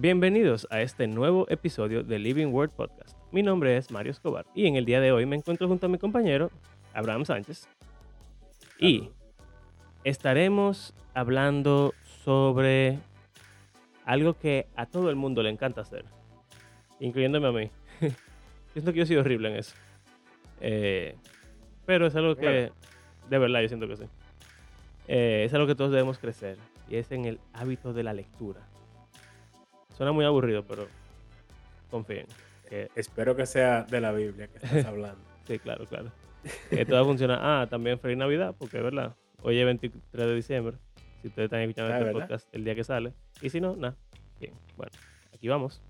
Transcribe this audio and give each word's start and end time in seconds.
Bienvenidos 0.00 0.68
a 0.70 0.80
este 0.80 1.08
nuevo 1.08 1.44
episodio 1.50 2.04
de 2.04 2.20
Living 2.20 2.52
Word 2.52 2.70
Podcast. 2.70 3.18
Mi 3.32 3.42
nombre 3.42 3.76
es 3.76 3.90
Mario 3.90 4.12
Escobar 4.12 4.46
y 4.54 4.68
en 4.68 4.76
el 4.76 4.84
día 4.84 5.00
de 5.00 5.10
hoy 5.10 5.26
me 5.26 5.34
encuentro 5.34 5.66
junto 5.66 5.86
a 5.86 5.88
mi 5.88 5.98
compañero 5.98 6.52
Abraham 6.94 7.24
Sánchez 7.24 7.66
y 8.78 9.10
estaremos 10.04 10.94
hablando 11.14 11.94
sobre 12.22 13.00
algo 14.04 14.34
que 14.34 14.68
a 14.76 14.86
todo 14.86 15.10
el 15.10 15.16
mundo 15.16 15.42
le 15.42 15.50
encanta 15.50 15.80
hacer, 15.80 16.04
incluyéndome 17.00 17.48
a 17.48 17.52
mí. 17.52 17.70
siento 18.74 18.92
que 18.92 19.00
yo 19.00 19.06
soy 19.06 19.16
horrible 19.16 19.48
en 19.48 19.56
eso. 19.56 19.74
Eh, 20.60 21.16
pero 21.86 22.06
es 22.06 22.14
algo 22.14 22.36
que, 22.36 22.70
de 23.28 23.38
verdad, 23.38 23.62
yo 23.62 23.68
siento 23.68 23.88
que 23.88 23.96
sí. 23.96 24.04
Eh, 25.08 25.42
es 25.44 25.54
algo 25.54 25.66
que 25.66 25.74
todos 25.74 25.90
debemos 25.90 26.20
crecer 26.20 26.56
y 26.88 26.94
es 26.94 27.10
en 27.10 27.24
el 27.24 27.40
hábito 27.52 27.92
de 27.92 28.04
la 28.04 28.12
lectura. 28.12 28.60
Suena 29.98 30.12
muy 30.12 30.24
aburrido, 30.24 30.64
pero 30.64 30.86
confíen. 31.90 32.26
Espero 32.94 33.34
que 33.36 33.44
sea 33.46 33.82
de 33.82 34.00
la 34.00 34.12
Biblia 34.12 34.46
que 34.48 34.58
estás 34.58 34.84
hablando. 34.86 35.20
sí, 35.46 35.58
claro, 35.58 35.84
claro. 35.86 36.10
Que 36.70 36.86
todo 36.86 37.04
funciona. 37.04 37.38
Ah, 37.62 37.66
también 37.68 37.98
feliz 37.98 38.16
Navidad, 38.16 38.54
porque 38.58 38.76
es 38.78 38.82
verdad. 38.82 39.16
Hoy 39.42 39.58
es 39.58 39.64
23 39.66 40.00
de 40.12 40.34
diciembre. 40.34 40.76
Si 41.20 41.28
ustedes 41.28 41.46
están 41.46 41.60
escuchando 41.60 41.92
Ah, 41.92 41.98
este 41.98 42.04
¿verdad? 42.12 42.20
podcast 42.28 42.54
el 42.54 42.64
día 42.64 42.74
que 42.76 42.84
sale. 42.84 43.12
Y 43.42 43.50
si 43.50 43.60
no, 43.60 43.74
nada. 43.76 43.96
Bien, 44.40 44.54
bueno, 44.76 44.92
aquí 45.34 45.48
vamos. 45.48 45.82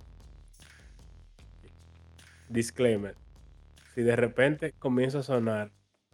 Disclaimer. 2.49 3.15
Si 3.95 4.03
de 4.03 4.17
repente 4.17 4.73
comienza 4.79 5.19
a 5.19 5.23
sonar 5.23 5.71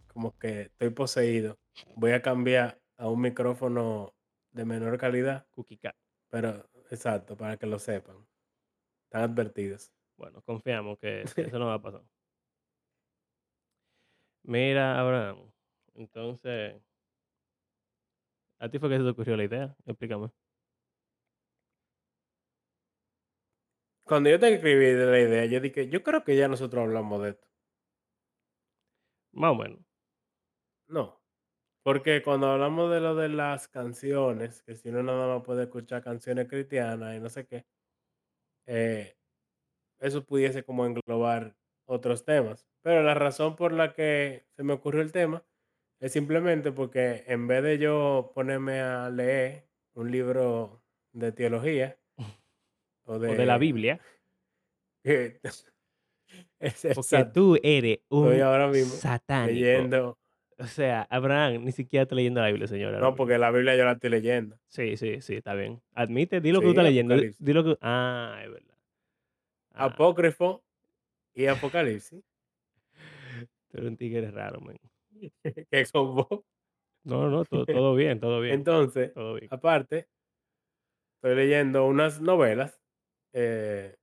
como 0.07 0.37
que 0.37 0.63
estoy 0.63 0.89
poseído, 0.89 1.57
voy 1.95 2.11
a 2.11 2.21
cambiar 2.21 2.79
a 2.97 3.07
un 3.07 3.21
micrófono 3.21 4.13
de 4.51 4.65
menor 4.65 4.97
calidad, 4.97 5.45
Cookie 5.51 5.77
Cat. 5.77 5.95
pero 6.29 6.65
exacto, 6.91 7.35
para 7.37 7.57
que 7.57 7.65
lo 7.65 7.79
sepan. 7.79 8.17
Están 9.05 9.23
advertidos. 9.31 9.93
Bueno, 10.17 10.41
confiamos 10.43 10.99
que 10.99 11.23
eso 11.23 11.35
no 11.59 11.67
va 11.67 11.75
a 11.75 11.81
pasar. 11.81 12.03
Mira, 14.43 14.97
Abraham. 14.99 15.51
Entonces, 15.95 16.81
¿a 18.59 18.69
ti 18.69 18.79
fue 18.79 18.89
que 18.89 18.97
se 18.97 19.03
te 19.03 19.09
ocurrió 19.09 19.37
la 19.37 19.43
idea? 19.45 19.75
Explícame. 19.85 20.29
Cuando 24.03 24.29
yo 24.31 24.39
te 24.39 24.51
escribí 24.53 24.85
de 24.85 25.05
la 25.05 25.19
idea, 25.19 25.45
yo 25.45 25.59
dije, 25.59 25.89
yo 25.89 26.01
creo 26.03 26.23
que 26.23 26.35
ya 26.35 26.47
nosotros 26.47 26.83
hablamos 26.83 27.21
de 27.21 27.29
esto. 27.31 27.47
Más 29.33 29.51
o 29.51 29.55
menos. 29.55 29.79
No. 30.87 31.19
Porque 31.85 32.23
cuando 32.23 32.47
hablamos 32.47 32.91
de 32.91 32.99
lo 32.99 33.15
de 33.15 33.29
las 33.29 33.67
canciones, 33.67 34.63
que 34.63 34.75
si 34.75 34.89
uno 34.89 35.03
nada 35.03 35.27
más 35.35 35.43
puede 35.45 35.63
escuchar 35.63 36.03
canciones 36.03 36.47
cristianas 36.49 37.15
y 37.15 37.19
no 37.19 37.29
sé 37.29 37.45
qué, 37.45 37.67
eh, 38.65 39.15
eso 39.99 40.25
pudiese 40.25 40.63
como 40.63 40.85
englobar 40.85 41.57
otros 41.87 42.25
temas. 42.25 42.67
Pero 42.83 43.03
la 43.03 43.13
razón 43.15 43.55
por 43.55 43.73
la 43.73 43.93
que 43.93 44.47
se 44.55 44.63
me 44.63 44.73
ocurrió 44.73 45.01
el 45.01 45.11
tema 45.11 45.45
es 45.99 46.13
simplemente 46.13 46.71
porque 46.71 47.23
en 47.27 47.47
vez 47.47 47.63
de 47.63 47.77
yo 47.79 48.31
ponerme 48.35 48.81
a 48.81 49.09
leer 49.09 49.69
un 49.95 50.11
libro 50.11 50.83
de 51.13 51.31
teología 51.33 51.99
o 53.05 53.19
de, 53.19 53.29
O 53.29 53.35
de 53.35 53.45
la 53.45 53.57
Biblia. 53.57 53.99
que- 55.03 55.39
es 56.59 56.85
Porque 56.93 57.17
exacto, 57.17 57.33
tú 57.33 57.57
eres 57.61 57.99
estoy 58.03 58.37
un 58.37 58.41
ahora 58.41 58.67
mismo 58.67 58.95
satánico. 58.99 59.47
leyendo. 59.47 60.17
O 60.57 60.65
sea, 60.67 61.05
Abraham 61.09 61.65
ni 61.65 61.71
siquiera 61.73 62.03
está 62.03 62.15
leyendo 62.15 62.39
la 62.41 62.47
Biblia, 62.47 62.67
señora. 62.67 62.99
No, 62.99 63.15
porque 63.15 63.37
la 63.37 63.51
Biblia 63.51 63.75
yo 63.75 63.83
la 63.83 63.93
estoy 63.93 64.09
leyendo. 64.09 64.57
Sí, 64.67 64.95
sí, 64.95 65.21
sí, 65.21 65.35
está 65.35 65.53
bien. 65.53 65.81
Admite, 65.93 66.39
di 66.39 66.51
lo 66.51 66.59
que 66.59 66.67
tú 66.67 66.69
estás 66.71 66.85
leyendo. 66.85 67.15
di-. 67.17 67.35
Di 67.37 67.53
lo 67.53 67.63
que... 67.63 67.77
Ah, 67.81 68.39
es 68.43 68.49
verdad. 68.51 68.75
Ah, 69.71 69.85
Apócrifo 69.85 70.63
y 71.33 71.47
Apocalipsis. 71.47 72.23
tú 73.69 73.77
eres 73.77 73.89
un 73.89 73.97
tigre 73.97 74.31
raro, 74.31 74.61
man. 74.61 74.77
que 75.71 75.85
son 75.85 76.15
vos. 76.15 76.41
No, 77.03 77.29
no, 77.29 77.43
todo, 77.43 77.65
todo 77.65 77.95
bien, 77.95 78.19
todo 78.21 78.39
bien. 78.39 78.55
Entonces, 78.55 79.13
todo 79.13 79.33
bien. 79.35 79.47
aparte, 79.51 80.07
estoy 81.17 81.35
leyendo 81.35 81.85
unas 81.85 82.21
novelas. 82.21 82.79
eh, 83.33 83.95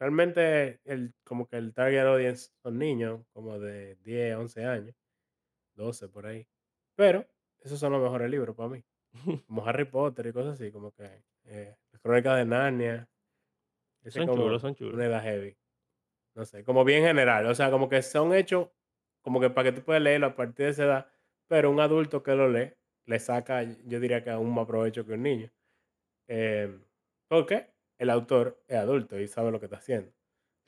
realmente, 0.00 0.80
el, 0.84 1.14
como 1.24 1.46
que 1.46 1.56
el 1.56 1.72
target 1.74 2.00
audience 2.00 2.50
son 2.62 2.78
niños, 2.78 3.20
como 3.32 3.60
de 3.60 3.96
10, 3.96 4.36
11 4.36 4.64
años, 4.64 4.96
12 5.74 6.08
por 6.08 6.26
ahí. 6.26 6.48
Pero, 6.96 7.26
esos 7.60 7.78
son 7.78 7.92
los 7.92 8.02
mejores 8.02 8.30
libros 8.30 8.56
para 8.56 8.70
mí. 8.70 8.84
Como 9.46 9.66
Harry 9.66 9.84
Potter 9.84 10.26
y 10.26 10.32
cosas 10.32 10.54
así, 10.54 10.70
como 10.70 10.92
que 10.92 11.24
eh, 11.44 11.76
Las 11.92 12.00
Crónicas 12.00 12.36
de 12.36 12.44
Narnia. 12.44 13.08
Ese 14.02 14.20
Son 14.20 14.28
como 14.28 14.42
chulos, 14.44 14.62
son 14.62 14.74
chulos. 14.74 14.94
Una 14.94 15.06
edad 15.06 15.22
heavy. 15.22 15.56
No 16.34 16.44
sé, 16.44 16.64
como 16.64 16.84
bien 16.84 17.04
general. 17.04 17.44
O 17.46 17.54
sea, 17.54 17.70
como 17.70 17.88
que 17.88 18.02
son 18.02 18.32
hechos 18.32 18.68
como 19.22 19.40
que 19.40 19.50
para 19.50 19.70
que 19.70 19.78
tú 19.78 19.84
puedas 19.84 20.02
leerlo 20.02 20.28
a 20.28 20.36
partir 20.36 20.66
de 20.66 20.72
esa 20.72 20.84
edad, 20.84 21.12
pero 21.48 21.70
un 21.70 21.80
adulto 21.80 22.22
que 22.22 22.34
lo 22.34 22.48
lee 22.48 22.72
le 23.06 23.18
saca, 23.18 23.62
yo 23.62 24.00
diría 24.00 24.22
que 24.22 24.30
aún 24.30 24.54
más 24.54 24.66
provecho 24.66 25.04
que 25.04 25.14
un 25.14 25.22
niño. 25.22 25.50
Eh, 26.28 26.78
porque 27.28 27.70
el 28.00 28.10
autor 28.10 28.60
es 28.66 28.76
adulto 28.76 29.18
y 29.20 29.28
sabe 29.28 29.50
lo 29.52 29.60
que 29.60 29.66
está 29.66 29.76
haciendo. 29.76 30.12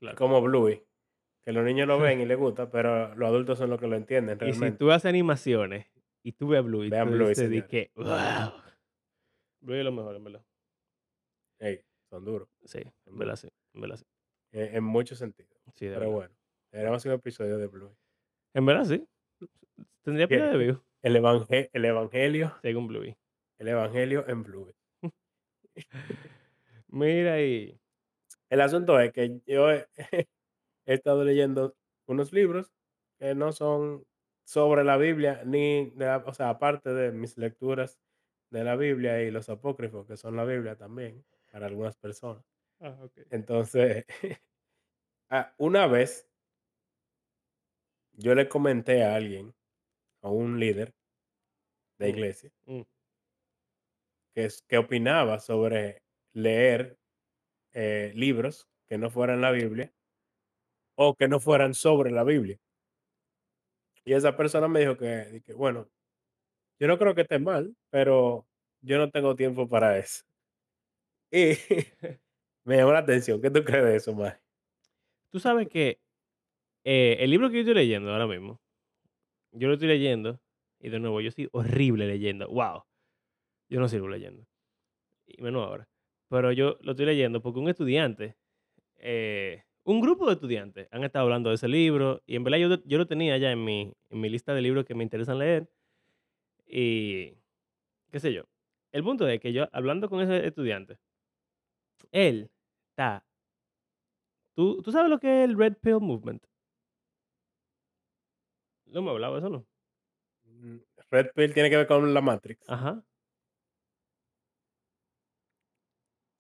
Claro. 0.00 0.16
Como 0.16 0.40
Bluey, 0.42 0.84
que 1.44 1.52
los 1.52 1.64
niños 1.64 1.86
lo 1.88 1.98
ven 2.00 2.20
y 2.20 2.26
les 2.26 2.38
gusta, 2.38 2.70
pero 2.70 3.14
los 3.16 3.28
adultos 3.28 3.58
son 3.58 3.70
los 3.70 3.80
que 3.80 3.86
lo 3.88 3.96
entienden 3.96 4.36
Y 4.36 4.38
si 4.38 4.44
realmente. 4.60 4.78
tú 4.78 4.90
haces 4.92 5.08
animaciones 5.08 5.86
y 6.24 6.32
tú 6.32 6.48
ves 6.48 6.62
Blue 6.64 6.84
y 6.84 6.90
Vean 6.90 7.08
tú 7.08 7.14
Bluey, 7.14 7.30
dices 7.34 7.64
que, 7.64 7.90
wow. 7.96 8.52
Blue 9.60 9.74
es 9.74 9.84
lo 9.84 9.92
mejor, 9.92 10.16
en 10.16 10.24
verdad. 10.24 10.44
Ey, 11.60 11.80
son 12.10 12.24
duros, 12.24 12.48
Sí, 12.64 12.80
en 13.06 13.18
verdad 13.18 13.36
sí, 13.36 13.48
en 13.74 13.80
verdad 13.80 13.96
sí. 13.96 14.04
en, 14.52 14.76
en 14.76 14.84
muchos 14.84 15.18
sentidos. 15.18 15.50
Sí, 15.74 15.86
de 15.86 15.92
Pero 15.94 16.00
verdad. 16.00 16.14
bueno, 16.14 16.34
deberíamos 16.72 16.96
hacer 16.98 17.12
un 17.12 17.18
episodio 17.18 17.58
de 17.58 17.66
Bluey. 17.68 17.92
En 18.54 18.66
verdad 18.66 18.84
sí. 18.84 19.06
Tendría 20.02 20.26
pila 20.28 20.50
de 20.50 20.58
view, 20.58 20.82
El, 21.02 21.16
evangel- 21.16 21.70
el 21.72 21.84
evangelio, 21.84 22.54
según 22.60 22.88
Bluey. 22.88 23.16
el 23.58 23.68
evangelio 23.68 24.28
en 24.28 24.42
Bluey. 24.42 24.74
Mira 26.92 27.40
y... 27.42 27.80
El 28.50 28.60
asunto 28.62 29.00
es 29.00 29.12
que 29.12 29.40
yo 29.46 29.70
he, 29.72 29.88
he 30.86 30.94
estado 30.94 31.24
leyendo 31.24 31.76
unos 32.06 32.32
libros 32.32 32.72
que 33.18 33.34
no 33.34 33.52
son 33.52 34.06
sobre 34.46 34.84
la 34.84 34.96
Biblia, 34.98 35.42
ni, 35.46 35.90
de 35.92 36.06
la- 36.06 36.18
o 36.26 36.34
sea, 36.34 36.50
aparte 36.50 36.92
de 36.94 37.12
mis 37.12 37.38
lecturas 37.38 38.00
de 38.50 38.64
la 38.64 38.76
Biblia 38.76 39.22
y 39.22 39.30
los 39.30 39.48
apócrifos, 39.50 40.06
que 40.06 40.16
son 40.18 40.36
la 40.36 40.44
Biblia 40.44 40.76
también, 40.76 41.24
para 41.52 41.66
algunas 41.66 41.96
personas. 41.98 42.44
Ah, 42.80 42.98
ok. 43.02 43.12
Entonces, 43.30 44.06
ah, 45.30 45.54
una 45.58 45.86
vez 45.86 46.28
yo 48.14 48.34
le 48.34 48.48
comenté 48.48 49.04
a 49.04 49.14
alguien, 49.16 49.54
a 50.22 50.30
un 50.30 50.60
líder 50.60 50.94
de 51.98 52.06
Mm. 52.06 52.10
iglesia, 52.10 52.50
Mm. 52.66 52.82
que, 54.34 54.44
es- 54.44 54.62
que 54.68 54.78
opinaba 54.78 55.38
sobre 55.38 56.01
leer 56.32 56.98
eh, 57.72 58.12
libros 58.14 58.68
que 58.88 58.98
no 58.98 59.10
fueran 59.10 59.40
la 59.40 59.50
Biblia 59.50 59.92
o 60.96 61.14
que 61.14 61.28
no 61.28 61.40
fueran 61.40 61.74
sobre 61.74 62.10
la 62.10 62.24
Biblia. 62.24 62.58
Y 64.04 64.14
esa 64.14 64.36
persona 64.36 64.68
me 64.68 64.80
dijo 64.80 64.96
que, 64.96 65.42
que, 65.44 65.52
bueno, 65.54 65.88
yo 66.80 66.88
no 66.88 66.98
creo 66.98 67.14
que 67.14 67.22
esté 67.22 67.38
mal, 67.38 67.76
pero 67.90 68.46
yo 68.80 68.98
no 68.98 69.10
tengo 69.10 69.36
tiempo 69.36 69.68
para 69.68 69.98
eso. 69.98 70.24
Y 71.30 71.52
me 72.64 72.76
llamó 72.76 72.92
la 72.92 73.00
atención. 73.00 73.40
¿Qué 73.40 73.50
tú 73.50 73.64
crees 73.64 73.84
de 73.84 73.96
eso, 73.96 74.14
Mari? 74.14 74.36
Tú 75.30 75.40
sabes 75.40 75.68
que 75.68 76.00
eh, 76.84 77.16
el 77.20 77.30
libro 77.30 77.48
que 77.48 77.56
yo 77.56 77.60
estoy 77.60 77.74
leyendo 77.74 78.12
ahora 78.12 78.26
mismo, 78.26 78.60
yo 79.52 79.68
lo 79.68 79.74
estoy 79.74 79.88
leyendo, 79.88 80.40
y 80.80 80.90
de 80.90 80.98
nuevo, 80.98 81.20
yo 81.20 81.30
soy 81.30 81.48
horrible 81.52 82.06
leyendo. 82.06 82.48
¡Wow! 82.48 82.84
Yo 83.68 83.80
no 83.80 83.88
sirvo 83.88 84.08
leyendo. 84.08 84.44
Y 85.26 85.42
menos 85.42 85.66
ahora. 85.66 85.88
Pero 86.32 86.50
yo 86.50 86.78
lo 86.80 86.92
estoy 86.92 87.04
leyendo 87.04 87.42
porque 87.42 87.58
un 87.60 87.68
estudiante, 87.68 88.38
eh, 88.96 89.64
un 89.84 90.00
grupo 90.00 90.26
de 90.26 90.32
estudiantes 90.32 90.88
han 90.90 91.04
estado 91.04 91.24
hablando 91.24 91.50
de 91.50 91.56
ese 91.56 91.68
libro, 91.68 92.22
y 92.24 92.36
en 92.36 92.42
verdad 92.42 92.56
yo, 92.58 92.82
yo 92.86 92.96
lo 92.96 93.06
tenía 93.06 93.36
ya 93.36 93.52
en 93.52 93.62
mi, 93.62 93.92
en 94.08 94.18
mi 94.18 94.30
lista 94.30 94.54
de 94.54 94.62
libros 94.62 94.86
que 94.86 94.94
me 94.94 95.04
interesan 95.04 95.38
leer. 95.38 95.70
Y 96.66 97.34
qué 98.10 98.18
sé 98.18 98.32
yo. 98.32 98.44
El 98.92 99.04
punto 99.04 99.28
es 99.28 99.40
que 99.40 99.52
yo, 99.52 99.68
hablando 99.72 100.08
con 100.08 100.22
ese 100.22 100.46
estudiante, 100.46 100.96
él 102.12 102.50
está. 102.88 103.26
¿Tú, 104.54 104.80
¿Tú 104.80 104.90
sabes 104.90 105.10
lo 105.10 105.18
que 105.18 105.44
es 105.44 105.50
el 105.50 105.58
Red 105.58 105.74
Pill 105.82 106.00
Movement? 106.00 106.42
No 108.86 109.02
me 109.02 109.10
hablaba 109.10 109.34
de 109.34 109.40
eso, 109.40 109.50
¿no? 109.50 109.66
Mm, 110.44 110.78
Red 111.10 111.32
Pill 111.34 111.52
tiene 111.52 111.68
que 111.68 111.76
ver 111.76 111.86
con 111.86 112.14
la 112.14 112.22
Matrix. 112.22 112.66
Ajá. 112.70 113.04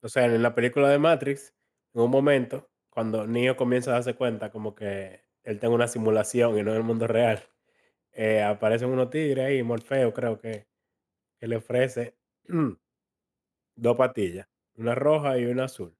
O 0.02 0.08
sea, 0.08 0.26
en 0.26 0.42
la 0.42 0.54
película 0.54 0.88
de 0.88 0.98
Matrix, 0.98 1.54
en 1.94 2.02
un 2.02 2.10
momento, 2.10 2.70
cuando 2.90 3.26
Neo 3.26 3.56
comienza 3.56 3.90
a 3.90 3.94
darse 3.94 4.14
cuenta 4.14 4.50
como 4.50 4.74
que 4.74 5.22
él 5.44 5.58
en 5.62 5.72
una 5.72 5.88
simulación 5.88 6.58
y 6.58 6.62
no 6.62 6.70
en 6.72 6.76
el 6.78 6.82
mundo 6.82 7.06
real, 7.06 7.42
eh, 8.12 8.42
aparecen 8.42 8.90
unos 8.90 9.10
tigres 9.10 9.46
ahí, 9.46 9.62
Morfeo 9.62 10.12
creo 10.14 10.38
que, 10.40 10.68
que 11.38 11.48
le 11.48 11.56
ofrece 11.56 12.18
dos 13.76 13.96
pastillas. 13.96 14.48
una 14.76 14.94
roja 14.94 15.38
y 15.38 15.44
una 15.46 15.64
azul. 15.64 15.96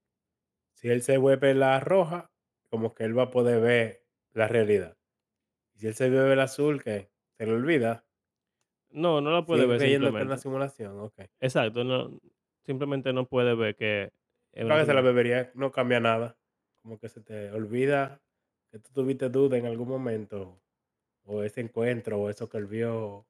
Si 0.75 0.88
él 0.90 1.02
se 1.02 1.19
vuelve 1.19 1.55
la 1.55 1.81
roja, 1.81 2.32
como 2.70 2.94
que 2.94 3.05
él 3.05 3.19
va 3.19 3.25
a 3.25 3.31
poder 3.31 3.60
ver 3.60 4.06
la 4.32 4.48
realidad. 4.48 4.98
Y 5.75 5.81
si 5.81 5.88
él 5.88 5.94
se 5.94 6.10
vuelve 6.10 6.37
la 6.37 6.44
azul, 6.44 6.82
que 6.82 7.12
se 7.38 7.46
le 7.46 7.55
olvida, 7.55 8.06
No, 8.90 9.20
no 9.20 9.31
la 9.32 9.44
puede 9.44 9.66
ver 9.66 9.78
creyendo 9.78 10.14
que 10.14 10.22
es 10.22 10.26
una 10.26 10.38
simulación, 10.38 10.98
okey. 11.00 11.28
Exacto, 11.40 11.82
no, 11.84 12.19
simplemente 12.64 13.12
no 13.12 13.26
puede 13.26 13.55
ver 13.55 13.76
que 13.76 14.12
se 14.53 14.64
la 14.64 15.00
bebería 15.00 15.50
no 15.55 15.73
cambia 15.73 16.00
nada, 16.00 16.37
como 16.82 16.99
que 16.99 17.09
se 17.09 17.20
te 17.20 17.50
olvida 17.50 18.20
que 18.70 18.79
tú 18.79 18.91
tuviste 18.93 19.29
duda 19.29 19.59
en 19.59 19.67
algún 19.67 19.88
momento, 19.88 20.59
o 21.25 21.43
ese 21.43 21.61
encuentro, 21.61 22.19
o 22.19 22.31
eso 22.31 22.49
que 22.49 22.56
él 22.56 22.67
vio, 22.67 23.26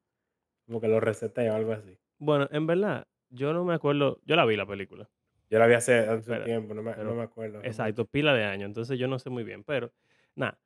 como 0.65 0.79
que 0.79 0.87
lo 0.87 0.99
resetea 1.01 1.53
o 1.53 1.55
algo 1.55 1.73
así. 1.73 1.97
Bueno, 2.17 2.47
en 2.51 2.65
verdad, 2.65 3.07
yo 3.29 3.51
no 3.51 3.65
me 3.65 3.73
acuerdo, 3.73 4.19
yo 4.25 4.35
la 4.37 4.45
vi 4.45 4.55
la 4.55 4.65
película, 4.65 5.09
Yo 5.49 5.59
la 5.59 5.67
vi 5.67 5.73
hace 5.73 5.99
hace 5.99 6.31
pero 6.31 6.45
tiempo, 6.45 6.73
no 6.73 6.81
me 6.81 6.91
no 6.91 6.97
pero 6.97 7.15
me 7.15 7.23
acuerdo 7.23 7.61
exacto, 7.63 8.05
pila 8.05 8.33
de 8.33 8.45
años, 8.45 8.67
entonces 8.67 8.97
yo 8.97 9.07
no 9.07 9.19
sé 9.19 9.29
muy 9.29 9.43
bien, 9.43 9.63
pero 9.63 9.91
nada. 10.35 10.57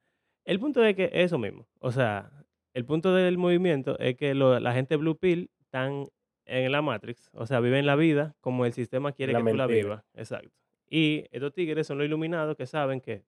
El 0.45 0.59
punto 0.59 0.83
es 0.83 0.95
que 0.95 1.09
eso 1.11 1.39
mismo, 1.39 1.67
o 1.79 1.91
sea, 1.91 2.31
el 2.73 2.85
punto 2.85 3.13
del 3.13 3.37
movimiento 3.37 3.97
es 3.99 4.15
que 4.15 4.35
lo 4.35 4.59
la 4.59 4.73
gente 4.73 4.95
blue 4.95 5.17
pill 5.17 5.49
están 5.59 6.05
en 6.47 6.71
la 6.71 6.81
Matrix, 6.81 7.29
o 7.33 7.45
sea, 7.45 7.59
viven 7.59 7.85
la 7.85 7.95
vida 7.95 8.35
como 8.41 8.65
el 8.65 8.73
sistema 8.73 9.11
quiere 9.11 9.33
La 9.33 9.39
que 9.43 9.51
tú 9.51 9.57
la 9.57 9.67
vivas, 9.67 10.03
exacto. 10.13 10.49
Y 10.89 11.25
estos 11.31 11.53
tigres 11.53 11.87
son 11.87 11.97
los 11.99 12.05
iluminados 12.07 12.55
que 12.57 12.65
saben 12.65 13.01
que 13.01 13.25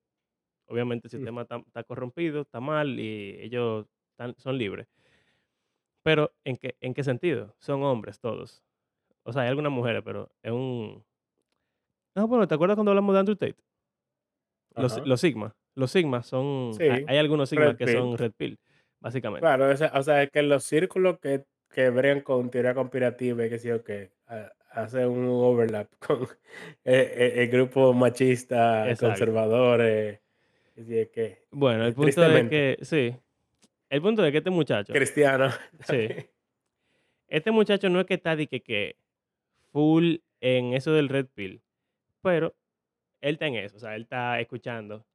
obviamente 0.68 1.08
el 1.08 1.12
Mm. 1.14 1.18
sistema 1.18 1.42
está 1.44 1.84
corrompido, 1.84 2.42
está 2.42 2.60
mal 2.62 3.00
y 3.00 3.38
ellos 3.42 3.88
están 4.12 4.36
son 4.40 4.58
libres. 4.58 4.88
Pero, 6.04 6.32
¿en 6.46 6.58
qué 6.58 6.76
en 6.82 6.94
qué 6.94 7.04
sentido? 7.04 7.56
Son 7.60 7.84
hombres 7.84 8.20
todos. 8.20 8.64
O 9.24 9.34
sea, 9.34 9.44
hay 9.44 9.50
algunas 9.50 9.72
mujeres, 9.72 10.02
pero 10.06 10.32
es 10.44 10.52
un 10.52 11.04
no, 12.16 12.28
bueno, 12.28 12.48
¿te 12.48 12.56
acuerdas 12.56 12.76
cuando 12.76 12.92
hablamos 12.92 13.14
de 13.14 13.20
Andrew 13.20 13.36
Tate? 13.38 13.58
Los 14.76 15.06
los 15.06 15.20
sigma. 15.22 15.56
Los 15.76 15.92
sigma 15.92 16.24
son 16.24 16.74
Sí, 16.74 16.84
hay 16.84 17.18
algunos 17.18 17.50
sigma 17.50 17.66
red 17.68 17.78
que 17.78 17.86
pill. 17.86 17.94
son 17.94 18.18
red 18.18 18.32
pill, 18.36 18.60
básicamente. 19.00 19.42
Claro, 19.42 19.70
o 19.72 19.76
sea 19.78 20.04
sea, 20.04 20.28
que 20.28 20.42
los 20.44 20.64
círculos 20.64 21.20
que 21.20 21.46
que 21.74 21.90
bregan 21.90 22.22
con 22.22 22.50
teoría 22.50 22.74
conspirativa 22.74 23.46
y 23.46 23.50
qué 23.50 23.60
sé 23.60 23.70
yo 23.70 23.84
qué, 23.84 24.12
ha 24.28 24.52
hacen 24.72 25.08
un 25.08 25.26
overlap 25.28 25.90
con 26.06 26.24
eh 26.86 27.14
eh, 27.16 27.34
el 27.38 27.50
grupo 27.50 27.94
machista, 27.94 28.90
Exacto. 28.90 29.08
conservadores, 29.08 30.20
qué, 30.76 31.46
Bueno, 31.52 31.86
el 31.86 31.92
eh, 31.92 31.96
punto 31.96 32.10
es 32.10 32.16
tristemente, 32.16 32.78
que 32.78 32.86
sí, 32.86 33.16
el 33.90 34.02
punto 34.02 34.26
es 34.26 34.32
que 34.32 34.38
este 34.38 34.50
muchacho 34.50 34.94
cristianos 34.94 35.60
sí, 35.90 36.08
este 37.28 37.52
muchacho 37.52 37.90
no 37.90 38.00
es 38.00 38.06
que 38.06 38.16
está 38.16 38.36
de 38.36 38.48
que 38.48 38.62
que 38.62 38.96
full 39.72 40.18
en 40.42 40.74
eso 40.74 40.94
del 40.94 41.10
red 41.10 41.28
pill, 41.34 41.62
pero 42.22 42.56
él 43.22 43.34
está 43.34 43.48
en 43.48 43.56
eso, 43.56 43.78
o 43.78 43.80
sea, 43.80 43.96
él 43.96 44.04
está 44.04 44.40
escuchando 44.40 45.06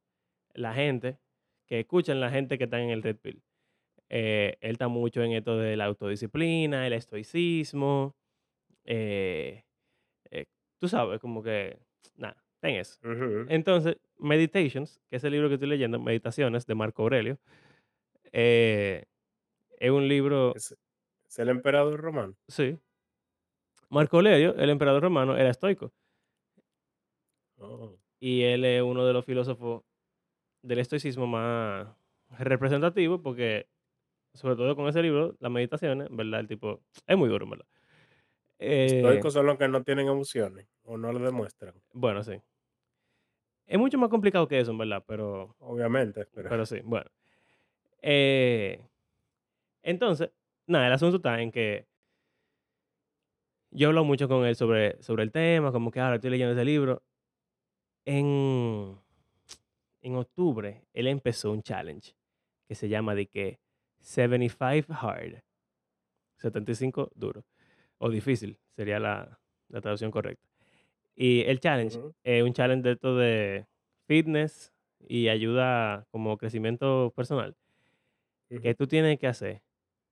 la 0.53 0.75
gente, 0.75 1.19
que 1.67 1.81
escuchan 1.81 2.21
la 2.21 2.31
gente 2.31 2.59
que 2.59 2.65
está 2.65 2.81
en 2.81 2.91
el 2.91 3.03
red 3.03 3.17
pill. 3.17 3.43
Eh, 4.11 4.57
él 4.61 4.73
está 4.73 4.89
mucho 4.89 5.23
en 5.23 5.33
esto 5.33 5.57
de 5.59 5.77
la 5.77 5.87
autodisciplina, 5.87 6.87
el 6.87 6.93
estoicismo, 6.93 8.17
eh, 8.85 9.65
eh, 10.31 10.47
tú 10.81 10.89
sabes, 10.89 11.21
como 11.21 11.43
que, 11.43 11.79
nada, 12.17 12.37
está 12.55 12.69
en 12.71 12.77
eso. 12.77 12.99
Entonces, 13.49 13.97
Meditations, 14.19 15.01
que 15.11 15.17
es 15.17 15.25
el 15.25 15.33
libro 15.33 15.49
que 15.49 15.55
estoy 15.55 15.69
leyendo, 15.69 15.99
Meditaciones 16.01 16.67
de 16.67 16.75
Marco 16.75 17.03
Aurelio, 17.03 17.39
eh, 18.33 19.05
es 19.79 19.91
un 19.91 20.09
libro, 20.09 20.55
Es 20.55 20.75
es 21.29 21.39
el 21.39 21.49
emperador 21.49 22.01
romano. 22.01 22.37
sí, 22.49 22.79
Marco 23.89 24.17
Aurelio, 24.17 24.55
el 24.57 24.71
emperador 24.71 25.03
romano, 25.03 25.37
era 25.37 25.51
estoico 25.51 25.93
Oh, 27.59 27.97
y 28.21 28.43
él 28.43 28.65
es 28.65 28.83
uno 28.83 29.05
de 29.07 29.13
los 29.13 29.25
filósofos 29.25 29.83
del 30.63 30.81
estoicismo 30.81 31.27
más 31.27 31.89
representativos 32.39 33.21
porque, 33.23 33.69
sobre 34.35 34.57
todo 34.57 34.77
con 34.77 34.89
ese 34.89 35.03
libro, 35.03 35.37
las 35.41 35.51
meditaciones, 35.51 36.09
¿verdad? 36.11 36.41
El 36.41 36.49
tipo 36.49 36.81
es 37.07 37.17
muy 37.17 37.29
duro, 37.29 37.49
¿verdad? 37.49 37.67
Eh, 38.59 38.97
estoicos 38.97 39.33
son 39.33 39.47
los 39.47 39.59
que 39.59 39.69
no 39.69 39.83
tienen 39.83 40.09
emociones, 40.09 40.67
o 40.85 40.97
no 40.97 41.13
lo 41.13 41.19
demuestran, 41.21 41.75
bueno, 41.93 42.23
sí. 42.23 42.41
Es 43.67 43.79
mucho 43.79 43.97
más 43.99 44.11
complicado 44.11 44.47
que 44.47 44.61
eso, 44.61 44.73
en 44.73 44.79
verdad, 44.79 45.03
pero, 45.07 45.57
obviamente, 45.61 46.27
pero 46.35 46.49
pero 46.51 46.67
sí, 46.67 46.81
bueno. 46.85 47.11
Eh, 48.03 48.81
entonces, 49.83 50.31
nada, 50.67 50.87
el 50.87 50.93
asunto 50.93 51.17
está 51.17 51.41
en 51.41 51.51
que 51.53 51.87
yo 53.71 53.89
hablo 53.89 54.05
mucho 54.05 54.29
con 54.29 54.45
él 54.47 54.55
sobre, 54.57 55.03
sobre 55.03 55.23
el 55.25 55.33
tema, 55.33 55.73
como 55.73 55.91
que 55.91 56.01
ahora 56.01 56.17
estoy 56.17 56.31
leyendo 56.31 56.53
ese 56.55 56.65
libro. 56.65 57.03
En, 58.07 58.99
en 60.03 60.17
octubre, 60.17 60.87
él 60.93 61.07
empezó 61.07 61.51
un 61.51 61.63
challenge 61.63 62.15
que 62.69 62.75
se 62.75 62.89
llama 62.89 63.15
de 63.15 63.27
que 63.27 63.61
75 64.05 64.93
hard, 64.93 65.43
75 66.37 67.11
duro, 67.15 67.45
o 67.99 68.11
difícil, 68.11 68.59
sería 68.71 69.01
la, 69.01 69.41
la 69.69 69.81
traducción 69.81 70.11
correcta. 70.11 70.47
Y 71.17 71.43
el 71.43 71.61
challenge 71.61 71.99
es 72.23 72.43
un 72.43 72.53
challenge 72.53 72.83
de 72.83 72.93
esto 72.93 73.17
de 73.17 73.67
fitness 74.07 74.73
y 75.09 75.29
ayuda 75.29 76.07
como 76.11 76.37
crecimiento 76.37 77.13
personal, 77.17 77.57
que 78.63 78.75
tú 78.75 78.87
tienes 78.87 79.19
que 79.19 79.27
hacer 79.27 79.63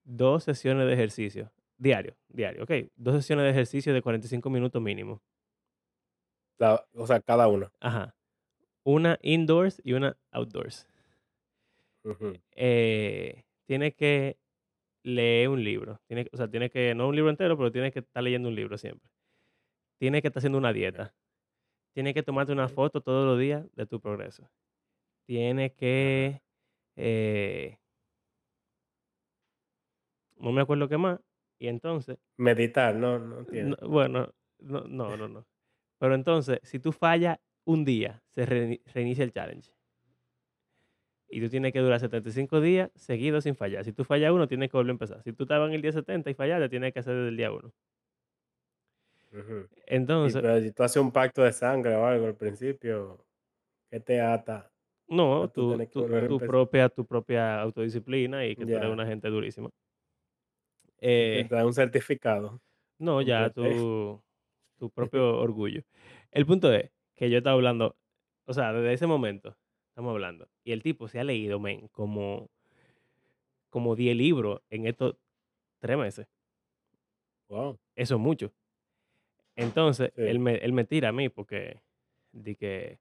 dos 0.05 0.45
sesiones 0.45 0.87
de 0.87 0.95
ejercicio 0.95 1.53
diario, 1.77 2.17
diario, 2.29 2.63
¿ok? 2.63 2.71
Dos 2.97 3.17
sesiones 3.17 3.45
de 3.45 3.51
ejercicio 3.51 3.93
de 3.93 4.03
45 4.03 4.49
minutos 4.51 4.81
mínimo. 4.81 5.21
La 6.59 6.85
o 6.95 7.07
sea, 7.07 7.21
cada 7.21 7.49
uno. 7.49 7.71
Ajá. 7.81 8.15
Una 8.85 9.19
indoors 9.23 9.81
y 9.85 9.93
una 9.93 10.17
outdoors. 10.31 10.89
Eh, 12.53 13.45
tienes 13.73 13.95
que 13.95 14.37
leer 15.03 15.49
un 15.49 15.65
libro. 15.65 15.99
Tienes, 16.07 16.29
o 16.31 16.37
sea, 16.37 16.47
tienes 16.47 16.71
que, 16.71 16.95
no 16.95 17.09
un 17.09 17.17
libro 17.17 17.31
entero, 17.31 17.57
pero 17.57 17.73
tienes 17.73 17.91
que 17.95 18.01
estar 18.01 18.23
leyendo 18.23 18.51
un 18.51 18.55
libro 18.55 18.77
siempre. 18.77 19.11
Tienes 19.99 20.21
que 20.21 20.29
estar 20.29 20.41
haciendo 20.41 20.59
una 20.59 20.75
dieta. 20.75 21.15
Tienes 21.95 22.13
que 22.13 22.23
tomarte 22.23 22.53
una 22.53 22.69
foto 22.69 23.01
todos 23.01 23.25
los 23.27 23.39
días 23.41 23.67
de 23.75 23.87
tu 23.87 23.99
progreso. 23.99 24.51
Tienes 25.27 25.73
que, 25.73 26.43
eh, 26.97 27.79
no 30.37 30.53
me 30.53 30.61
acuerdo 30.61 30.87
qué 30.87 30.99
más. 30.99 31.19
Y 31.59 31.69
entonces, 31.69 32.19
Meditar, 32.37 32.95
no 32.95 33.19
no 33.19 33.37
no- 33.37 33.45
tiene. 33.47 33.75
bueno, 33.87 34.35
no, 34.59 34.83
no, 34.83 35.17
no, 35.17 35.29
no. 35.29 35.47
Pero 35.99 36.15
entonces, 36.15 36.61
si 36.63 36.79
tú 36.79 36.93
fallas 36.93 37.39
un 37.65 37.87
día, 37.87 38.23
se 38.35 38.45
reini- 38.47 38.83
reinicia 38.93 39.25
el 39.25 39.33
challenge. 39.33 39.71
Y 41.33 41.41
tú 41.41 41.49
tienes 41.49 41.73
que 41.73 41.81
durar 41.81 41.99
75 41.99 42.61
días 42.61 42.91
seguidos 42.95 43.45
sin 43.45 43.57
fallar. 43.57 43.85
Si 43.85 43.93
tú 43.93 44.05
fallas 44.05 44.33
uno, 44.33 44.47
tienes 44.47 44.71
que 44.71 44.77
volver 44.77 44.91
a 44.91 44.93
empezar. 44.93 45.23
Si 45.23 45.33
tú 45.33 45.45
estabas 45.45 45.69
en 45.69 45.75
el 45.75 45.83
día 45.83 45.93
70 45.93 46.31
y 46.31 46.35
fallaste, 46.35 46.69
tienes 46.69 46.93
que 46.93 47.01
hacer 47.01 47.15
desde 47.15 47.29
el 47.29 47.37
día 47.37 47.51
uno. 47.51 47.73
Ujú. 49.33 49.67
Y 49.75 49.83
Entonces, 49.87 50.43
pero 50.43 50.61
si 50.61 50.73
tú 50.73 50.83
haces 50.83 51.03
un 51.03 51.11
pacto 51.11 51.43
de 51.43 51.53
sangre 51.53 51.95
o 51.95 52.05
algo 52.05 52.27
al 52.27 52.37
principio, 52.37 53.25
¿qué 53.91 53.99
te 53.99 54.21
ata 54.21 54.73
no, 55.13 55.51
tú 55.51 55.77
que 55.77 55.87
tu, 56.27 56.39
propia, 56.39 56.89
tu 56.89 57.07
propia 57.07 57.61
autodisciplina 57.61 58.47
y 58.47 58.57
que 58.57 58.65
tú 58.65 58.73
eres 58.73 58.89
una 58.89 59.07
gente 59.07 59.29
durísima. 59.29 59.69
Eh, 60.99 61.45
te 61.49 61.55
dan 61.55 61.67
un 61.67 61.75
certificado, 61.75 62.63
no, 62.99 63.21
ya 63.21 63.51
tu, 63.51 64.23
tu 64.79 64.91
propio 64.95 65.39
orgullo. 65.39 65.83
El 66.31 66.47
punto 66.47 66.73
es 66.73 66.91
que 67.15 67.29
yo 67.29 67.39
estaba 67.39 67.55
hablando, 67.55 67.97
o 68.47 68.55
sea, 68.55 68.73
desde 68.73 68.95
ese 68.95 69.07
momento 69.07 69.55
estamos 69.93 70.11
hablando. 70.11 70.49
Y 70.65 70.73
el 70.73 70.83
tipo 70.83 71.07
se 71.07 71.21
ha 71.21 71.25
leído, 71.25 71.61
men, 71.61 71.89
como, 71.89 72.51
como 73.69 73.95
10 73.95 74.17
libros 74.17 74.63
en 74.71 74.87
estos 74.87 75.17
tres 75.81 75.99
meses. 75.99 76.27
Wow, 77.49 77.79
Eso 77.95 78.15
es 78.15 78.21
mucho. 78.21 78.53
Entonces, 79.55 80.11
él 80.17 80.39
me, 80.39 80.55
él 80.57 80.73
me 80.73 80.85
tira 80.85 81.11
a 81.11 81.13
mí 81.13 81.29
porque 81.29 81.83
di 82.33 82.57
que, 82.57 82.99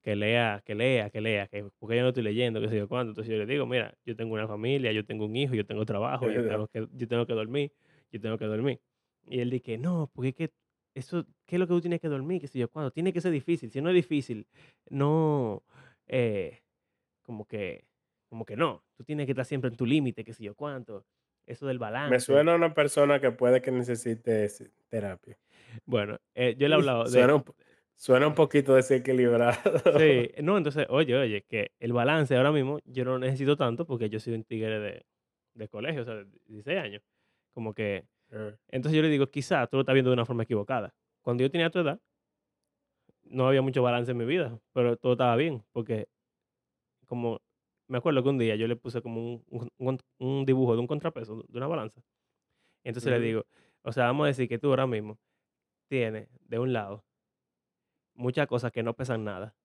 que 0.00 0.14
lea, 0.14 0.62
que 0.64 0.76
lea, 0.76 1.10
que 1.10 1.20
lea, 1.20 1.48
que 1.48 1.68
porque 1.80 1.96
yo 1.96 2.02
no 2.02 2.08
estoy 2.08 2.22
leyendo, 2.22 2.60
qué 2.60 2.68
sé 2.68 2.76
yo 2.76 2.88
cuánto. 2.88 3.10
Entonces 3.10 3.32
yo 3.32 3.38
le 3.38 3.46
digo, 3.46 3.66
mira, 3.66 3.98
yo 4.04 4.14
tengo 4.14 4.34
una 4.34 4.46
familia, 4.46 4.92
yo 4.92 5.04
tengo 5.04 5.26
un 5.26 5.34
hijo, 5.34 5.54
yo 5.54 5.66
tengo 5.66 5.84
trabajo, 5.84 6.30
yo 6.30 6.40
tengo 6.48 6.68
que, 6.68 6.86
yo 6.92 7.08
tengo 7.08 7.26
que 7.26 7.32
dormir, 7.32 7.72
yo 8.12 8.20
tengo 8.20 8.38
que 8.38 8.44
dormir. 8.44 8.80
Y 9.26 9.40
él 9.40 9.50
dice, 9.50 9.76
no, 9.76 10.08
porque 10.14 10.28
es 10.28 10.34
que 10.36 10.50
eso, 10.94 11.26
¿qué 11.46 11.56
es 11.56 11.60
lo 11.60 11.66
que 11.66 11.74
tú 11.74 11.80
tienes 11.80 12.00
que 12.00 12.08
dormir? 12.08 12.40
Qué 12.40 12.46
sé 12.46 12.60
yo 12.60 12.68
cuánto. 12.68 12.92
Tiene 12.92 13.12
que 13.12 13.20
ser 13.20 13.32
difícil. 13.32 13.70
Si 13.70 13.80
no 13.80 13.88
es 13.88 13.94
difícil, 13.96 14.46
no, 14.90 15.64
eh, 16.08 16.62
como 17.22 17.46
que, 17.46 17.84
como 18.28 18.44
que 18.44 18.56
no. 18.56 18.84
Tú 18.96 19.04
tienes 19.04 19.26
que 19.26 19.32
estar 19.32 19.44
siempre 19.44 19.70
en 19.70 19.76
tu 19.76 19.86
límite, 19.86 20.24
qué 20.24 20.32
sé 20.32 20.44
yo 20.44 20.54
cuánto. 20.54 21.06
Eso 21.46 21.66
del 21.66 21.78
Me 21.78 21.80
balance. 21.86 22.20
suena 22.20 22.52
a 22.52 22.56
una 22.56 22.74
persona 22.74 23.20
que 23.20 23.30
puede 23.32 23.62
que 23.62 23.70
necesite 23.70 24.48
terapia. 24.88 25.38
Bueno, 25.86 26.18
eh, 26.34 26.54
yo 26.58 26.68
le 26.68 26.74
he 26.74 26.78
hablado 26.78 27.04
de, 27.04 27.10
Suena 27.10 27.34
un 27.36 27.44
suena 27.94 28.26
un 28.28 28.34
poquito 28.34 28.72
Sí, 28.72 28.94
desequilibrado. 28.94 29.56
no, 30.42 30.56
entonces, 30.58 30.86
oye, 30.90 31.16
oye, 31.16 31.42
que 31.48 31.72
el 31.80 31.92
balance 31.92 32.36
ahora 32.36 32.52
mismo 32.52 32.80
yo 32.84 33.04
no 33.04 33.18
necesito 33.18 33.56
tanto 33.56 33.86
porque 33.86 34.10
yo 34.10 34.20
soy 34.20 34.34
un 34.34 34.44
tigre 34.44 34.78
de, 34.78 35.06
de 35.54 35.68
colegio, 35.68 36.02
o 36.02 36.04
sea, 36.04 36.14
de 36.16 36.26
16 36.46 36.78
años. 36.78 37.02
Como 37.54 37.74
que, 37.74 38.04
Ah, 38.30 38.52
entonces 38.68 38.94
yo 38.94 39.02
le 39.02 39.08
digo, 39.08 39.26
quizá 39.30 39.66
tú 39.68 39.78
lo 39.78 39.80
estás 39.80 39.94
viendo 39.94 40.10
de 40.10 40.14
una 40.14 40.26
forma 40.26 40.42
equivocada. 40.42 40.94
Cuando 41.22 41.42
yo 41.42 41.50
tenía 41.50 41.70
tu 41.70 41.78
edad, 41.78 41.98
no 43.30 43.48
había 43.48 43.62
mucho 43.62 43.82
balance 43.82 44.12
en 44.12 44.18
mi 44.18 44.24
vida, 44.24 44.60
pero 44.72 44.96
todo 44.96 45.12
estaba 45.12 45.36
bien, 45.36 45.64
porque 45.72 46.08
como 47.06 47.38
me 47.88 47.98
acuerdo 47.98 48.22
que 48.22 48.28
un 48.28 48.38
día 48.38 48.56
yo 48.56 48.66
le 48.68 48.76
puse 48.76 49.02
como 49.02 49.42
un, 49.48 50.00
un- 50.18 50.44
dibujo 50.46 50.74
de 50.74 50.80
un 50.80 50.86
contrapeso, 50.86 51.44
de 51.48 51.58
una 51.58 51.66
balanza. 51.66 52.02
Entonces 52.84 53.12
le 53.12 53.20
digo, 53.20 53.44
o 53.84 53.92
sea, 53.92 54.06
vamos 54.06 54.24
a 54.26 54.28
decir 54.28 54.48
que 54.48 54.58
tú 54.58 54.68
ahora 54.70 54.86
mismo 54.86 55.18
tienes 55.88 56.28
de 56.42 56.58
un 56.58 56.72
lado 56.72 57.04
muchas 58.14 58.46
cosas 58.46 58.70
que 58.72 58.82
no 58.82 58.94
pesan 58.94 59.24
nada 59.24 59.56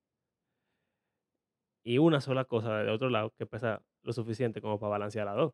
y 1.84 1.98
una 1.98 2.22
sola 2.22 2.46
cosa 2.46 2.84
de 2.84 2.92
otro 2.92 3.10
lado 3.10 3.32
que 3.38 3.46
pesa 3.46 3.82
lo 4.04 4.14
suficiente 4.14 4.62
como 4.62 4.80
para 4.80 4.92
balancear 4.92 5.26
las 5.26 5.36
dos, 5.36 5.54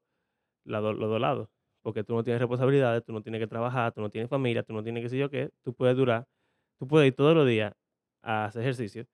las 0.66 0.82
dos- 0.82 0.98
los 0.98 1.10
dos 1.10 1.22
lados. 1.22 1.50
Porque 1.84 2.04
tú 2.04 2.16
no 2.16 2.24
tienes 2.24 2.42
responsabilidades, 2.42 3.06
tú 3.06 3.14
no 3.14 3.22
tienes 3.24 3.40
que 3.42 3.48
trabajar, 3.48 3.94
tú 3.94 4.02
no 4.02 4.10
tienes 4.10 4.30
familia, 4.30 4.64
tú 4.64 4.74
no 4.74 4.84
tienes 4.84 5.04
que 5.04 5.10
sé 5.10 5.18
yo 5.18 5.30
qué, 5.30 5.52
tú 5.64 5.74
puedes 5.76 5.98
durar, 5.98 6.26
tú 6.80 6.88
puedes 6.88 7.08
ir 7.10 7.16
todos 7.16 7.36
los 7.36 7.48
días 7.48 7.74
hacer 8.22 8.62
ejercicio, 8.62 9.06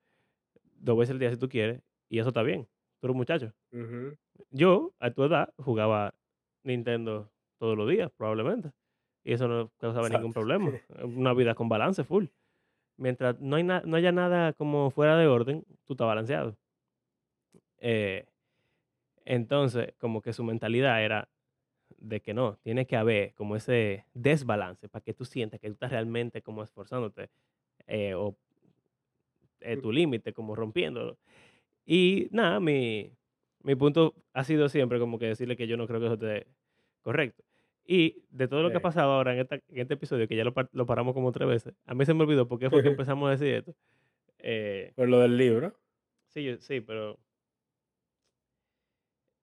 dos 0.78 0.98
veces 0.98 1.12
al 1.12 1.20
día 1.20 1.32
si 1.32 1.38
tú 1.38 1.50
quieres, 1.50 1.82
y 2.10 2.20
eso 2.20 2.30
está 2.30 2.44
bien, 2.44 2.68
tú 3.00 3.08
eres 3.08 3.12
un 3.14 3.18
muchacho. 3.18 3.54
Yo, 4.52 4.94
a 5.00 5.12
tu 5.12 5.24
edad, 5.24 5.54
jugaba 5.58 6.14
Nintendo 6.64 7.30
todos 7.58 7.78
los 7.78 7.90
días, 7.90 8.12
probablemente. 8.18 8.72
Y 9.24 9.34
eso 9.34 9.48
no 9.48 9.72
causaba 9.78 10.08
ningún 10.10 10.34
problema. 10.34 10.72
Una 11.04 11.34
vida 11.34 11.56
con 11.56 11.68
balance 11.68 12.04
full. 12.04 12.26
Mientras 12.98 13.40
no, 13.42 13.56
hay 13.56 13.64
no 13.64 13.96
haya 13.96 14.12
nada 14.12 14.54
como 14.54 14.92
fuera 14.92 15.18
de 15.18 15.28
orden, 15.28 15.66
tú 15.86 15.94
estás 15.94 16.08
balanceado. 16.08 16.56
Eh, 17.80 18.26
entonces, 19.26 19.94
como 19.98 20.22
que 20.22 20.32
su 20.32 20.44
mentalidad 20.44 21.04
era 21.04 21.28
de 21.98 22.22
que 22.22 22.34
no, 22.34 22.58
tiene 22.58 22.86
que 22.86 22.96
haber 22.96 23.34
como 23.34 23.56
ese 23.56 24.06
desbalance 24.14 24.88
para 24.88 25.04
que 25.04 25.14
tú 25.14 25.26
sientas 25.26 25.60
que 25.60 25.68
tú 25.68 25.74
estás 25.74 25.92
realmente 25.92 26.42
como 26.42 26.64
esforzándote 26.64 27.30
eh, 27.88 28.14
o 28.16 28.38
eh, 29.66 29.78
tu 29.78 29.92
límite, 29.92 30.34
como 30.34 30.56
rompiéndolo. 30.56 31.18
Y 31.86 32.28
nada, 32.32 32.60
mi, 32.60 33.12
mi 33.62 33.76
punto 33.76 34.16
ha 34.34 34.44
sido 34.44 34.70
siempre 34.70 35.00
como 35.00 35.20
que 35.20 35.28
decirle 35.28 35.58
que 35.58 35.68
yo 35.68 35.78
no 35.78 35.88
creo 35.88 36.00
que 36.00 36.06
eso 36.08 36.16
esté 36.16 36.48
correcto. 37.02 37.44
Y 37.88 38.24
de 38.30 38.48
todo 38.48 38.64
lo 38.64 38.72
que 38.72 38.78
ha 38.78 38.82
pasado 38.82 39.12
ahora 39.12 39.34
en, 39.34 39.40
esta- 39.42 39.56
en 39.56 39.80
este 39.80 39.94
episodio, 39.96 40.28
que 40.28 40.36
ya 40.36 40.44
lo, 40.44 40.54
lo 40.72 40.86
paramos 40.86 41.14
como 41.14 41.32
tres 41.32 41.48
veces, 41.48 41.74
a 41.86 41.94
mí 41.94 42.06
se 42.06 42.14
me 42.16 42.24
olvidó 42.24 42.48
por 42.48 42.60
qué 42.60 42.70
fue 42.70 42.82
que 42.82 42.90
empezamos 43.06 43.28
a 43.28 43.32
decir 43.32 43.54
esto. 43.56 43.76
Eh, 44.40 44.92
Por 44.96 45.10
lo 45.10 45.20
del 45.20 45.38
libro. 45.38 45.80
sí, 46.30 46.44
yo- 46.44 46.58
sí, 46.60 46.82
pero 46.82 47.20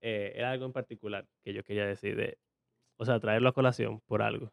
eh, 0.00 0.33
era 0.35 0.50
algo 0.50 0.67
en 0.67 0.73
particular 0.73 1.26
que 1.45 1.52
yo 1.52 1.62
quería 1.64 1.87
decir, 1.87 2.17
de, 2.17 2.38
o 2.97 3.05
sea, 3.05 3.21
traerlo 3.21 3.49
a 3.49 3.52
colación 3.55 4.00
por 4.07 4.23
algo. 4.23 4.52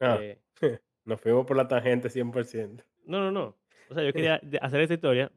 Ah, 0.00 0.18
Eh, 0.20 0.40
nos 1.04 1.20
fuimos 1.20 1.46
por 1.46 1.56
la 1.56 1.68
tangente 1.68 2.10
100%. 2.10 2.84
no, 3.06 3.20
no, 3.20 3.30
no. 3.32 3.56
O 3.94 3.96
sea, 3.96 4.04
yo 4.04 4.12
quería 4.12 4.40
hacer 4.60 4.80
esta 4.80 4.94
historia, 4.94 5.30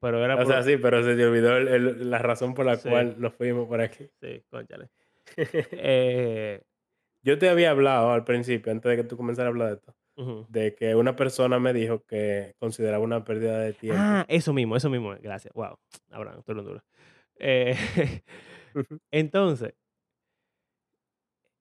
pero 0.00 0.24
era 0.24 0.36
O 0.36 0.46
sea, 0.46 0.62
sí, 0.62 0.78
pero 0.78 1.04
se 1.04 1.14
te 1.14 1.26
olvidó 1.26 1.58
el- 1.58 1.68
el- 1.68 2.10
la 2.10 2.16
razón 2.18 2.54
por 2.54 2.64
la 2.64 2.76
Sí, 2.76 2.88
cual 2.88 3.20
nos 3.20 3.34
fuimos 3.34 3.68
por 3.68 3.82
aquí. 3.82 4.08
sí, 4.18 4.42
conchale. 4.48 4.88
Eh, 5.72 6.62
Yo 7.22 7.38
te 7.38 7.50
había 7.50 7.72
hablado 7.72 8.12
al 8.12 8.24
principio, 8.24 8.72
antes 8.72 8.88
de 8.88 8.96
que 8.96 9.04
tú 9.04 9.18
comenzaras 9.18 9.48
a 9.48 9.50
hablar 9.50 9.68
de 9.68 9.74
esto, 9.74 9.94
de 10.48 10.74
que 10.74 10.94
una 10.94 11.16
persona 11.16 11.58
me 11.58 11.74
dijo 11.74 12.02
que 12.06 12.54
consideraba 12.58 13.04
una 13.04 13.24
pérdida 13.24 13.58
de 13.58 13.74
tiempo. 13.74 14.00
Ah, 14.00 14.24
eso 14.28 14.54
mismo, 14.54 14.74
eso 14.76 14.88
mismo. 14.88 15.14
Gracias. 15.20 15.52
Wow. 15.52 15.78
Abraham, 16.10 16.42
tú 16.46 16.52
un 16.52 16.64
duro. 16.64 16.84
Eh, 17.38 17.74
entonces, 19.10 19.74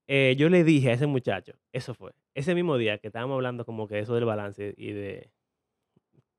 eh, 0.07 0.36
yo 0.38 0.50
le 0.50 0.63
dije 0.63 0.91
a 0.91 0.93
ese 0.93 1.07
muchacho, 1.07 1.53
eso 1.74 1.93
fue, 1.93 2.12
ese 2.36 2.53
mismo 2.53 2.77
día 2.77 3.00
que 3.00 3.07
estábamos 3.07 3.36
hablando 3.36 3.65
como 3.65 3.88
que 3.88 4.00
eso 4.00 4.13
del 4.13 4.25
balance 4.25 4.74
y 4.77 4.91
de 4.93 5.31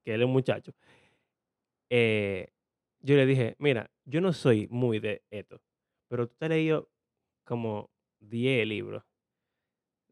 que 0.06 0.14
él 0.14 0.22
es 0.22 0.26
un 0.26 0.32
muchacho, 0.32 0.72
eh, 1.90 2.46
yo 3.00 3.16
le 3.16 3.26
dije, 3.26 3.56
mira, 3.58 3.90
yo 4.04 4.20
no 4.20 4.32
soy 4.32 4.68
muy 4.70 5.00
de 5.00 5.24
esto, 5.30 5.60
pero 6.06 6.28
tú 6.28 6.36
te 6.38 6.44
has 6.44 6.50
leído 6.50 6.88
como 7.42 7.90
10 8.20 8.66
libros 8.68 9.02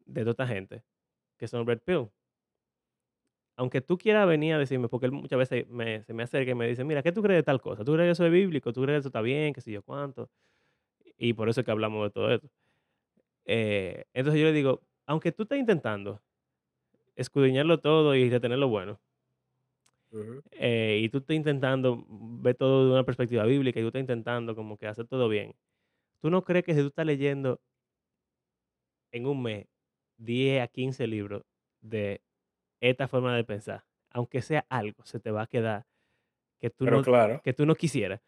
de 0.05 0.21
toda 0.21 0.31
esta 0.31 0.47
gente 0.47 0.83
que 1.37 1.47
son 1.47 1.65
Red 1.65 1.79
Pill. 1.79 2.09
Aunque 3.55 3.79
tú 3.79 3.97
quieras 3.97 4.27
venir 4.27 4.53
a 4.53 4.59
decirme, 4.59 4.89
porque 4.89 5.05
él 5.05 5.13
muchas 5.13 5.39
veces 5.39 5.65
se 6.05 6.13
me 6.13 6.23
acerca 6.23 6.51
y 6.51 6.55
me 6.55 6.67
dice, 6.67 6.83
mira, 6.83 7.01
¿qué 7.01 7.13
tú 7.13 7.21
crees 7.21 7.39
de 7.39 7.43
tal 7.43 7.61
cosa? 7.61 7.85
¿Tú 7.85 7.93
crees 7.93 8.07
que 8.07 8.11
eso 8.11 8.25
es 8.25 8.31
bíblico? 8.31 8.73
¿Tú 8.73 8.81
crees 8.81 8.97
que 8.97 8.99
eso 8.99 9.07
está 9.07 9.21
bien? 9.21 9.53
¿Qué 9.53 9.61
sé 9.61 9.71
yo 9.71 9.81
cuánto? 9.81 10.29
Y 11.17 11.33
por 11.33 11.47
eso 11.47 11.61
es 11.61 11.65
que 11.65 11.71
hablamos 11.71 12.03
de 12.03 12.09
todo 12.11 12.33
esto. 12.33 12.49
Eh, 13.45 14.03
entonces 14.13 14.41
yo 14.41 14.47
le 14.47 14.53
digo, 14.53 14.81
aunque 15.05 15.31
tú 15.31 15.43
estés 15.43 15.59
intentando 15.59 16.21
escudriñarlo 17.15 17.79
todo 17.79 18.15
y 18.15 18.29
retener 18.29 18.59
lo 18.59 18.67
bueno, 18.67 18.99
Eh, 20.51 21.01
y 21.03 21.09
tú 21.09 21.19
estás 21.19 21.35
intentando 21.35 22.05
ver 22.07 22.55
todo 22.55 22.85
de 22.85 22.91
una 22.93 23.03
perspectiva 23.03 23.43
bíblica 23.45 23.79
y 23.79 23.83
tú 23.83 23.87
estás 23.87 24.01
intentando 24.01 24.55
como 24.55 24.77
que 24.77 24.87
hacer 24.87 25.07
todo 25.07 25.27
bien, 25.27 25.55
¿tú 26.21 26.29
no 26.29 26.43
crees 26.43 26.65
que 26.65 26.73
si 26.73 26.81
tú 26.81 26.87
estás 26.87 27.05
leyendo 27.05 27.61
en 29.11 29.25
un 29.25 29.41
mes 29.41 29.67
10 30.17 30.61
a 30.61 30.67
15 30.67 31.07
libros 31.07 31.43
de 31.81 32.21
esta 32.81 33.07
forma 33.07 33.35
de 33.35 33.43
pensar, 33.43 33.85
aunque 34.11 34.41
sea 34.41 34.65
algo, 34.69 35.05
se 35.05 35.19
te 35.19 35.31
va 35.31 35.43
a 35.43 35.47
quedar 35.47 35.85
que 36.59 36.69
tú 36.69 36.85
Pero 36.85 36.97
no, 36.97 37.03
claro, 37.03 37.41
que 37.43 37.53
tú 37.53 37.65
no 37.65 37.75
quisieras? 37.75 38.21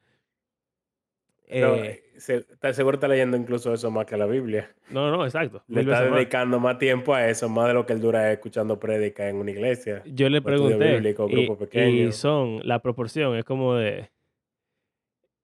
No, 1.49 1.75
Eh, 1.75 2.03
eh, 2.15 2.19
se- 2.19 2.73
seguro 2.73 2.95
está 2.95 3.07
leyendo 3.07 3.37
incluso 3.37 3.73
eso 3.73 3.89
más 3.91 4.05
que 4.05 4.17
la 4.17 4.25
Biblia. 4.25 4.69
no, 4.89 5.09
no, 5.11 5.23
exacto, 5.25 5.63
Le 5.67 5.81
está 5.81 6.01
más. 6.03 6.13
dedicando 6.15 6.59
más 6.59 6.77
tiempo 6.77 7.13
a 7.13 7.27
eso, 7.29 7.47
más 7.49 7.67
de 7.67 7.73
lo 7.73 7.85
que 7.85 7.93
él 7.93 8.01
dura 8.01 8.31
escuchando 8.31 8.79
prédica 8.79 9.29
en 9.29 9.37
una 9.37 9.51
iglesia, 9.51 10.03
Yo 10.05 10.29
le 10.29 10.41
pregunté 10.41 10.93
bíblico, 10.95 11.27
y, 11.29 11.31
grupo 11.33 11.53
y 11.53 11.65
pequeño. 11.65 12.11
son, 12.11 12.59
la 12.67 12.79
proporción 12.81 13.35
es 13.37 13.45
como 13.45 13.75
de, 13.75 14.09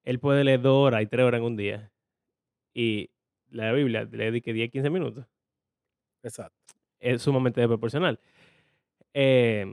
él 0.04 0.20
puede 0.20 0.44
leer 0.44 0.62
dos 0.62 0.76
horas 0.88 1.02
y 1.02 1.06
tres 1.08 1.26
horas 1.26 1.40
en 1.40 1.46
un 1.46 1.56
día 1.56 1.92
y 2.74 3.10
la 3.52 3.72
Biblia 3.72 4.04
le 4.12 4.26
dedique 4.26 4.52
10, 4.52 4.72
15 4.72 4.90
minutos. 4.90 5.26
Exacto. 6.24 6.56
Es 7.00 7.22
sumamente 7.22 7.62
desproporcional. 7.62 8.20
Eh, 9.14 9.66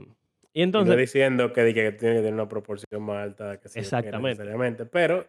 y 0.53 0.59
Y 0.61 0.61
no 0.61 0.63
entonces, 0.65 0.97
diciendo 0.97 1.51
que, 1.51 1.73
tiene 1.73 1.91
que 1.91 1.97
tener 1.97 2.33
una 2.33 2.47
proporción 2.47 3.01
más 3.03 3.23
alta 3.23 3.59
que 3.59 3.69
sí 3.69 3.79
exactamente, 3.79 4.29
necesariamente, 4.43 4.85
pero 4.85 5.25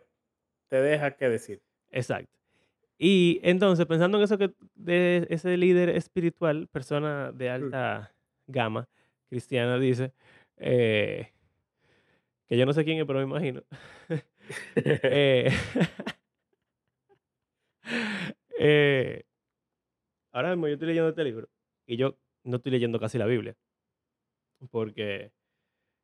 te 0.72 0.80
deja 0.80 1.10
que 1.18 1.28
decir. 1.28 1.60
exacto. 1.90 2.32
Y 2.98 3.40
entonces, 3.42 3.86
pensando 3.86 4.18
en 4.18 4.24
eso 4.24 4.38
que 4.38 4.54
de 4.74 5.26
ese 5.30 5.56
líder 5.58 5.90
espiritual, 5.90 6.68
persona 6.68 7.32
de 7.32 7.48
Mm. 7.50 7.52
alta 7.52 8.14
gama 8.46 8.88
cristiana, 9.28 9.78
dice, 9.78 10.12
eh, 10.58 11.32
que 12.48 12.56
yo 12.56 12.66
no 12.66 12.72
sé 12.72 12.84
quién 12.84 12.98
es, 13.00 13.06
pero 13.06 13.18
me 13.20 13.24
imagino. 13.24 13.62
Eh, 14.76 15.50
eh, 18.58 19.22
ahora 20.32 20.50
mismo 20.50 20.66
yo 20.68 20.74
estoy 20.74 20.88
leyendo 20.88 21.10
este 21.10 21.24
libro 21.24 21.48
y 21.86 21.96
yo 21.96 22.16
no 22.44 22.56
estoy 22.56 22.72
leyendo 22.72 22.98
casi 22.98 23.18
la 23.18 23.26
Biblia, 23.26 23.54
porque 24.70 25.32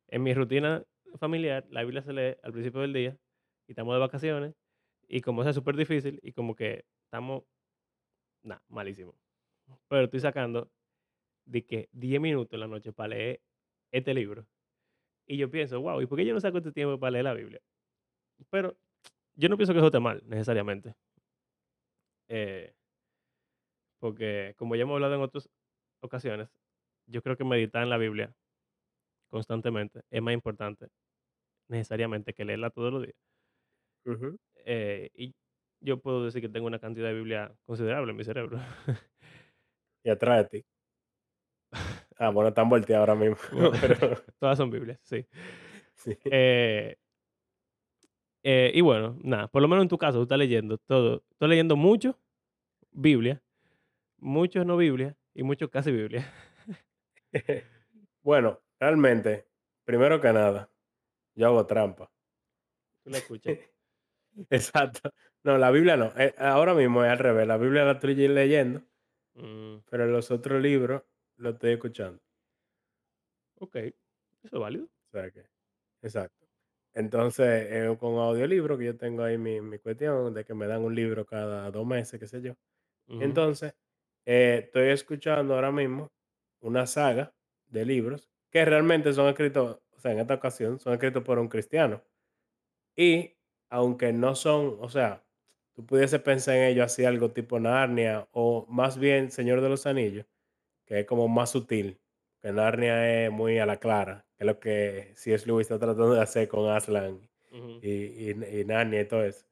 en 0.09 0.23
mi 0.23 0.33
rutina 0.33 0.83
familiar 1.19 1.65
la 1.69 1.83
Biblia 1.83 2.03
se 2.03 2.13
lee 2.13 2.37
al 2.43 2.53
principio 2.53 2.81
del 2.81 2.93
día 2.93 3.17
y 3.69 3.73
estamos 3.73 3.93
de 3.93 3.99
vacaciones 3.99 4.55
y 5.07 5.21
como 5.21 5.43
es 5.43 5.55
súper 5.55 5.75
difícil 5.75 6.19
y 6.23 6.33
como 6.33 6.55
que 6.55 6.85
estamos, 7.05 7.43
nada, 8.43 8.63
malísimo. 8.67 9.13
Pero 9.87 10.05
estoy 10.05 10.21
sacando 10.21 10.71
de 11.45 11.63
que 11.67 11.87
10 11.91 12.19
minutos 12.19 12.51
en 12.53 12.61
la 12.61 12.67
noche 12.67 12.91
para 12.91 13.09
leer 13.09 13.41
este 13.91 14.15
libro. 14.15 14.47
Y 15.27 15.37
yo 15.37 15.51
pienso, 15.51 15.79
wow, 15.81 16.01
¿y 16.01 16.07
por 16.07 16.17
qué 16.17 16.25
yo 16.25 16.33
no 16.33 16.39
saco 16.39 16.57
este 16.57 16.71
tiempo 16.71 16.99
para 16.99 17.11
leer 17.11 17.25
la 17.25 17.35
Biblia? 17.35 17.61
Pero 18.49 18.75
yo 19.35 19.49
no 19.49 19.57
pienso 19.57 19.73
que 19.73 19.79
eso 19.79 19.87
esté 19.87 19.99
mal, 19.99 20.23
necesariamente. 20.25 20.95
Eh, 22.27 22.73
porque 23.99 24.55
como 24.57 24.75
ya 24.75 24.81
hemos 24.81 24.95
hablado 24.95 25.13
en 25.13 25.21
otras 25.21 25.47
ocasiones, 26.01 26.49
yo 27.05 27.21
creo 27.21 27.37
que 27.37 27.43
meditar 27.43 27.83
en 27.83 27.89
la 27.91 27.97
Biblia 27.97 28.33
constantemente 29.29 30.01
es 30.09 30.21
más 30.23 30.33
importante 30.33 30.87
necesariamente 31.67 32.33
que 32.33 32.45
leerla 32.45 32.71
todos 32.71 32.91
los 32.91 33.03
días. 33.03 33.28
Ujú. 34.05 34.37
Eh, 34.65 35.09
y 35.13 35.33
yo 35.81 35.99
puedo 35.99 36.25
decir 36.25 36.41
que 36.41 36.49
tengo 36.49 36.67
una 36.67 36.79
cantidad 36.79 37.07
de 37.07 37.15
Biblia 37.15 37.53
considerable 37.65 38.11
en 38.11 38.17
mi 38.17 38.23
cerebro. 38.23 38.59
Y 40.03 40.09
atrás 40.09 40.49
de 40.49 40.59
ti. 40.59 40.65
Ah, 42.21 42.31
bueno, 42.31 42.49
están 42.49 42.67
volteados 42.67 43.07
ahora 43.07 43.19
mismo. 43.19 43.37
Bueno, 43.53 43.71
pero 43.81 43.95
Todas 44.39 44.57
son 44.57 44.69
Biblias, 44.69 44.99
sí. 45.03 45.25
sí. 45.95 46.17
Eh, 46.25 46.97
eh, 48.43 48.71
y 48.73 48.81
bueno, 48.81 49.17
nada, 49.23 49.47
por 49.47 49.61
lo 49.61 49.67
menos 49.69 49.83
en 49.83 49.89
tu 49.89 49.97
caso, 49.97 50.17
tú 50.17 50.23
estás 50.23 50.37
leyendo 50.37 50.77
todo. 50.77 51.23
Estás 51.31 51.47
leyendo 51.47 51.77
mucho 51.77 52.19
Biblia, 52.91 53.41
mucho 54.17 54.65
no 54.65 54.75
Biblia 54.75 55.15
y 55.33 55.43
mucho 55.43 55.69
casi 55.69 55.91
Biblia. 55.91 56.29
Bueno, 58.21 58.59
realmente, 58.79 59.47
primero 59.85 60.19
que 60.19 60.33
nada, 60.33 60.69
yo 61.35 61.47
hago 61.47 61.65
trampa. 61.65 62.11
Tú 63.03 63.11
la 63.11 63.19
escuchas. 63.19 63.57
Exacto. 64.49 65.11
No, 65.43 65.57
la 65.57 65.71
Biblia 65.71 65.97
no. 65.97 66.11
eh, 66.17 66.33
ahora 66.37 66.73
mismo 66.73 67.03
es 67.03 67.11
al 67.11 67.19
revés. 67.19 67.47
La 67.47 67.57
Biblia 67.57 67.85
la 67.85 67.93
estoy 67.93 68.15
leyendo, 68.15 68.83
Mm, 69.35 69.83
pero 69.89 70.05
los 70.07 70.31
otros 70.31 70.61
libros 70.61 71.03
los 71.37 71.53
estoy 71.53 71.71
escuchando. 71.73 72.19
ok, 73.55 73.75
Eso 73.75 73.95
es 74.43 74.51
válido. 74.59 74.85
O 74.85 75.11
sea 75.11 75.31
que 75.31 75.45
exacto. 76.01 76.47
Entonces, 76.93 77.67
eh, 77.71 77.97
con 77.99 78.15
audiolibro, 78.17 78.77
que 78.77 78.85
yo 78.85 78.97
tengo 78.97 79.23
ahí 79.23 79.37
mi 79.37 79.61
mi 79.61 79.79
cuestión 79.79 80.33
de 80.33 80.45
que 80.45 80.53
me 80.55 80.67
dan 80.67 80.83
un 80.83 80.95
libro 80.95 81.25
cada 81.25 81.71
2 81.71 81.85
meses, 81.87 82.19
qué 82.19 82.27
sé 82.27 82.41
yo. 82.41 82.55
Entonces, 83.19 83.75
eh, 84.25 84.63
estoy 84.65 84.89
escuchando 84.89 85.55
ahora 85.55 85.71
mismo 85.73 86.13
una 86.61 86.87
saga 86.87 87.35
de 87.67 87.85
libros 87.85 88.29
que 88.51 88.65
realmente 88.65 89.13
son 89.13 89.29
escritos, 89.29 89.81
o 89.91 89.99
sea, 90.01 90.13
en 90.13 90.19
esta 90.21 90.35
ocasión 90.35 90.79
son 90.79 90.93
escritos 90.93 91.23
por 91.23 91.39
un 91.39 91.49
cristiano. 91.49 92.03
Y 92.95 93.38
aunque 93.69 94.13
no 94.13 94.35
son, 94.35 94.77
o 94.79 94.89
sea, 94.89 95.23
tú 95.73 95.85
pudiese 95.85 96.19
pensar 96.19 96.55
en 96.55 96.63
ellos 96.65 96.85
así 96.85 97.05
algo 97.05 97.31
tipo 97.31 97.59
Narnia 97.59 98.27
o 98.31 98.65
más 98.69 98.97
bien 98.97 99.31
Señor 99.31 99.61
de 99.61 99.69
los 99.69 99.85
Anillos, 99.85 100.25
que 100.85 101.01
es 101.01 101.05
como 101.05 101.27
más 101.27 101.51
sutil, 101.51 101.99
que 102.41 102.51
Narnia 102.51 103.25
es 103.25 103.31
muy 103.31 103.59
a 103.59 103.65
la 103.65 103.77
clara, 103.79 104.25
que 104.37 104.43
es 104.43 104.47
lo 104.47 104.59
que 104.59 105.13
C.S. 105.15 105.45
Lewis 105.47 105.65
está 105.65 105.79
tratando 105.79 106.13
de 106.13 106.21
hacer 106.21 106.47
con 106.47 106.69
Aslan 106.69 107.19
y, 107.81 107.89
y, 107.89 108.61
y 108.61 108.65
Narnia 108.65 109.01
y 109.01 109.05
todo 109.05 109.23
eso. 109.25 109.45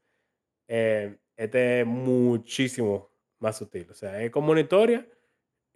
Eh, 0.67 1.17
este 1.37 1.81
es 1.81 1.87
muchísimo 1.87 3.11
más 3.39 3.57
sutil, 3.57 3.87
o 3.91 3.93
sea, 3.93 4.21
es 4.23 4.31
como 4.31 4.51
una 4.51 4.61
historia, 4.61 5.07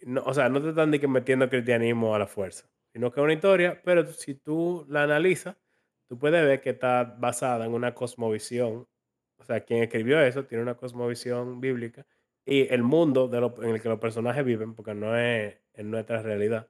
no, 0.04 0.24
o 0.26 0.34
sea, 0.34 0.50
no 0.50 0.62
te 0.62 0.70
están 0.70 0.92
de 0.92 1.00
que 1.00 1.08
metiendo 1.08 1.50
cristianismo 1.50 2.16
a 2.16 2.20
la 2.20 2.28
fuerza, 2.28 2.70
sino 2.94 3.12
que 3.12 3.20
es 3.20 3.24
una 3.24 3.34
historia, 3.34 3.82
pero 3.84 4.06
si 4.08 4.36
tú 4.36 4.86
la 4.90 5.04
analizas, 5.04 5.56
tú 6.12 6.20
puedes 6.20 6.46
ver 6.46 6.62
que 6.62 6.72
está 6.72 7.06
basada 7.06 7.65
en 7.65 7.74
una 7.74 7.96
cosmovisión, 7.96 8.89
o 9.39 9.46
sea, 9.46 9.62
quien 9.65 9.84
escribió 9.84 10.22
eso 10.22 10.46
tiene 10.46 10.63
una 10.63 10.75
cosmovisión 10.77 11.62
bíblica 11.62 12.06
y 12.46 12.74
el 12.74 12.84
mundo 12.84 13.30
de 13.30 13.41
lo- 13.41 13.63
en 13.63 13.72
el 13.72 13.82
que 13.82 13.89
los 13.89 14.00
personajes 14.01 14.46
viven, 14.46 14.75
porque 14.75 14.94
no 14.96 15.18
es 15.18 15.58
en 15.75 15.91
nuestra 15.91 16.22
realidad, 16.24 16.70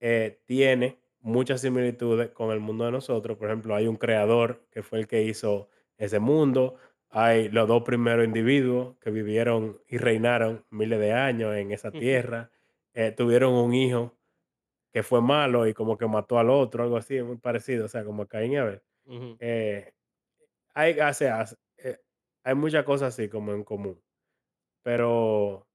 eh, 0.00 0.42
tiene 0.46 0.98
muchas 1.20 1.60
similitudes 1.62 2.30
con 2.30 2.50
el 2.52 2.60
mundo 2.60 2.84
de 2.86 2.92
nosotros. 2.92 3.38
Por 3.38 3.48
ejemplo, 3.48 3.74
hay 3.74 3.86
un 3.88 3.96
creador 3.96 4.66
que 4.70 4.82
fue 4.82 5.00
el 5.00 5.06
que 5.08 5.22
hizo 5.24 5.70
ese 5.98 6.18
mundo. 6.20 6.76
Hay 7.10 7.48
los 7.50 7.68
dos 7.68 7.82
primeros 7.84 8.24
individuos 8.26 8.96
que 9.00 9.10
vivieron 9.10 9.80
y 9.88 9.98
reinaron 9.98 10.66
miles 10.70 11.00
de 11.00 11.12
años 11.12 11.56
en 11.56 11.72
esa 11.72 11.92
tierra. 11.96 12.50
Eh, 12.94 13.12
tuvieron 13.12 13.54
un 13.54 13.74
hijo 13.74 14.17
que 14.92 15.02
fue 15.02 15.20
malo 15.22 15.66
y 15.66 15.74
como 15.74 15.98
que 15.98 16.06
mató 16.06 16.38
al 16.38 16.50
otro, 16.50 16.82
algo 16.84 16.96
así, 16.96 17.22
muy 17.22 17.38
parecido, 17.38 17.84
o 17.86 17.88
sea, 17.88 18.04
como 18.04 18.26
Caín 18.26 18.52
y 18.52 18.56
Abel. 18.56 18.82
Eh, 19.40 19.92
hay, 20.74 20.98
o 21.00 21.14
sea, 21.14 21.44
eh, 21.78 21.98
hay 22.44 22.54
muchas 22.54 22.84
cosas 22.84 23.14
así 23.14 23.28
como 23.28 23.52
en 23.52 23.64
común, 23.64 24.02
pero 24.82 25.68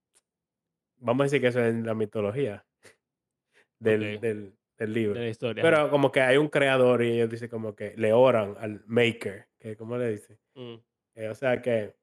vamos 0.97 1.21
a 1.21 1.25
decir 1.25 1.41
que 1.41 1.47
eso 1.47 1.59
es 1.59 1.73
en 1.73 1.85
la 1.85 1.93
mitología. 1.93 2.65
Del 3.79 4.19
del 4.19 4.57
del 4.77 4.93
de 4.93 4.93
libro. 4.93 5.15
la 5.19 5.29
historia, 5.29 5.65
ajá. 5.65 5.71
Pero 5.71 5.89
como 5.89 6.11
que 6.11 6.21
hay 6.21 6.37
un 6.37 6.47
creador 6.49 7.03
y 7.03 7.11
ellos 7.11 7.29
dicen 7.29 7.49
como 7.49 7.75
que 7.75 7.93
le 7.97 8.13
oran 8.13 8.55
al 8.59 8.83
maker, 8.87 9.49
que, 9.59 9.77
¿cómo 9.77 9.97
le 9.97 10.09
dicen? 10.11 10.39
Mm, 10.55 10.75
Eh, 11.15 11.29
o 11.29 11.35
sea 11.35 11.61
que 11.61 11.95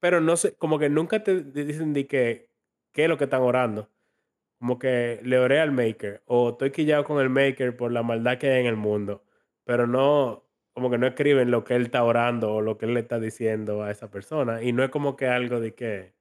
pero 0.00 0.20
no 0.20 0.36
sé, 0.36 0.56
como 0.56 0.78
que 0.78 0.88
nunca 0.88 1.22
te 1.22 1.42
di 1.42 1.64
dicen 1.64 1.92
de 1.92 2.06
que 2.06 2.50
qué 2.92 3.04
es 3.04 3.08
lo 3.08 3.18
que 3.18 3.24
están 3.24 3.42
orando. 3.42 3.90
Como 4.60 4.78
que 4.78 5.20
le 5.24 5.38
oré 5.40 5.60
al 5.60 5.72
maker, 5.72 6.22
o 6.26 6.50
estoy 6.50 6.70
quillado 6.72 7.04
con 7.04 7.20
el 7.20 7.30
maker 7.30 7.76
por 7.76 7.92
la 7.92 8.02
maldad 8.04 8.38
que 8.38 8.50
hay 8.50 8.60
en 8.60 8.66
el 8.66 8.76
mundo, 8.76 9.24
pero 9.64 9.86
no, 9.88 10.46
como 10.74 10.90
que 10.90 10.98
no 10.98 11.06
escriben 11.08 11.50
lo 11.50 11.64
que 11.64 11.76
él 11.76 11.84
está 11.84 12.04
orando 12.04 12.54
o 12.54 12.62
lo 12.62 12.78
que 12.78 12.86
él 12.86 12.94
le 12.94 13.00
está 13.00 13.18
diciendo 13.20 13.82
a 13.82 13.90
esa 13.90 14.10
persona, 14.10 14.62
y 14.62 14.72
no 14.72 14.84
es 14.84 14.90
como 14.90 15.16
que 15.16 15.28
algo 15.28 15.60
de 15.60 15.74
que 15.74 16.14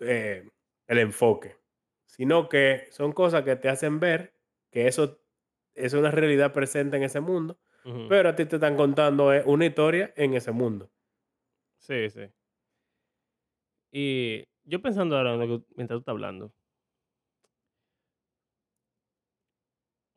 eh, 0.00 0.48
el 0.86 0.98
enfoque, 0.98 1.56
sino 2.06 2.48
que 2.48 2.88
son 2.90 3.12
cosas 3.12 3.42
que 3.42 3.56
te 3.56 3.68
hacen 3.68 4.00
ver 4.00 4.34
que 4.70 4.88
eso 4.88 5.20
es 5.74 5.94
una 5.94 6.10
realidad 6.10 6.52
presente 6.52 6.96
en 6.96 7.02
ese 7.02 7.20
mundo, 7.20 7.58
pero 8.06 8.28
a 8.30 8.36
ti 8.36 8.44
te 8.46 8.56
están 8.56 8.76
contando 8.76 9.32
eh, 9.32 9.42
una 9.46 9.66
historia 9.66 10.12
en 10.16 10.34
ese 10.34 10.52
mundo. 10.52 10.90
Sí, 11.78 12.10
sí. 12.10 12.32
Y 13.92 14.44
yo 14.64 14.80
pensando 14.82 15.16
ahora 15.16 15.34
en 15.34 15.40
lo 15.40 15.46
que- 15.60 15.66
mientras 15.76 15.96
tú 15.96 16.00
estás 16.00 16.12
hablando, 16.12 16.52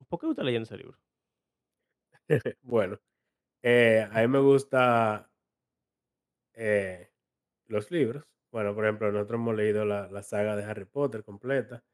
¿por 0.10 0.20
qué 0.20 0.30
estás 0.30 0.46
leyendo 0.46 0.66
ese 0.66 0.78
libro? 0.78 1.00
Bueno, 2.62 3.00
eh, 3.64 4.08
a 4.12 4.22
mí 4.22 4.30
me 4.30 4.40
gusta 4.40 5.32
eh, 6.54 7.12
los 7.68 7.92
libros. 7.92 8.26
Bueno, 8.52 8.74
por 8.76 8.86
ejemplo, 8.86 9.12
nosotros 9.12 9.40
hemos 9.40 9.56
leído 9.56 9.86
la, 9.86 10.10
la 10.10 10.24
saga 10.24 10.56
de 10.56 10.64
Harry 10.64 10.86
Potter 10.86 11.24
completa. 11.24 11.86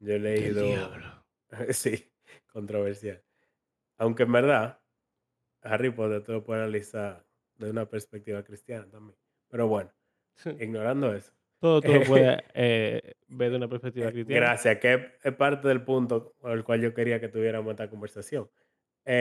Yo 0.00 0.14
he 0.14 0.18
leído, 0.18 1.00
sí, 1.72 2.12
controversial. 2.52 3.24
Aunque 3.98 4.24
en 4.24 4.32
verdad, 4.32 4.82
Harry 5.62 5.90
Potter 5.90 6.22
tú 6.24 6.32
lo 6.34 6.44
puedes 6.44 6.62
analizar 6.64 7.26
de 7.56 7.70
una 7.70 7.88
perspectiva 7.90 8.44
cristiana 8.44 8.90
también. 8.90 9.18
Pero 9.48 9.68
bueno, 9.68 9.94
ignorando 10.60 11.14
eso. 11.14 11.35
Todo 11.60 11.82
tú 11.82 11.92
lo 11.94 12.04
puedes 12.04 12.38
eh, 12.54 13.14
ver 13.28 13.50
de 13.50 13.56
una 13.56 13.68
perspectiva 13.68 14.08
Eh, 14.08 14.12
cristiana. 14.12 14.46
gracias, 14.46 14.78
que 14.78 15.12
es 15.22 15.34
parte 15.34 15.68
del 15.68 15.82
punto 15.84 16.34
por 16.40 16.52
el 16.52 16.64
cual 16.64 16.80
yo 16.82 16.94
quería 16.94 17.20
que 17.20 17.28
tuviéramos 17.28 17.70
esta 17.72 17.88
conversación. 17.90 18.50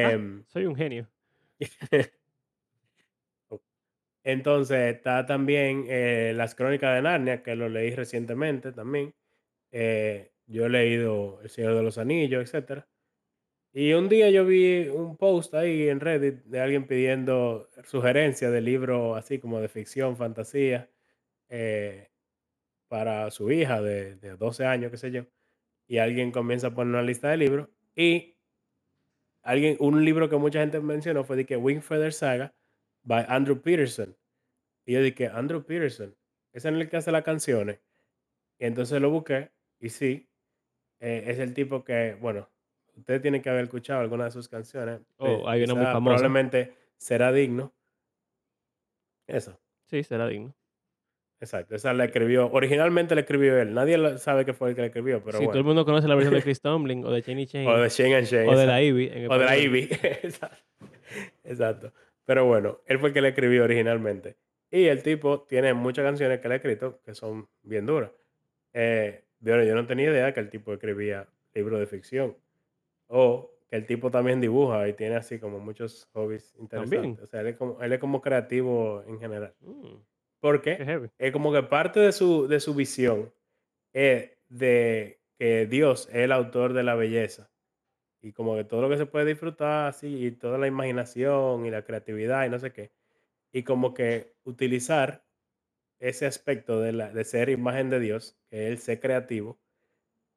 Ah, 0.01 0.11
Em, 0.13 0.43
soy 0.47 0.65
un 0.65 0.75
genio. 0.75 1.09
entonces, 4.23 4.95
está 4.95 5.25
también 5.25 5.85
eh, 5.87 6.33
Las 6.35 6.55
Crónicas 6.55 6.95
de 6.95 7.01
Narnia, 7.03 7.43
que 7.43 7.55
lo 7.55 7.69
leí 7.69 7.93
recientemente 7.93 8.71
también. 8.71 9.13
Eh, 9.71 10.33
yo 10.47 10.65
he 10.65 10.69
leído 10.69 11.41
El 11.43 11.49
Señor 11.49 11.75
de 11.75 11.83
los 11.83 11.97
Anillos, 11.97 12.43
etcétera. 12.43 12.87
Y 13.73 13.93
un 13.93 14.09
día 14.09 14.29
yo 14.31 14.45
vi 14.45 14.87
un 14.89 15.17
post 15.17 15.53
ahí 15.55 15.89
en 15.89 15.99
Reddit 15.99 16.43
de 16.45 16.59
alguien 16.61 16.87
pidiendo 16.87 17.69
sugerencias 17.85 18.51
de 18.51 18.61
libros 18.61 19.17
así 19.17 19.39
como 19.39 19.61
de 19.61 19.69
ficción, 19.69 20.17
fantasía, 20.17 20.89
eh, 21.49 22.09
para 22.95 23.29
su 23.29 23.51
hija 23.51 23.81
de, 23.81 24.15
de 24.15 24.37
12 24.37 24.65
años, 24.65 24.89
qué 24.89 24.95
sé 24.95 25.11
yo. 25.11 25.25
Y 25.85 25.97
alguien 25.97 26.31
comienza 26.31 26.67
a 26.67 26.73
poner 26.73 26.93
una 26.93 27.03
lista 27.03 27.27
de 27.29 27.35
libros. 27.35 27.67
Y 27.93 28.37
alguien, 29.41 29.75
un 29.81 30.05
libro 30.05 30.29
que 30.29 30.37
mucha 30.37 30.61
gente 30.61 30.79
mencionó 30.79 31.25
fue 31.25 31.35
de 31.35 31.45
que 31.45 31.57
Wing 31.57 31.81
Feather 31.81 32.13
Saga 32.13 32.55
by 33.03 33.25
Andrew 33.27 33.61
Peterson. 33.61 34.15
Y 34.85 34.93
yo 34.93 35.01
dije, 35.01 35.27
Andrew 35.27 35.65
Peterson, 35.65 36.15
ese 36.53 36.69
es 36.69 36.73
el 36.73 36.89
que 36.89 36.95
hace 36.95 37.11
las 37.11 37.23
canciones. 37.23 37.81
Y 38.59 38.65
entonces 38.65 39.01
lo 39.01 39.09
busqué 39.09 39.51
y 39.77 39.89
sí, 39.89 40.29
eh, 41.01 41.25
es 41.27 41.39
el 41.39 41.53
tipo 41.53 41.83
que, 41.83 42.15
bueno, 42.21 42.49
usted 42.95 43.21
tiene 43.21 43.41
que 43.41 43.49
haber 43.49 43.65
escuchado 43.65 43.99
alguna 43.99 44.23
de 44.23 44.31
sus 44.31 44.47
canciones. 44.47 45.01
Oh, 45.17 45.25
pues, 45.25 45.41
hay 45.47 45.63
una 45.65 45.75
muy 45.75 45.83
famosa. 45.83 46.15
probablemente 46.15 46.73
será 46.95 47.33
digno. 47.33 47.75
Eso, 49.27 49.59
Sí, 49.83 50.01
será 50.01 50.27
digno. 50.27 50.55
Exacto. 51.39 51.75
Esa 51.75 51.93
la 51.93 52.05
escribió, 52.05 52.49
originalmente 52.51 53.15
la 53.15 53.21
escribió 53.21 53.59
él. 53.59 53.73
Nadie 53.73 54.17
sabe 54.17 54.45
que 54.45 54.53
fue 54.53 54.69
el 54.69 54.75
que 54.75 54.81
la 54.81 54.87
escribió, 54.87 55.23
pero 55.23 55.37
Si 55.37 55.45
todo 55.45 55.57
el 55.57 55.63
bueno. 55.63 55.67
mundo 55.67 55.85
conoce 55.85 56.07
la 56.07 56.15
versión 56.15 56.33
de 56.33 56.41
Chris 56.43 56.61
Tumbling 56.61 57.03
o 57.05 57.11
de 57.11 57.21
Cheney 57.21 57.45
O 57.45 57.47
Chain 57.47 57.81
de 57.81 57.89
Shane 57.89 58.15
and 58.15 58.27
Shane, 58.27 58.47
o 58.49 58.57
de 58.57 58.65
la. 58.65 58.81
Ivy 58.81 59.09
en 59.13 59.31
O 59.31 59.37
de 59.37 59.45
la. 59.45 59.57
Ivy. 59.57 59.89
exacto. 61.43 61.91
Pero 62.25 62.45
bueno, 62.45 62.79
él 62.85 62.99
fue 62.99 63.09
el 63.09 63.13
que 63.13 63.21
la 63.21 63.29
escribió 63.29 63.63
originalmente. 63.63 64.35
Y 64.71 64.85
el 64.85 65.03
tipo 65.03 65.41
tiene 65.43 65.73
muchas 65.73 66.03
canciones 66.03 66.39
que 66.39 66.47
le 66.47 66.55
ha 66.55 66.57
escrito 66.57 66.99
que 67.05 67.13
son 67.13 67.47
bien 67.63 67.85
duras. 67.85 68.11
Eh, 68.73 69.23
bueno, 69.39 69.63
yo 69.63 69.75
no 69.75 69.85
tenía 69.85 70.09
idea 70.09 70.33
que 70.33 70.39
el 70.39 70.49
tipo 70.49 70.73
escribía 70.73 71.27
libros 71.53 71.79
de 71.79 71.85
ficción. 71.85 72.35
O 73.07 73.51
que 73.69 73.75
el 73.75 73.85
tipo 73.85 74.09
también 74.09 74.41
dibuja 74.41 74.87
y 74.87 74.93
tiene 74.93 75.15
así 75.15 75.39
como 75.39 75.59
muchos 75.59 76.09
hobbies 76.13 76.53
También. 76.69 77.05
interesantes. 77.05 77.23
O 77.23 77.27
sea, 77.27 77.41
él 77.41 77.47
es 77.47 77.55
como, 77.57 77.81
él 77.81 77.93
es 77.93 77.99
como 77.99 78.21
creativo 78.21 79.03
en 79.07 79.19
general. 79.19 79.53
Mm, 79.61 79.95
Porque 80.45 81.09
es 81.17 81.31
como 81.31 81.51
que 81.51 81.63
parte 81.63 81.99
de 81.99 82.11
su, 82.11 82.47
de 82.47 82.59
su 82.59 82.75
visión 82.75 83.33
es 83.93 84.29
de 84.47 85.19
que 85.39 85.65
Dios 85.65 86.07
es 86.09 86.17
el 86.17 86.31
autor 86.31 86.73
de 86.73 86.83
la 86.83 86.93
belleza. 86.93 87.49
Y 88.21 88.31
como 88.31 88.55
que 88.55 88.63
todo 88.63 88.83
lo 88.83 88.89
que 88.89 88.97
se 88.97 89.07
puede 89.07 89.25
disfrutar 89.25 89.87
así, 89.87 90.23
y 90.23 90.29
toda 90.29 90.59
la 90.59 90.67
imaginación 90.67 91.65
y 91.65 91.71
la 91.71 91.81
creatividad 91.81 92.45
y 92.45 92.51
no 92.51 92.59
sé 92.59 92.71
qué. 92.71 92.91
Y 93.51 93.63
como 93.63 93.95
que 93.95 94.35
utilizar 94.43 95.25
ese 95.97 96.27
aspecto 96.27 96.79
de, 96.79 96.91
la, 96.93 97.09
de 97.09 97.23
ser 97.23 97.49
imagen 97.49 97.89
de 97.89 97.99
Dios, 97.99 98.37
que 98.47 98.67
es 98.67 98.71
el 98.71 98.77
ser 98.77 98.99
creativo, 98.99 99.59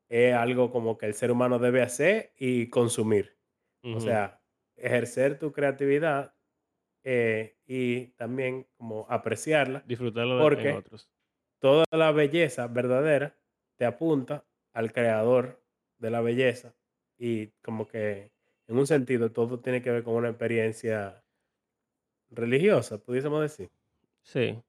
es 0.09 0.33
algo 0.33 0.71
como 0.71 0.97
que 0.97 1.05
el 1.05 1.13
ser 1.13 1.31
humano 1.31 1.59
debe 1.59 1.83
hacer 1.83 2.33
y 2.39 2.71
consumir. 2.71 3.37
O 3.83 4.01
sea, 4.01 4.41
ejercer 4.75 5.39
tu 5.39 5.53
creatividad 5.53 6.33
eh, 7.11 7.57
y 7.67 8.09
también 8.17 8.67
como 8.77 9.07
apreciarla, 9.09 9.83
Disfrutarlo 9.87 10.35
en 10.35 10.43
porque 10.43 10.73
otros. 10.73 11.09
toda 11.59 11.85
la 11.91 12.13
belleza 12.13 12.67
verdadera 12.67 13.35
te 13.77 13.87
apunta 13.87 14.45
al 14.75 14.93
creador 14.93 15.63
de 15.99 16.11
la 16.11 16.21
belleza 16.21 16.75
y 17.17 17.49
como 17.63 17.87
que 17.89 18.31
en 18.67 18.79
un 18.79 18.87
sentido 18.87 19.33
todo 19.33 19.59
tiene 19.61 19.81
que 19.81 19.91
ver 19.91 20.03
con 20.05 20.15
una 20.17 20.29
experiencia 20.29 21.25
religiosa, 22.31 22.99
pudiésemos 22.99 23.41
decir. 23.41 23.71
Sí. 24.23 24.63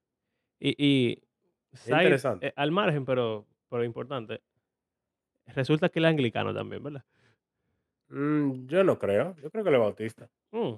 Y, 0.60 0.76
y 0.78 1.24
side, 1.74 1.96
interesante. 1.98 2.48
eh, 2.48 2.54
al 2.56 2.72
margen, 2.72 3.06
pero, 3.06 3.46
pero 3.70 3.84
importante, 3.84 4.42
resulta 5.48 5.90
que 5.90 6.00
él 6.00 6.06
es 6.06 6.12
anglicano 6.12 6.54
también, 6.54 6.82
¿verdad? 6.84 7.04
Mm, 8.10 8.66
yo 8.68 8.84
no 8.84 8.98
creo. 8.98 9.36
Yo 9.38 9.50
creo 9.52 9.64
que 9.64 9.70
él 9.70 9.76
es 9.76 9.82
bautista. 9.82 10.30
Mm, 10.52 10.74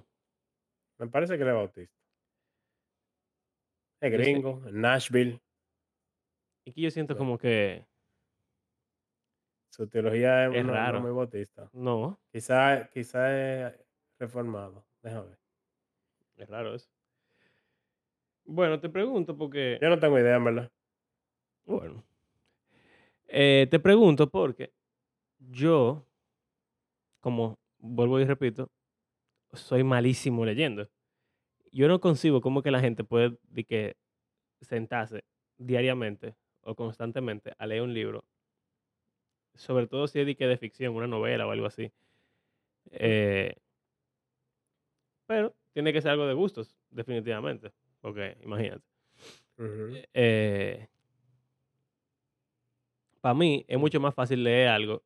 Me 1.01 1.07
parece 1.07 1.35
que 1.35 1.41
él 1.41 1.49
es 1.49 1.55
bautista. 1.55 1.95
Es 4.01 4.11
gringo, 4.11 4.61
en 4.67 4.81
Nashville. 4.81 5.41
es 6.63 6.75
que 6.75 6.81
yo 6.81 6.91
siento 6.91 7.17
como 7.17 7.39
que 7.39 7.87
Su 9.71 9.87
teología 9.87 10.45
es, 10.45 10.55
Es 10.55 10.63
no, 10.63 10.71
no 10.71 10.73
raro. 10.77 11.01
muy 11.01 11.11
bautista. 11.11 11.67
no, 11.73 12.19
Quizá, 12.31 12.87
quizá 12.93 13.67
es 13.67 13.73
reformado. 14.19 14.85
Déjame 15.01 15.29
ver. 15.29 15.39
es 16.37 16.47
raro 16.49 16.75
eso. 16.75 16.89
Bueno, 18.43 18.79
te 18.79 18.89
pregunto 18.89 19.35
porque, 19.35 19.79
Yo 19.81 19.89
no 19.89 19.99
tengo 19.99 20.19
idea, 20.19 20.35
en 20.35 20.43
verdad. 20.43 20.71
bueno, 21.65 22.03
eh, 23.27 23.67
te 23.71 23.79
pregunto 23.79 24.29
porque 24.29 24.71
yo, 25.39 26.05
como 27.21 27.57
vuelvo 27.79 28.19
y 28.19 28.25
repito, 28.25 28.69
soy 29.53 29.83
malísimo 29.83 30.45
leyendo. 30.45 30.89
Yo 31.71 31.87
no 31.87 31.99
concibo 32.01 32.41
cómo 32.41 32.61
que 32.61 32.71
la 32.71 32.81
gente 32.81 33.03
puede 33.03 33.37
de 33.43 33.63
que 33.63 33.95
sentarse 34.61 35.23
diariamente 35.57 36.35
o 36.61 36.75
constantemente 36.75 37.53
a 37.57 37.65
leer 37.65 37.81
un 37.81 37.93
libro, 37.93 38.23
sobre 39.55 39.87
todo 39.87 40.07
si 40.07 40.19
es 40.19 40.25
de, 40.25 40.35
que 40.35 40.47
de 40.47 40.57
ficción, 40.57 40.95
una 40.95 41.07
novela 41.07 41.47
o 41.47 41.51
algo 41.51 41.65
así. 41.65 41.91
Eh, 42.91 43.55
pero 45.25 45.55
tiene 45.73 45.93
que 45.93 46.01
ser 46.01 46.11
algo 46.11 46.27
de 46.27 46.33
gustos, 46.33 46.75
definitivamente, 46.89 47.71
porque 48.01 48.37
imagínate. 48.43 48.85
Ujú. 49.57 50.01
para 53.21 53.35
mí 53.35 53.63
es 53.67 53.77
mucho 53.77 53.99
más 53.99 54.15
fácil 54.15 54.43
leer 54.43 54.69
algo 54.69 55.03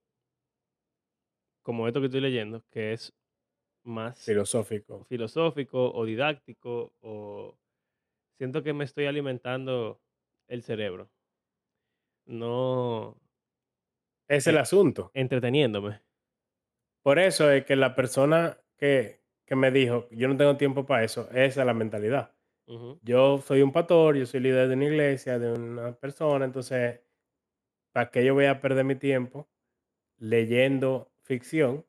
como 1.62 1.88
esto 1.88 2.00
que 2.00 2.06
estoy 2.06 2.22
leyendo, 2.22 2.64
que 2.70 2.94
es 2.94 3.12
más 3.86 4.26
Filosófico. 4.26 5.06
filosófico 5.06 5.92
o 5.94 6.06
didáctico 6.06 6.94
o 7.02 7.58
siento 8.38 8.64
que 8.64 8.74
me 8.74 8.84
estoy 8.84 9.06
alimentando 9.06 10.02
el 10.48 10.64
cerebro, 10.64 11.10
no 12.26 13.16
Es 14.28 14.48
el 14.48 14.58
asunto. 14.58 15.12
entreteniéndome. 15.14 16.02
Por 17.04 17.20
eso 17.20 17.52
es 17.52 17.66
que 17.66 17.76
la 17.76 17.96
persona 17.96 18.58
que, 18.78 19.22
que 19.46 19.56
me 19.56 19.72
dijo, 19.72 20.08
yo 20.12 20.28
no 20.28 20.38
tengo 20.38 20.58
tiempo 20.58 20.86
para 20.86 21.04
eso, 21.04 21.30
esa 21.32 21.62
es 21.62 21.66
la 21.66 21.74
mentalidad. 21.74 22.32
Yo 23.04 23.38
soy 23.38 23.62
un 23.62 23.72
pastor, 23.72 24.18
yo 24.18 24.26
soy 24.26 24.40
líder 24.40 24.68
de 24.68 24.74
una 24.74 24.86
iglesia, 24.86 25.38
de 25.38 25.54
una 25.54 25.94
persona, 25.94 26.46
entonces, 26.46 27.02
¿para 27.94 28.10
qué 28.10 28.26
yo 28.26 28.34
voy 28.34 28.46
a 28.46 28.60
perder 28.60 28.86
mi 28.86 28.96
tiempo 28.96 29.48
leyendo 30.18 31.12
ficción 31.24 31.86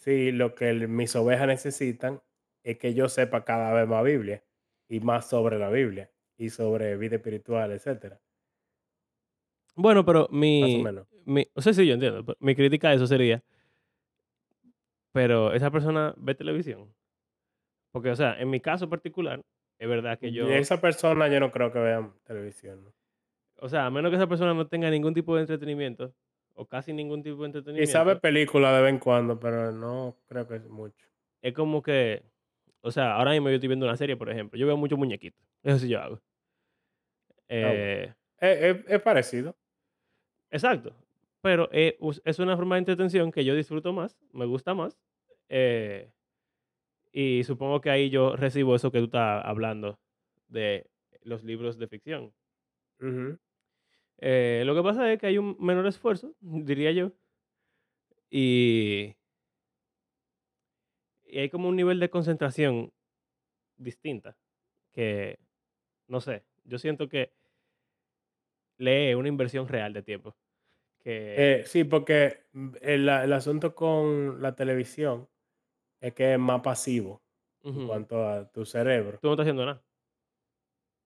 si 0.00 0.32
lo 0.32 0.54
que 0.54 0.70
el- 0.70 0.88
mis 0.88 1.14
ovejas 1.16 1.46
necesitan 1.46 2.20
es 2.62 2.78
que 2.78 2.94
yo 2.94 3.08
sepa 3.08 3.44
cada 3.44 3.72
vez 3.72 3.88
más 3.88 4.04
Biblia 4.04 4.44
y 4.88 5.00
más 5.00 5.28
sobre 5.28 5.58
la 5.58 5.70
Biblia 5.70 6.10
y 6.36 6.50
sobre 6.50 6.96
vida 6.96 7.16
espiritual, 7.16 7.72
etcétera? 7.72 8.20
Bueno, 9.74 10.04
pero 10.04 10.22
Más 10.22 10.30
o 10.30 10.34
mi, 10.34 10.82
menos. 10.82 11.06
mi, 11.24 11.46
o 11.54 11.62
sea, 11.62 11.72
sí, 11.72 11.86
yo 11.86 11.94
entiendo. 11.94 12.24
pero 12.24 12.36
Mi 12.40 12.54
crítica 12.54 12.88
a 12.88 12.94
eso 12.94 13.06
sería, 13.06 13.42
pero 15.12 15.52
esa 15.52 15.70
persona 15.70 16.14
ve 16.16 16.34
televisión. 16.34 16.94
Porque, 17.92 18.10
o 18.10 18.16
sea, 18.16 18.38
en 18.40 18.50
mi 18.50 18.60
caso 18.60 18.88
particular, 18.88 19.40
es 19.78 19.88
verdad 19.88 20.18
que 20.18 20.28
Y 20.28 20.32
yo, 20.32 20.48
esa 20.48 20.80
persona 20.80 21.28
yo 21.28 21.40
no 21.40 21.50
creo 21.50 21.72
que 21.72 21.78
vean 21.78 22.12
televisión. 22.24 22.84
¿no? 22.84 22.92
o 23.60 23.68
sea, 23.68 23.86
a 23.86 23.90
menos 23.90 24.10
que 24.10 24.16
esa 24.16 24.28
persona 24.28 24.54
no 24.54 24.66
tenga 24.68 24.90
ningún 24.90 25.14
tipo 25.14 25.34
de 25.34 25.42
entretenimiento, 25.42 26.14
o 26.58 26.66
casi 26.66 26.92
ningún 26.92 27.22
tipo 27.22 27.36
de 27.38 27.44
Y 27.44 27.46
entretenimiento, 27.46 27.92
sabe 27.92 28.16
películas 28.16 28.74
de 28.76 28.82
vez 28.82 28.90
en 28.92 28.98
cuando, 28.98 29.38
pero 29.38 29.72
no 29.72 30.16
creo 30.28 30.46
que 30.48 30.56
es 30.56 30.64
mucho. 30.68 31.06
es 31.42 31.54
como 31.54 31.82
que, 31.82 32.22
o 32.80 32.90
sea, 32.90 33.14
ahora 33.14 33.30
mismo 33.32 33.48
yo 33.48 33.54
estoy 33.56 33.68
viendo 33.68 33.86
una 33.86 33.96
serie, 33.96 34.16
por 34.16 34.30
ejemplo, 34.30 34.58
yo 34.58 34.66
veo 34.66 34.76
muchos 34.76 34.98
muñequitos, 34.98 35.40
eso 35.62 35.78
sí 35.78 35.88
yo 35.88 36.00
hago. 36.00 36.16
bueno. 36.16 36.24
Eh, 37.48 38.14
Es, 38.40 38.58
es- 38.76 38.84
es 38.88 39.02
parecido. 39.02 39.56
exacto, 40.50 40.94
pero 41.40 41.68
eh, 41.72 41.96
us- 42.00 42.22
es 42.24 42.38
una 42.38 42.56
forma 42.56 42.76
de 42.76 42.80
entretención 42.80 43.32
que 43.32 43.44
yo 43.44 43.54
disfruto 43.54 43.92
más, 43.92 44.16
me 44.32 44.46
gusta 44.46 44.74
más, 44.74 44.98
eh, 45.48 46.12
y 47.12 47.42
supongo 47.44 47.80
que 47.80 47.90
ahí 47.90 48.10
yo 48.10 48.36
recibo 48.36 48.76
eso 48.76 48.92
que 48.92 48.98
tú 48.98 49.06
estás 49.06 49.44
hablando 49.44 49.98
de 50.48 50.88
los 51.22 51.42
libros 51.42 51.78
de 51.78 51.88
ficción. 51.88 52.34
Ujú. 53.00 53.38
Eh, 54.20 54.62
lo 54.66 54.74
que 54.74 54.82
pasa 54.82 55.12
es 55.12 55.18
que 55.18 55.26
hay 55.26 55.38
un 55.38 55.56
menor 55.60 55.86
esfuerzo, 55.86 56.34
diría 56.40 56.92
yo, 56.92 57.12
y, 58.30 59.14
y 61.24 61.38
hay 61.38 61.48
como 61.50 61.68
un 61.68 61.76
nivel 61.76 62.00
de 62.00 62.10
concentración 62.10 62.92
distinta, 63.76 64.36
que, 64.92 65.38
no 66.08 66.20
sé, 66.20 66.44
yo 66.64 66.78
siento 66.78 67.08
que 67.08 67.32
lee 68.78 69.14
una 69.14 69.28
inversión 69.28 69.68
real 69.68 69.92
de 69.92 70.02
tiempo. 70.02 70.36
Que, 71.02 71.60
Eh, 71.60 71.62
sí, 71.66 71.84
porque 71.84 72.44
mm, 72.52 72.70
el, 72.80 73.08
el 73.08 73.32
asunto 73.32 73.74
con 73.74 74.42
la 74.42 74.54
televisión 74.54 75.28
es 76.00 76.14
que 76.14 76.34
es 76.34 76.38
más 76.38 76.60
pasivo 76.60 77.22
en 77.62 77.86
cuanto 77.86 78.26
a 78.26 78.50
tu 78.50 78.64
cerebro. 78.64 79.18
tú 79.20 79.28
no 79.28 79.34
estás 79.34 79.44
haciendo 79.44 79.66
nada. 79.66 79.82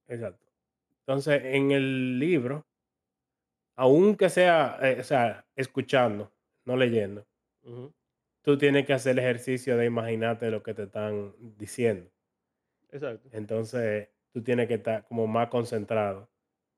Exacto. 0.09 0.47
Entonces, 1.01 1.43
en 1.45 1.73
el 1.73 2.19
libro, 2.19 2.67
aunque 3.83 4.29
sea, 4.31 4.79
eh, 4.81 4.99
o 5.01 5.03
sea, 5.03 5.45
escuchando, 5.57 6.33
no 6.65 6.77
leyendo, 6.77 7.27
tú 8.43 8.57
tienes 8.57 8.87
que 8.87 8.93
hacer 8.93 9.13
el 9.13 9.19
ejercicio 9.19 9.77
de 9.77 9.87
imaginarte 9.87 10.53
lo 10.53 10.63
que 10.63 10.73
te 10.73 10.85
están 10.85 11.35
diciendo. 11.59 12.09
Exacto. 12.93 13.29
Entonces, 13.33 14.09
tú 14.33 14.43
tienes 14.45 14.69
que 14.69 14.75
estar 14.75 15.05
como 15.09 15.27
más 15.27 15.49
concentrado. 15.49 16.31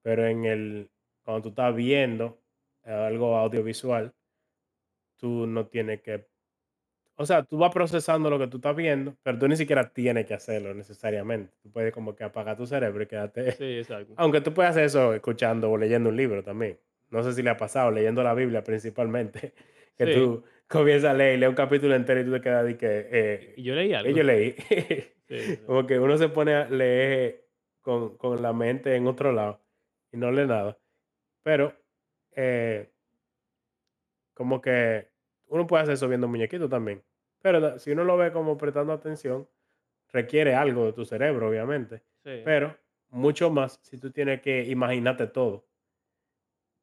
Pero 0.02 0.26
en 0.26 0.46
el, 0.46 0.90
cuando 1.24 1.42
tú 1.42 1.48
estás 1.50 1.74
viendo 1.74 2.40
eh, 2.84 2.92
algo 2.92 3.36
audiovisual, 3.36 4.14
tú 5.18 5.46
no 5.46 5.66
tienes 5.66 6.00
que, 6.00 6.26
o 7.16 7.26
sea, 7.26 7.42
tú 7.44 7.58
vas 7.58 7.72
procesando 7.72 8.30
lo 8.30 8.38
que 8.38 8.48
tú 8.48 8.56
estás 8.58 8.74
viendo, 8.76 9.16
pero 9.22 9.38
tú 9.38 9.48
ni 9.48 9.56
siquiera 9.56 9.90
tienes 9.92 10.26
que 10.26 10.34
hacerlo 10.34 10.74
necesariamente. 10.74 11.54
Tú 11.62 11.70
puedes 11.70 11.92
como 11.92 12.16
que 12.16 12.24
apagar 12.24 12.56
tu 12.56 12.66
cerebro 12.66 13.02
y 13.02 13.06
quedarte, 13.06 13.52
Sí, 13.52 13.78
exacto. 13.78 14.14
aunque 14.18 14.40
tú 14.40 14.54
puedes 14.54 14.70
hacer 14.70 14.84
eso 14.84 15.14
escuchando 15.14 15.70
o 15.70 15.78
leyendo 15.78 16.08
un 16.10 16.16
libro 16.16 16.42
también. 16.42 16.78
No 17.14 17.22
sé 17.22 17.32
si 17.32 17.42
le 17.42 17.50
ha 17.50 17.56
pasado, 17.56 17.90
leyendo 17.92 18.22
la 18.22 18.34
Biblia 18.34 18.64
principalmente, 18.64 19.54
que 19.96 20.06
Sí. 20.06 20.14
tú 20.14 20.44
comienzas 20.68 21.10
a 21.10 21.14
leer, 21.14 21.38
lees 21.38 21.48
un 21.50 21.54
capítulo 21.54 21.94
entero 21.94 22.20
y 22.20 22.24
tú 22.24 22.32
te 22.32 22.40
quedas 22.40 22.64
de 22.64 22.76
que, 22.76 23.08
eh, 23.10 23.54
yo 23.56 23.74
leí 23.74 23.94
algo. 23.94 24.10
yo 24.16 24.22
leí. 24.22 24.54
Sí. 25.26 25.58
Como 25.64 25.86
que 25.86 25.98
uno 25.98 26.18
se 26.18 26.28
pone 26.28 26.54
a 26.54 26.68
leer 26.68 27.46
con, 27.80 28.18
con 28.18 28.42
la 28.42 28.52
mente 28.52 28.94
en 28.94 29.06
otro 29.06 29.32
lado 29.32 29.58
y 30.12 30.18
no 30.18 30.30
lee 30.30 30.46
nada. 30.46 30.76
Pero, 31.42 31.72
eh, 32.32 32.90
como 34.34 34.60
que 34.60 35.08
uno 35.46 35.66
puede 35.66 35.84
hacer 35.84 35.94
eso 35.94 36.08
viendo 36.08 36.28
muñequitos 36.28 36.68
también. 36.68 37.02
Pero 37.40 37.78
si 37.78 37.92
uno 37.92 38.04
lo 38.04 38.16
ve 38.18 38.32
como 38.32 38.58
prestando 38.58 38.92
atención, 38.92 39.48
requiere 40.12 40.54
algo 40.54 40.84
de 40.86 40.92
tu 40.92 41.04
cerebro, 41.06 41.48
obviamente. 41.48 42.02
Sí. 42.22 42.42
Pero 42.44 42.76
mucho 43.08 43.50
más 43.50 43.78
si 43.82 43.98
tú 43.98 44.10
tienes 44.10 44.40
que 44.42 44.64
imaginarte 44.64 45.26
todo. 45.26 45.66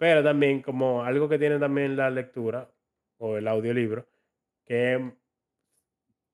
Pero 0.01 0.23
también 0.23 0.63
como 0.63 1.03
algo 1.03 1.29
que 1.29 1.37
tiene 1.37 1.59
también 1.59 1.95
la 1.95 2.09
lectura 2.09 2.67
o 3.19 3.37
el 3.37 3.47
audiolibro, 3.47 4.07
que 4.65 4.95
es 4.95 5.01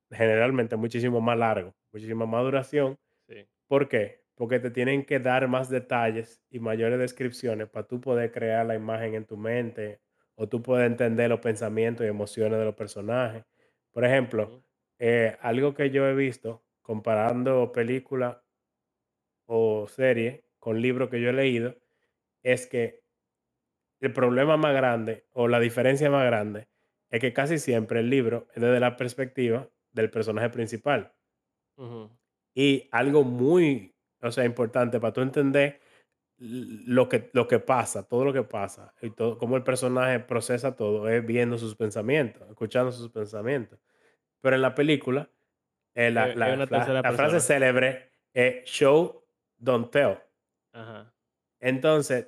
generalmente 0.09 0.77
muchísimo 0.77 1.19
más 1.19 1.37
largo, 1.37 1.75
muchísima 1.91 2.25
más 2.25 2.43
duración. 2.43 2.97
sí. 3.27 3.45
¿Por 3.67 3.89
qué? 3.89 4.23
Porque 4.35 4.61
te 4.61 4.71
tienen 4.71 5.03
que 5.03 5.19
dar 5.19 5.49
más 5.49 5.69
detalles 5.69 6.41
y 6.49 6.61
mayores 6.61 6.97
descripciones 6.97 7.67
para 7.67 7.85
tú 7.85 7.99
poder 7.99 8.31
crear 8.31 8.65
la 8.65 8.75
imagen 8.75 9.15
en 9.15 9.25
tu 9.25 9.35
mente 9.35 9.99
o 10.35 10.47
tú 10.47 10.63
poder 10.63 10.85
entender 10.85 11.29
los 11.29 11.41
pensamientos 11.41 12.05
y 12.05 12.09
emociones 12.09 12.57
de 12.59 12.63
los 12.63 12.75
personajes. 12.75 13.43
Por 13.91 14.05
ejemplo, 14.05 14.63
eh, 14.97 15.35
algo 15.41 15.73
que 15.73 15.89
yo 15.89 16.07
he 16.07 16.15
visto 16.15 16.63
comparando 16.81 17.73
película 17.73 18.41
o 19.45 19.89
serie 19.89 20.45
con 20.57 20.81
libros 20.81 21.09
que 21.09 21.19
yo 21.19 21.31
he 21.31 21.33
leído 21.33 21.75
es 22.43 22.65
que 22.65 23.05
el 23.99 24.13
problema 24.13 24.57
más 24.57 24.73
grande 24.73 25.25
o 25.33 25.47
la 25.47 25.59
diferencia 25.59 26.09
más 26.09 26.25
grande 26.25 26.67
es 27.09 27.19
que 27.19 27.33
casi 27.33 27.57
siempre 27.57 28.01
el 28.01 28.09
libro 28.09 28.47
es 28.53 28.61
desde 28.61 28.79
la 28.79 28.95
perspectiva 28.95 29.69
del 29.91 30.09
personaje 30.09 30.49
principal. 30.49 31.13
ujú. 31.77 32.09
Y 32.53 32.89
algo 32.91 33.23
muy, 33.23 33.95
o 34.21 34.31
sea, 34.31 34.43
importante 34.43 34.99
para 34.99 35.13
tú 35.13 35.21
entender 35.21 35.79
lo 36.39 37.07
que, 37.07 37.29
lo 37.33 37.47
que 37.47 37.59
pasa, 37.59 38.07
todo 38.07 38.25
lo 38.25 38.33
que 38.33 38.43
pasa, 38.43 38.93
y 39.01 39.11
todo, 39.11 39.37
cómo 39.37 39.57
el 39.57 39.63
personaje 39.63 40.19
procesa 40.19 40.75
todo, 40.75 41.07
es 41.07 41.25
viendo 41.25 41.57
sus 41.57 41.75
pensamientos, 41.75 42.47
escuchando 42.49 42.91
sus 42.91 43.09
pensamientos. 43.09 43.79
Pero 44.41 44.55
en 44.55 44.61
la 44.63 44.73
película, 44.73 45.29
eh, 45.95 46.11
la, 46.11 46.35
la 46.35 47.13
frase 47.13 47.39
célebre 47.39 48.11
es 48.33 48.63
show, 48.65 49.23
don't 49.57 49.91
tell. 49.91 50.17
Ajá. 50.73 51.13
Entonces, 51.59 52.27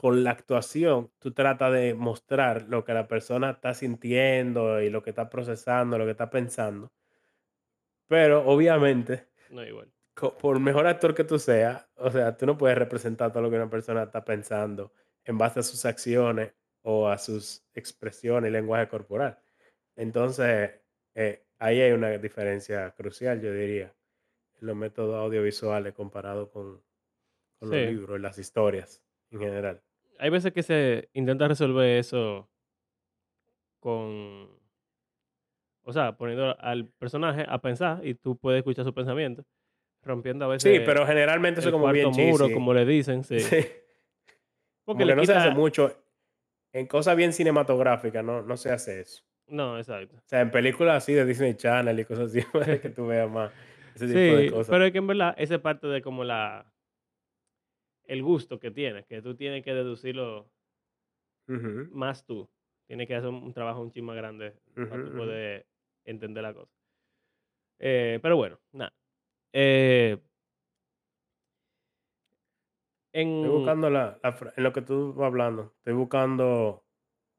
con 0.00 0.24
la 0.24 0.30
actuación, 0.30 1.10
tú 1.18 1.32
tratas 1.32 1.74
de 1.74 1.92
mostrar 1.92 2.62
lo 2.70 2.86
que 2.86 2.94
la 2.94 3.06
persona 3.06 3.50
está 3.50 3.74
sintiendo 3.74 4.80
y 4.80 4.88
lo 4.88 5.02
que 5.02 5.10
está 5.10 5.28
procesando, 5.28 5.98
lo 5.98 6.06
que 6.06 6.12
está 6.12 6.30
pensando. 6.30 6.90
Pero 8.08 8.46
obviamente, 8.46 9.28
No 9.50 9.62
igual. 9.62 9.92
por 10.40 10.58
mejor 10.58 10.86
actor 10.86 11.14
que 11.14 11.24
tú 11.24 11.38
seas, 11.38 11.86
o 11.96 12.10
sea, 12.10 12.34
tú 12.34 12.46
no 12.46 12.56
puedes 12.56 12.78
representar 12.78 13.30
todo 13.30 13.42
lo 13.42 13.50
que 13.50 13.56
una 13.56 13.68
persona 13.68 14.04
está 14.04 14.24
pensando 14.24 14.94
en 15.22 15.36
base 15.36 15.60
a 15.60 15.62
sus 15.62 15.84
acciones 15.84 16.54
o 16.80 17.06
a 17.06 17.18
sus 17.18 17.62
expresiones 17.74 18.48
y 18.48 18.52
lenguaje 18.52 18.88
corporal. 18.88 19.38
Entonces, 19.96 20.80
eh, 21.14 21.44
ahí 21.58 21.78
hay 21.78 21.92
una 21.92 22.08
diferencia 22.16 22.90
crucial, 22.92 23.42
yo 23.42 23.52
diría, 23.52 23.94
en 24.62 24.66
los 24.66 24.76
métodos 24.76 25.16
audiovisuales 25.16 25.92
comparado 25.92 26.50
con, 26.50 26.82
con 27.58 27.68
los 27.68 27.78
libros 27.78 28.18
y 28.18 28.22
las 28.22 28.38
historias 28.38 29.02
en 29.30 29.40
general. 29.40 29.82
Hay 30.20 30.30
veces 30.30 30.52
que 30.52 30.62
se 30.62 31.08
intenta 31.14 31.48
resolver 31.48 31.96
eso 31.98 32.48
con, 33.80 34.48
o 35.82 35.92
sea, 35.92 36.16
poniendo 36.16 36.56
al 36.60 36.86
personaje 36.88 37.44
a 37.48 37.58
pensar 37.60 38.06
y 38.06 38.14
tú 38.14 38.36
puedes 38.36 38.58
escuchar 38.58 38.84
su 38.84 38.92
pensamiento, 38.94 39.44
rompiendo 40.02 40.44
a 40.44 40.48
veces 40.48 40.70
Sí, 40.70 40.82
pero 40.84 41.06
generalmente 41.06 41.60
eso 41.60 41.70
el 41.70 41.72
como 41.72 41.90
bien 41.90 42.08
muro, 42.08 42.44
cheesy. 42.46 42.52
como 42.54 42.74
le 42.74 42.84
dicen, 42.84 43.24
sí. 43.24 43.40
Sí. 43.40 43.66
Porque 44.84 45.04
le 45.04 45.14
no 45.16 45.24
se 45.24 45.32
hace 45.34 45.50
mucho. 45.50 45.96
En 46.72 46.86
cosas 46.86 47.16
bien 47.16 47.32
cinematográficas 47.32 48.24
no, 48.24 48.42
no 48.42 48.56
se 48.56 48.70
hace 48.70 49.00
eso. 49.00 49.24
No, 49.48 49.78
exacto. 49.78 50.16
O 50.16 50.22
sea, 50.28 50.40
en 50.42 50.50
películas 50.50 50.96
así 51.02 51.12
de 51.12 51.24
Disney 51.24 51.54
Channel 51.54 51.98
y 51.98 52.04
cosas 52.04 52.28
así, 52.30 52.42
que 52.82 52.90
tú 52.90 53.06
veas 53.06 53.28
más 53.30 53.50
ese 53.94 54.06
tipo 54.06 54.18
de 54.18 54.44
Sí, 54.44 54.50
cosas. 54.50 54.68
pero 54.70 54.84
es 54.84 54.92
que 54.92 54.98
en 54.98 55.06
verdad 55.06 55.34
esa 55.38 55.56
es 55.56 55.60
parte 55.60 55.86
de 55.88 56.02
como 56.02 56.22
la 56.24 56.69
el 58.10 58.24
gusto 58.24 58.58
que 58.58 58.72
tienes, 58.72 59.06
que 59.06 59.22
tú 59.22 59.36
tienes 59.36 59.62
que 59.62 59.72
deducirlo 59.72 60.50
más 61.92 62.26
tú. 62.26 62.50
Tienes 62.88 63.06
que 63.06 63.14
hacer 63.14 63.28
un, 63.28 63.52
trabajo 63.52 63.80
un 63.80 63.92
chisme 63.92 64.08
más 64.08 64.16
grande 64.16 64.56
para 64.74 65.04
tú 65.04 65.12
poder 65.12 65.66
entender 66.04 66.42
la 66.42 66.52
cosa. 66.52 66.72
Eh, 67.78 68.18
pero 68.20 68.36
bueno, 68.36 68.58
nada. 68.72 68.92
Eh, 69.52 70.18
en, 73.12 73.28
Estoy 73.28 73.58
buscando 73.58 73.90
la, 73.90 74.18
en 74.56 74.64
lo 74.64 74.72
que 74.72 74.82
tú 74.82 75.14
vas 75.14 75.28
hablando. 75.28 75.72
Estoy 75.78 75.94
buscando 75.94 76.84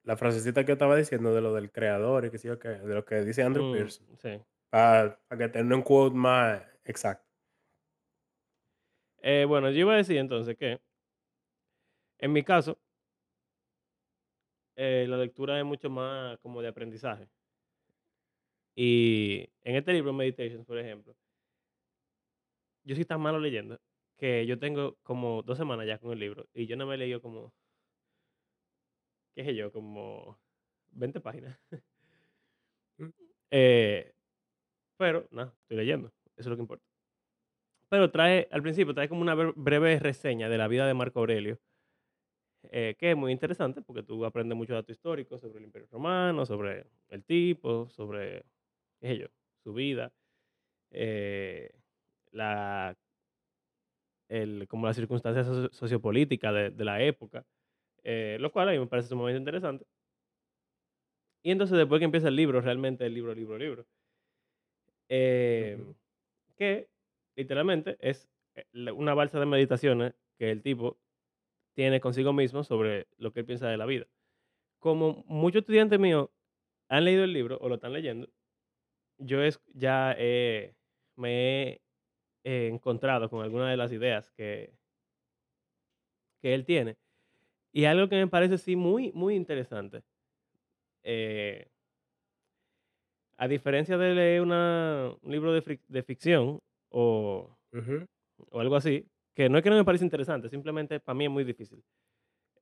la 0.04 0.16
frasecita 0.16 0.64
que 0.64 0.70
yo 0.70 0.74
estaba 0.74 0.96
diciendo 0.96 1.34
de 1.34 1.42
lo 1.42 1.54
del 1.54 1.70
creador 1.70 2.24
y 2.24 2.32
que 2.32 2.38
sí 2.38 2.48
o 2.48 2.58
qué, 2.58 2.70
de 2.70 2.96
lo 2.96 3.04
que 3.04 3.26
dice 3.26 3.44
Andrew 3.44 3.66
mm, 3.66 3.74
Pearson. 3.74 4.08
sí. 4.18 4.42
Para, 4.70 5.20
para 5.28 5.38
que 5.38 5.50
tenga 5.50 5.76
un 5.76 5.82
quote 5.82 6.16
más 6.16 6.64
exacto. 6.86 7.31
Eh, 9.24 9.46
bueno, 9.48 9.70
yo 9.72 9.80
iba 9.82 9.94
a 9.94 9.98
decir 9.98 10.18
entonces 10.18 10.58
que 10.58 10.82
en 12.20 12.32
mi 12.32 12.44
caso, 12.44 12.78
eh, 14.76 15.06
la 15.08 15.18
lectura 15.18 15.58
es 15.60 15.66
mucho 15.66 15.90
más 15.90 16.38
como 16.40 16.62
de 16.62 16.68
aprendizaje. 16.70 17.30
Y 18.76 19.50
en 19.64 19.76
este 19.76 19.94
libro, 19.94 20.14
Meditations, 20.14 20.66
por 20.66 20.78
ejemplo, 20.78 21.16
yo 22.84 22.96
soy 22.96 23.06
tan 23.06 23.22
malo 23.22 23.40
leyendo 23.40 23.80
que 24.18 24.46
yo 24.46 24.60
tengo 24.60 24.98
como 25.04 25.42
dos 25.44 25.58
semanas 25.58 25.88
ya 25.88 25.98
con 26.00 26.12
el 26.14 26.20
libro 26.20 26.48
y 26.54 26.68
yo 26.68 26.76
no 26.78 26.86
me 26.86 26.96
he 26.96 26.98
leído 26.98 27.22
como, 27.22 27.54
qué 29.36 29.44
sé 29.46 29.56
yo, 29.56 29.72
como 29.72 30.40
20 30.92 31.20
páginas. 31.22 31.60
Mm. 33.00 33.10
Eh, 33.52 34.14
pero, 34.98 35.28
nada, 35.32 35.56
estoy 35.64 35.78
leyendo, 35.78 36.10
eso 36.38 36.42
es 36.42 36.48
lo 36.48 36.58
que 36.58 36.64
importa. 36.64 36.91
Pero 37.92 38.10
trae, 38.10 38.48
al 38.52 38.64
principio, 38.64 38.96
trae 38.96 39.08
como 39.10 39.22
una 39.22 39.36
bre- 39.36 39.54
breve 39.56 40.00
reseña 40.00 40.50
de 40.50 40.58
la 40.58 40.68
vida 40.68 40.88
de 40.88 40.96
Marco 40.96 41.20
Aurelio, 41.20 41.60
eh, 42.72 42.96
que 42.98 43.12
es 43.12 43.18
muy 43.18 43.32
interesante 43.32 43.82
porque 43.82 44.04
tú 44.04 44.24
aprendes 44.26 44.58
mucho 44.58 44.74
datos 44.74 44.92
históricos 44.92 45.42
sobre 45.42 45.60
el 45.60 45.66
Imperio 45.66 45.88
Romano, 45.92 46.46
sobre 46.46 46.88
el 47.10 47.24
tipo, 47.24 47.90
sobre, 47.90 48.44
qué 49.00 49.08
sé 49.08 49.18
yo, 49.20 49.28
su 49.64 49.74
vida, 49.74 50.14
eh, 50.92 51.72
la, 52.32 52.98
el, 54.30 54.68
como 54.68 54.88
las 54.88 54.96
circunstancias 54.96 55.46
socio- 55.48 55.70
sociopolíticas 55.74 56.54
de, 56.54 56.70
de 56.72 56.86
la 56.86 57.02
época, 57.04 57.46
eh, 58.04 58.38
lo 58.40 58.52
cual 58.52 58.70
a 58.70 58.72
mí 58.74 58.80
me 58.80 58.88
parece 58.88 59.10
sumamente 59.10 59.40
interesante. 59.40 59.86
Y 61.44 61.52
entonces 61.52 61.78
después 61.78 62.00
que 62.00 62.06
empieza 62.06 62.30
el 62.30 62.36
libro, 62.36 62.62
realmente 62.62 63.06
el 63.06 63.14
libro, 63.14 63.36
libro, 63.36 63.56
libro, 63.60 63.86
eh, 65.10 65.78
Ujú. 65.80 65.96
que 66.58 66.91
literalmente 67.42 67.98
es 68.00 68.30
eh, 68.56 68.66
una 68.94 69.14
balsa 69.14 69.40
de 69.40 69.46
meditaciones 69.46 70.14
que 70.38 70.52
el 70.52 70.62
tipo 70.62 71.00
tiene 71.76 72.02
consigo 72.02 72.34
mismo 72.34 72.64
sobre 72.64 73.08
lo 73.18 73.32
que 73.34 73.42
él 73.42 73.46
piensa 73.46 73.70
de 73.70 73.78
la 73.78 73.86
vida. 73.86 74.08
Como 74.80 75.24
muchos 75.28 75.62
estudiantes 75.62 76.00
míos 76.00 76.30
han 76.90 77.06
leído 77.06 77.24
el 77.26 77.34
libro 77.34 77.58
o 77.62 77.70
lo 77.70 77.76
están 77.76 77.94
leyendo, 77.94 78.30
yo 79.18 79.42
es, 79.44 79.62
ya 79.74 80.16
he- 80.18 80.76
me 81.18 81.30
he 81.74 81.82
eh, 82.46 82.70
encontrado 82.74 83.30
con 83.30 83.44
algunas 83.44 83.70
de 83.72 83.78
las 83.78 83.92
ideas 83.94 84.32
que, 84.32 84.74
que 86.42 86.54
él 86.54 86.66
tiene. 86.66 86.98
Y 87.74 87.86
algo 87.86 88.10
que 88.10 88.18
me 88.18 88.28
parece 88.28 88.58
sí 88.58 88.76
muy, 88.78 89.12
muy 89.14 89.36
interesante. 89.36 90.04
eh, 91.04 91.68
a 93.38 93.48
diferencia 93.48 93.98
de 93.98 94.14
leer 94.14 94.42
una- 94.42 95.14
un 95.22 95.32
libro 95.32 95.52
de 95.54 96.04
ficción 96.04 96.62
o, 96.92 97.58
o 98.52 98.60
algo 98.60 98.76
así, 98.76 99.08
que 99.34 99.50
no 99.50 99.58
es 99.58 99.64
que 99.64 99.70
no 99.70 99.78
me 99.78 99.86
parece 99.86 100.04
interesante, 100.06 100.50
simplemente 100.50 101.00
para 101.00 101.16
mí 101.18 101.26
es 101.26 101.32
muy 101.32 101.44
difícil. 101.44 101.84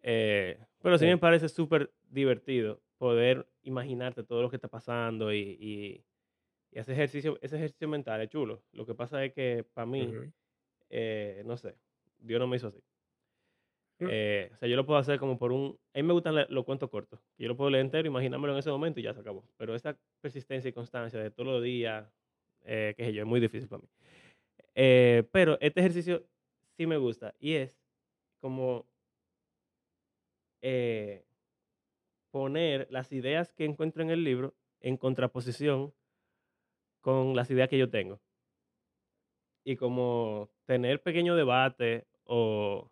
Eh, 0.01 0.57
pero 0.81 0.97
sí 0.97 1.05
Sí. 1.05 1.09
me 1.11 1.17
parece 1.17 1.49
súper 1.49 1.91
divertido 2.09 2.81
poder 2.97 3.47
imaginarte 3.63 4.23
todo 4.23 4.41
lo 4.41 4.49
que 4.49 4.55
está 4.57 4.67
pasando 4.69 5.33
y, 5.33 5.39
y, 5.59 6.05
y 6.71 6.79
ese 6.79 6.93
ejercicio, 6.93 7.37
ese 7.41 7.57
ejercicio 7.57 7.87
mental 7.87 8.21
es 8.21 8.29
chulo. 8.29 8.63
Lo 8.71 8.85
que 8.85 8.95
pasa 8.95 9.23
es 9.25 9.33
que 9.33 9.65
para 9.73 9.85
mí, 9.85 10.09
eh, 10.89 11.43
no 11.45 11.57
sé, 11.57 11.75
Dios 12.19 12.39
no 12.39 12.47
me 12.47 12.57
hizo 12.57 12.67
así. 12.67 12.79
Mm. 13.99 14.07
Eh, 14.09 14.51
o 14.53 14.57
sea, 14.57 14.69
yo 14.69 14.75
lo 14.77 14.85
puedo 14.85 14.99
hacer 14.99 15.19
como 15.19 15.37
por 15.37 15.51
un... 15.51 15.77
A 15.93 15.97
mí 15.99 16.03
me 16.03 16.13
gustan 16.13 16.35
los 16.49 16.65
cuentos 16.65 16.89
cortos. 16.89 17.19
Yo 17.37 17.47
lo 17.49 17.57
puedo 17.57 17.69
leer 17.69 17.83
entero, 17.85 18.07
imaginármelo 18.07 18.53
en 18.53 18.59
ese 18.59 18.69
momento 18.71 18.99
y 18.99 19.03
ya 19.03 19.13
se 19.13 19.19
acabó. 19.21 19.43
Pero 19.57 19.75
esa 19.75 19.97
persistencia 20.21 20.69
y 20.69 20.73
constancia 20.73 21.19
de 21.19 21.31
todos 21.31 21.47
los 21.47 21.63
días, 21.63 22.09
qué 22.63 22.95
sé 22.97 23.13
yo, 23.13 23.23
es 23.23 23.27
muy 23.27 23.39
difícil 23.41 23.67
para 23.67 23.81
mí. 23.81 23.89
Eh, 24.81 25.27
pero 25.33 25.57
este 25.59 25.81
ejercicio 25.81 26.25
sí 26.77 26.87
me 26.87 26.95
gusta 26.95 27.35
y 27.37 27.55
es 27.55 27.77
como 28.39 28.87
eh, 30.61 31.23
poner 32.31 32.87
las 32.89 33.11
ideas 33.11 33.53
que 33.53 33.65
encuentro 33.65 34.01
en 34.01 34.09
el 34.09 34.23
libro 34.23 34.55
en 34.81 34.97
contraposición 34.97 35.93
con 37.01 37.35
las 37.35 37.51
ideas 37.51 37.67
que 37.69 37.77
yo 37.77 37.89
tengo. 37.89 38.21
Y 39.63 39.75
como 39.77 40.49
tener 40.65 41.01
pequeño 41.01 41.35
debate 41.35 42.07
o, 42.25 42.91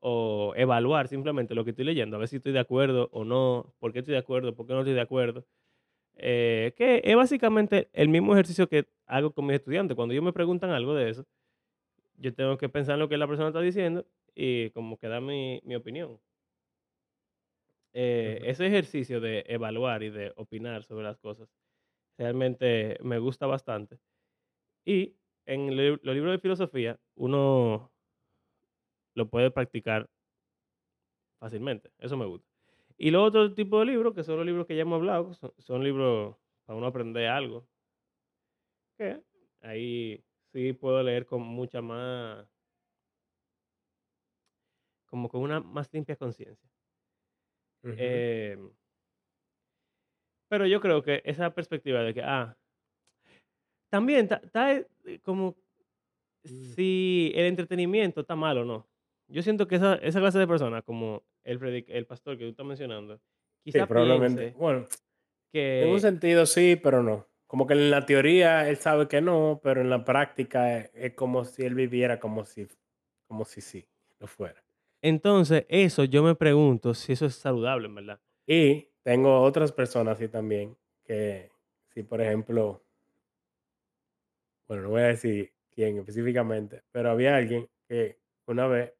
o 0.00 0.52
evaluar 0.56 1.08
simplemente 1.08 1.54
lo 1.54 1.64
que 1.64 1.70
estoy 1.70 1.84
leyendo, 1.84 2.16
a 2.16 2.18
ver 2.20 2.28
si 2.28 2.36
estoy 2.36 2.52
de 2.52 2.60
acuerdo 2.60 3.08
o 3.12 3.24
no, 3.24 3.74
por 3.78 3.92
qué 3.92 4.00
estoy 4.00 4.12
de 4.12 4.18
acuerdo, 4.20 4.54
por 4.54 4.66
qué 4.66 4.72
no 4.74 4.80
estoy 4.80 4.94
de 4.94 5.00
acuerdo. 5.00 5.46
Eh, 6.16 6.72
que 6.76 7.02
es 7.04 7.16
básicamente 7.16 7.90
el 7.92 8.08
mismo 8.08 8.32
ejercicio 8.32 8.68
que 8.68 8.88
hago 9.06 9.32
con 9.32 9.46
mis 9.46 9.56
estudiantes. 9.56 9.94
Cuando 9.96 10.12
ellos 10.12 10.24
me 10.24 10.32
preguntan 10.32 10.70
algo 10.70 10.94
de 10.94 11.10
eso, 11.10 11.26
yo 12.18 12.34
tengo 12.34 12.58
que 12.58 12.68
pensar 12.68 12.94
en 12.94 13.00
lo 13.00 13.08
que 13.08 13.18
la 13.18 13.28
persona 13.28 13.48
está 13.48 13.60
diciendo 13.60 14.06
y 14.34 14.70
como 14.70 14.98
que 14.98 15.08
dar 15.08 15.22
mi, 15.22 15.60
mi 15.64 15.76
opinión. 15.76 16.20
Eh, 17.92 18.40
ese 18.44 18.66
ejercicio 18.66 19.20
de 19.20 19.44
evaluar 19.48 20.02
y 20.02 20.10
de 20.10 20.32
opinar 20.36 20.82
sobre 20.84 21.04
las 21.04 21.16
cosas 21.18 21.48
realmente 22.18 22.98
me 23.02 23.18
gusta 23.18 23.46
bastante. 23.46 23.98
Y 24.84 25.16
en 25.46 25.76
los 25.76 26.00
libros 26.04 26.32
de 26.32 26.40
filosofía 26.40 26.98
uno 27.16 27.92
lo 29.14 29.28
puede 29.28 29.50
practicar 29.50 30.08
fácilmente. 31.40 31.90
Eso 31.98 32.16
me 32.16 32.26
gusta. 32.26 32.55
Y 32.98 33.10
los 33.10 33.28
otros 33.28 33.54
tipos 33.54 33.80
de 33.80 33.86
libros, 33.92 34.14
que 34.14 34.24
son 34.24 34.36
los 34.38 34.46
libros 34.46 34.66
que 34.66 34.76
ya 34.76 34.82
hemos 34.82 34.96
hablado, 34.96 35.34
son, 35.34 35.52
son 35.58 35.84
libros 35.84 36.36
para 36.64 36.78
uno 36.78 36.86
aprender 36.86 37.26
algo. 37.28 37.68
Que 38.98 39.22
ahí 39.60 40.22
sí 40.52 40.72
puedo 40.72 41.02
leer 41.02 41.26
con 41.26 41.42
mucha 41.42 41.80
más, 41.82 42.46
como 45.06 45.28
con 45.28 45.40
una 45.42 45.60
más 45.60 45.92
limpia 45.92 46.16
conciencia. 46.16 46.70
Em, 47.96 48.70
pero 50.48 50.66
yo 50.66 50.80
creo 50.80 51.02
que 51.02 51.22
esa 51.24 51.54
perspectiva 51.54 52.02
de 52.02 52.14
que, 52.14 52.22
ah, 52.22 52.56
también 53.90 54.22
está 54.24 54.36
está, 54.36 54.72
eh, 54.78 55.20
como 55.22 55.56
Mm. 56.44 56.76
si 56.76 57.32
el 57.34 57.46
entretenimiento 57.46 58.20
está 58.22 58.36
mal 58.36 58.58
o 58.58 58.64
no. 58.64 58.88
Yo 59.28 59.42
siento 59.42 59.66
que 59.68 59.76
esa, 59.76 59.96
esa 59.96 60.20
clase 60.20 60.38
de 60.38 60.46
personas, 60.46 60.84
como 60.84 61.24
el, 61.46 61.60
predic- 61.60 61.86
el 61.88 62.06
pastor 62.06 62.36
que 62.36 62.44
tú 62.44 62.50
estás 62.50 62.66
mencionando, 62.66 63.16
Sí, 63.64 63.72
quizá 63.72 63.86
probablemente. 63.86 64.52
Bueno, 64.56 64.86
en 65.52 65.88
un 65.88 65.96
que, 65.96 66.00
sentido 66.00 66.46
sí, 66.46 66.76
pero 66.76 67.02
no. 67.02 67.26
Como 67.46 67.66
que 67.66 67.74
en 67.74 67.90
la 67.90 68.04
teoría 68.04 68.68
él 68.68 68.76
sabe 68.76 69.08
que 69.08 69.20
no, 69.20 69.60
pero 69.62 69.80
en 69.80 69.90
la 69.90 70.04
práctica 70.04 70.78
es, 70.78 70.90
es 70.94 71.14
como 71.14 71.44
si 71.44 71.64
él 71.64 71.74
viviera 71.74 72.18
como 72.18 72.44
si, 72.44 72.66
como 73.28 73.44
si 73.44 73.60
sí, 73.60 73.86
lo 74.18 74.26
fuera. 74.26 74.62
Entonces, 75.02 75.66
eso 75.68 76.04
yo 76.04 76.22
me 76.22 76.34
pregunto 76.34 76.94
si 76.94 77.12
eso 77.12 77.26
es 77.26 77.34
saludable, 77.36 77.86
en 77.86 77.94
verdad. 77.94 78.20
Y 78.46 78.88
tengo 79.02 79.40
otras 79.42 79.72
personas 79.72 80.16
así 80.16 80.28
también, 80.28 80.76
que 81.04 81.50
si 81.94 82.02
por 82.02 82.20
ejemplo, 82.20 82.82
bueno, 84.66 84.82
no 84.84 84.90
voy 84.90 85.02
a 85.02 85.06
decir 85.08 85.52
quién 85.70 85.98
específicamente, 85.98 86.82
pero 86.90 87.10
había 87.10 87.36
alguien 87.36 87.68
que 87.88 88.18
una 88.46 88.66
vez 88.66 88.92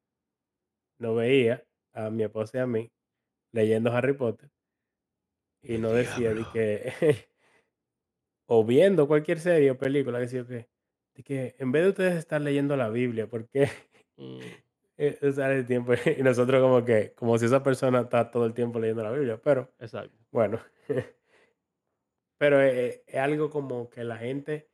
nos 0.99 1.15
veía 1.15 1.63
a 1.97 2.09
mi 2.09 2.23
esposa 2.23 2.57
y 2.57 2.61
a 2.61 2.67
mí 2.67 2.91
leyendo 3.51 3.91
Harry 3.91 4.13
Potter 4.13 4.49
y 5.61 5.77
nos 5.77 5.93
decía 5.93 6.33
de 6.33 6.45
que, 6.53 6.93
o 8.45 8.63
viendo 8.63 9.07
cualquier 9.07 9.39
serie 9.39 9.71
o 9.71 9.77
película, 9.77 10.19
decía 10.19 10.45
que, 10.45 10.69
de 11.15 11.23
que 11.23 11.55
en 11.59 11.71
vez 11.71 11.83
de 11.83 11.89
ustedes 11.89 12.15
estar 12.15 12.39
leyendo 12.39 12.77
la 12.77 12.89
Biblia, 12.89 13.27
¿por 13.27 13.49
qué 13.49 13.69
Mm, 14.17 14.39
eh, 14.97 15.19
usar 15.21 15.51
el 15.51 15.65
tiempo? 15.65 15.93
Y 16.17 16.23
nosotros 16.23 16.61
como 16.61 16.83
que, 16.83 17.13
como 17.13 17.37
si 17.37 17.45
esa 17.45 17.63
persona 17.63 18.01
está 18.01 18.29
todo 18.31 18.45
el 18.45 18.53
tiempo 18.53 18.79
leyendo 18.79 19.03
la 19.03 19.11
Biblia, 19.11 19.39
pero 19.41 19.73
exacto. 19.79 20.17
bueno, 20.31 20.59
pero 22.37 22.61
eh, 22.61 23.03
es 23.07 23.15
algo 23.15 23.49
como 23.49 23.89
que 23.89 24.03
la 24.03 24.17
gente 24.17 24.69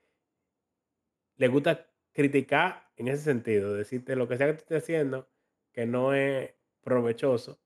le 1.38 1.48
gusta 1.48 1.88
criticar 2.12 2.90
en 2.96 3.08
ese 3.08 3.24
sentido, 3.24 3.74
decirte 3.74 4.16
lo 4.16 4.28
que 4.28 4.38
sea 4.38 4.48
que 4.48 4.54
tú 4.54 4.60
estés 4.60 4.84
haciendo 4.84 5.30
que 5.72 5.86
no 5.86 6.14
es 6.14 6.54
provechoso, 6.84 7.60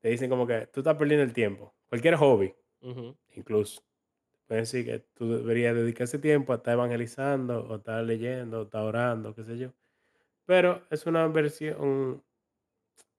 te 0.00 0.08
dicen 0.10 0.30
como 0.30 0.46
que 0.46 0.66
tú 0.68 0.80
estás 0.80 0.96
perdiendo 0.96 1.24
el 1.24 1.32
tiempo. 1.32 1.74
Cualquier 1.88 2.16
hobby, 2.16 2.54
Ujú, 2.80 3.16
incluso. 3.34 3.82
Pueden 4.46 4.64
decir 4.64 4.84
que 4.86 5.00
tú 5.14 5.30
deberías 5.38 5.74
dedicar 5.74 6.04
ese 6.06 6.18
tiempo 6.20 6.52
a 6.52 6.56
estar 6.58 6.74
evangelizando, 6.74 7.66
o 7.68 7.76
estar 7.76 8.04
leyendo, 8.04 8.60
o 8.60 8.64
estar 8.64 8.82
orando, 8.82 9.34
qué 9.34 9.44
sé 9.44 9.58
yo. 9.58 9.74
Pero 10.46 10.86
es 10.90 11.06
una 11.06 11.28
versión, 11.28 12.24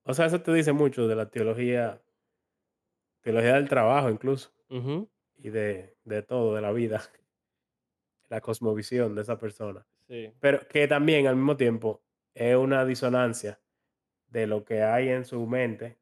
o 0.03 0.13
sea, 0.15 0.25
eso 0.25 0.41
te 0.41 0.51
dice 0.53 0.73
mucho 0.73 1.07
de 1.07 1.15
la 1.15 1.29
teología, 1.29 2.01
teología 3.21 3.53
del 3.53 3.69
trabajo 3.69 4.09
incluso, 4.09 4.51
ujú, 4.69 5.09
y 5.37 5.49
de, 5.51 5.97
de 6.05 6.23
todo, 6.23 6.55
de 6.55 6.61
la 6.61 6.71
vida, 6.73 7.01
la 8.29 8.41
cosmovisión 8.41 9.15
de 9.15 9.21
esa 9.21 9.37
persona. 9.39 9.87
sí. 10.07 10.33
Pero 10.39 10.59
que 10.67 10.87
también 10.87 11.27
al 11.27 11.35
mismo 11.35 11.57
tiempo 11.57 12.03
es 12.33 12.55
una 12.55 12.85
disonancia 12.85 13.61
de 14.29 14.47
lo 14.47 14.65
que 14.65 14.83
hay 14.83 15.09
en 15.09 15.25
su 15.25 15.45
mente 15.45 15.97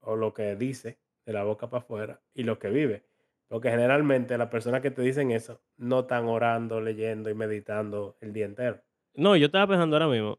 o 0.00 0.16
lo 0.16 0.34
que 0.34 0.56
dice 0.56 0.98
de 1.26 1.32
la 1.32 1.44
boca 1.44 1.68
para 1.68 1.82
afuera 1.82 2.20
y 2.34 2.42
lo 2.42 2.58
que 2.58 2.70
vive. 2.70 3.04
Porque 3.48 3.70
generalmente 3.70 4.38
las 4.38 4.48
personas 4.48 4.80
que 4.80 4.90
te 4.90 5.02
dicen 5.02 5.30
eso 5.32 5.60
no 5.76 6.00
están 6.00 6.26
orando, 6.26 6.80
leyendo 6.80 7.30
y 7.30 7.34
meditando 7.34 8.16
el 8.20 8.32
día 8.32 8.46
entero. 8.46 8.80
No, 9.14 9.36
yo 9.36 9.46
estaba 9.46 9.66
pensando 9.66 9.96
ahora 9.96 10.08
mismo, 10.08 10.38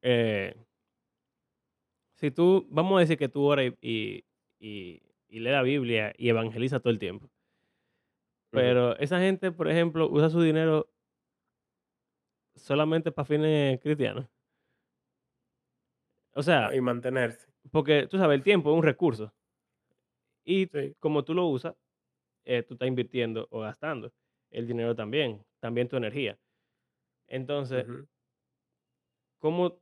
eh, 0.00 0.54
si 2.14 2.30
tú, 2.30 2.66
vamos 2.70 2.96
a 2.96 3.00
decir 3.00 3.18
que 3.18 3.28
tú 3.28 3.42
oras 3.42 3.72
y, 3.80 4.24
y, 4.60 5.02
lees 5.28 5.52
la 5.52 5.62
Biblia 5.62 6.12
y 6.16 6.28
evangeliza 6.28 6.78
todo 6.78 6.92
el 6.92 7.00
tiempo, 7.00 7.28
pero 8.50 8.96
esa 8.98 9.18
gente, 9.18 9.50
por 9.50 9.68
ejemplo, 9.68 10.08
usa 10.08 10.30
su 10.30 10.40
dinero 10.40 10.88
solamente 12.54 13.10
para 13.10 13.26
fines 13.26 13.80
cristianos. 13.80 14.26
O 16.34 16.42
sea, 16.42 16.74
y 16.74 16.80
mantenerse. 16.80 17.46
porque 17.70 18.06
tú 18.06 18.18
sabes, 18.18 18.36
el 18.36 18.44
tiempo 18.44 18.70
es 18.70 18.76
un 18.76 18.82
recurso 18.82 19.32
y 20.44 20.66
Sí. 20.66 20.94
como 21.00 21.24
tú 21.24 21.34
lo 21.34 21.46
usas, 21.46 21.74
eh, 22.44 22.62
tú 22.62 22.74
estás 22.74 22.88
invirtiendo 22.88 23.46
o 23.50 23.60
gastando 23.60 24.12
el 24.50 24.66
dinero 24.66 24.94
también, 24.94 25.44
también 25.60 25.88
tu 25.88 25.96
energía. 25.96 26.38
Entonces, 27.28 27.86
¿cómo, 29.38 29.80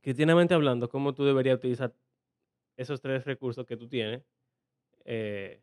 cristianamente 0.00 0.54
hablando, 0.54 0.88
cómo 0.88 1.14
tú 1.14 1.24
deberías 1.24 1.56
utilizar 1.56 1.94
esos 2.76 3.00
tres 3.00 3.24
recursos 3.24 3.66
que 3.66 3.76
tú 3.76 3.88
tienes? 3.88 4.22
eh, 5.04 5.62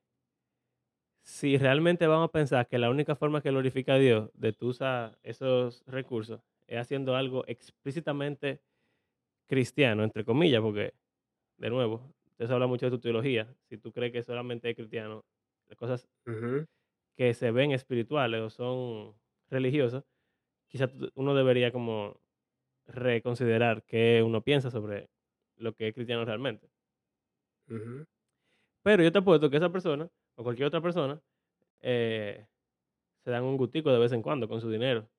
si 1.23 1.57
realmente 1.57 2.07
vamos 2.07 2.29
a 2.29 2.31
pensar 2.31 2.67
que 2.67 2.77
la 2.77 2.89
única 2.89 3.15
forma 3.15 3.41
que 3.41 3.49
glorifica 3.51 3.93
a 3.93 3.97
Dios 3.99 4.31
de 4.33 4.53
tú 4.53 4.69
usar 4.69 5.17
esos 5.23 5.83
recursos 5.85 6.41
es 6.67 6.79
haciendo 6.79 7.15
algo 7.15 7.43
explícitamente 7.47 8.61
cristiano, 9.49 10.03
entre 10.05 10.25
comillas, 10.25 10.61
porque, 10.61 10.93
de 11.57 11.71
nuevo, 11.71 12.13
eso 12.39 12.55
habla 12.55 12.67
mucho 12.67 12.87
de 12.87 12.91
tu 12.91 12.99
teología. 13.01 13.55
Si 13.69 13.77
tú 13.79 13.93
crees 13.93 14.13
que 14.13 14.23
solamente 14.23 14.69
es 14.71 14.77
cristiano, 14.77 15.25
las 15.69 15.77
cosas 15.77 16.09
que 17.17 17.33
se 17.33 17.51
ven 17.51 17.71
espirituales 17.71 18.41
o 18.41 18.49
son 18.49 19.15
religiosas, 19.49 20.03
quizás 20.69 20.91
uno 21.15 21.35
debería 21.35 21.71
como 21.71 22.21
reconsiderar 22.87 23.83
qué 23.85 24.23
uno 24.25 24.43
piensa 24.43 24.71
sobre 24.71 25.09
lo 25.57 25.73
que 25.75 25.89
es 25.89 25.95
cristiano 25.95 26.25
realmente. 26.25 26.69
Pero 28.83 29.03
yo 29.03 29.11
te 29.11 29.19
apuesto 29.19 29.49
que 29.49 29.57
esa 29.57 29.71
persona 29.71 30.09
o 30.35 30.43
cualquier 30.43 30.67
otra 30.67 30.81
persona 30.81 31.21
eh, 31.81 32.47
se 33.23 33.31
dan 33.31 33.45
un 33.45 33.57
gustico 33.57 33.91
de 33.91 33.99
vez 33.99 34.11
en 34.13 34.21
cuando 34.23 34.47
con 34.47 34.61
su 34.61 34.71
dinero. 34.71 35.09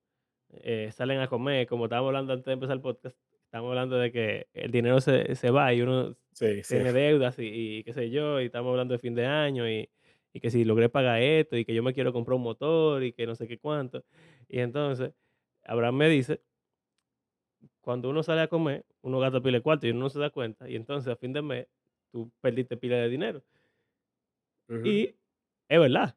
Eh, 0.51 0.91
salen 0.93 1.21
a 1.21 1.29
comer, 1.29 1.67
como 1.69 1.87
estábamos 1.87 2.09
hablando 2.11 2.33
antes 2.35 2.47
de 2.47 2.53
empezar 2.55 2.77
el 2.77 2.83
podcast, 2.83 3.19
estamos 3.51 3.71
hablando 3.71 3.97
de 3.97 4.13
que 4.13 4.49
el 4.55 4.71
dinero 4.71 5.01
se, 5.01 5.35
se 5.35 5.51
va 5.51 5.75
y 5.75 5.83
uno 5.83 6.17
Sí, 6.33 6.63
sí. 6.65 6.77
tiene 6.77 6.93
deudas 6.93 7.39
y, 7.39 7.79
y 7.81 7.85
qué 7.85 7.93
sé 7.95 8.11
yo, 8.11 8.41
y 8.41 8.47
estamos 8.47 8.71
hablando 8.71 8.95
de 8.95 8.99
fin 9.01 9.15
de 9.15 9.27
año 9.27 9.69
y, 9.69 9.91
y 10.33 10.41
que 10.41 10.51
si 10.51 10.65
logré 10.65 10.89
pagar 10.89 11.21
esto 11.23 11.57
y 11.57 11.65
que 11.65 11.75
yo 11.75 11.83
me 11.83 11.93
quiero 11.95 12.13
comprar 12.13 12.37
un 12.37 12.43
motor 12.45 13.03
y 13.05 13.13
que 13.13 13.27
no 13.27 13.35
sé 13.35 13.49
qué 13.49 13.59
cuánto. 13.59 14.05
Y 14.49 14.61
entonces, 14.61 15.13
Abraham 15.65 15.97
me 15.97 16.09
dice, 16.09 16.43
cuando 17.81 18.11
uno 18.11 18.23
sale 18.23 18.43
a 18.43 18.49
comer, 18.49 18.87
uno 19.03 19.19
gasta 19.21 19.41
pila 19.41 19.59
de 19.59 19.63
cuarto 19.63 19.87
y 19.87 19.91
uno 19.91 20.01
no 20.01 20.11
se 20.11 20.19
da 20.19 20.31
cuenta, 20.31 20.69
y 20.69 20.77
entonces 20.77 21.13
a 21.13 21.17
fin 21.17 21.33
de 21.33 21.43
mes 21.43 21.67
tú 22.13 22.33
perdiste 22.41 22.77
pila 22.77 22.97
de 22.97 23.09
dinero. 23.09 23.45
Y 24.83 25.17
es 25.69 25.81
verdad. 25.81 26.17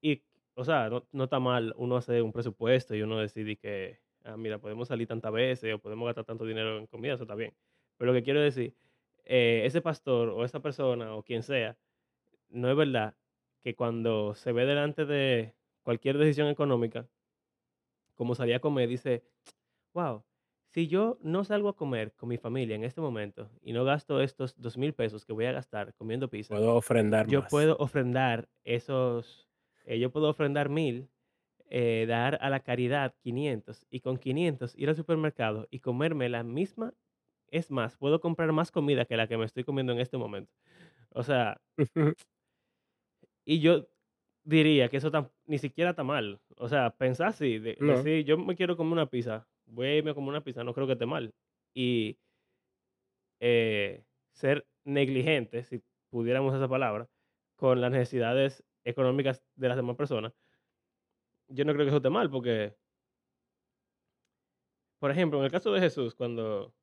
Y, 0.00 0.22
o 0.54 0.64
sea, 0.64 0.88
no, 0.90 1.08
no 1.12 1.24
está 1.24 1.38
mal 1.40 1.74
uno 1.76 1.96
hacer 1.96 2.22
un 2.22 2.32
presupuesto 2.32 2.94
y 2.94 3.02
uno 3.02 3.18
decide 3.18 3.56
que, 3.56 4.00
ah, 4.28 4.36
mira, 4.36 4.58
podemos 4.58 4.88
salir 4.88 5.06
tantas 5.08 5.32
veces 5.32 5.74
o 5.74 5.78
podemos 5.78 6.06
gastar 6.06 6.24
tanto 6.24 6.44
dinero 6.44 6.78
en 6.78 6.86
comida, 6.86 7.14
eso 7.14 7.24
está 7.24 7.34
bien. 7.34 7.54
Pero 7.96 8.12
lo 8.12 8.18
que 8.18 8.22
quiero 8.24 8.40
decir, 8.40 8.74
eh, 9.24 9.62
ese 9.64 9.80
pastor 9.80 10.28
o 10.30 10.44
esa 10.44 10.60
persona 10.60 11.14
o 11.14 11.22
quien 11.22 11.42
sea, 11.42 11.76
no 12.48 12.70
es 12.70 12.76
verdad 12.76 13.16
que 13.60 13.74
cuando 13.74 14.34
se 14.34 14.52
ve 14.52 14.66
delante 14.66 15.04
de 15.06 15.54
cualquier 15.82 16.18
decisión 16.18 16.48
económica, 16.48 17.08
como 18.14 18.34
salir 18.34 18.54
a 18.54 18.60
comer, 18.60 18.88
dice, 18.88 19.24
wow, 19.94 20.24
si 20.70 20.86
yo 20.88 21.18
no 21.22 21.44
salgo 21.44 21.68
a 21.70 21.76
comer 21.76 22.12
con 22.14 22.28
mi 22.28 22.36
familia 22.36 22.76
en 22.76 22.84
este 22.84 23.00
momento 23.00 23.50
y 23.62 23.72
no 23.72 23.84
gasto 23.84 24.20
estos 24.20 24.60
dos 24.60 24.76
mil 24.76 24.92
pesos 24.94 25.24
que 25.24 25.32
voy 25.32 25.46
a 25.46 25.52
gastar 25.52 25.94
comiendo 25.94 26.28
pizza, 26.28 26.54
Puedo 26.54 26.74
ofrendar 26.76 27.26
yo 27.26 27.40
más. 27.40 27.50
puedo 27.50 27.76
ofrendar 27.78 28.48
esos, 28.64 29.48
eh, 29.86 29.98
yo 29.98 30.10
puedo 30.10 30.28
ofrendar 30.28 30.68
1000, 30.68 31.08
eh, 31.68 32.06
dar 32.08 32.38
a 32.40 32.50
la 32.50 32.60
caridad 32.60 33.14
500 33.22 33.86
y 33.90 34.00
con 34.00 34.18
500 34.18 34.74
ir 34.76 34.88
al 34.88 34.96
supermercado 34.96 35.66
y 35.70 35.80
comerme 35.80 36.28
la 36.28 36.42
misma, 36.44 36.94
es 37.48 37.70
más, 37.70 37.96
puedo 37.96 38.20
comprar 38.20 38.52
más 38.52 38.70
comida 38.70 39.04
que 39.06 39.16
la 39.16 39.28
que 39.28 39.38
me 39.38 39.44
estoy 39.46 39.64
comiendo 39.64 39.92
en 39.92 40.00
este 40.00 40.18
momento. 40.18 40.52
O 41.10 41.22
sea, 41.22 41.60
y 43.44 43.60
yo 43.60 43.88
diría 44.44 44.88
que 44.88 44.98
eso 44.98 45.10
tam- 45.10 45.32
ni 45.46 45.58
siquiera 45.58 45.90
está 45.90 46.04
mal. 46.04 46.40
O 46.56 46.68
sea, 46.68 46.90
pensar 46.96 47.28
así, 47.28 47.58
de- 47.58 47.76
No. 47.80 47.94
decir, 47.96 48.24
yo 48.24 48.38
me 48.38 48.56
quiero 48.56 48.76
comer 48.76 48.92
una 48.94 49.06
pizza, 49.10 49.48
voy 49.66 49.86
a 49.88 49.96
irme 49.96 50.10
a 50.12 50.14
comer 50.14 50.30
una 50.30 50.44
pizza, 50.44 50.64
no 50.64 50.74
creo 50.74 50.86
que 50.86 50.94
esté 50.94 51.06
mal. 51.06 51.34
Y 51.74 52.18
eh, 53.40 54.04
ser 54.32 54.66
negligente, 54.84 55.64
si 55.64 55.82
pudiéramos 56.10 56.54
esa 56.54 56.68
palabra, 56.68 57.08
con 57.56 57.80
las 57.80 57.90
necesidades 57.90 58.64
económicas 58.84 59.42
de 59.56 59.68
las 59.68 59.76
demás 59.76 59.96
personas, 59.96 60.34
yo 61.48 61.64
no 61.64 61.72
creo 61.72 61.84
que 61.84 61.88
eso 61.90 61.96
esté 61.98 62.10
mal, 62.10 62.30
porque, 62.30 62.74
por 64.98 65.10
ejemplo, 65.10 65.38
en 65.38 65.44
el 65.44 65.50
caso 65.50 65.72
de 65.72 65.80
Jesús, 65.80 66.14
cuando 66.14 66.74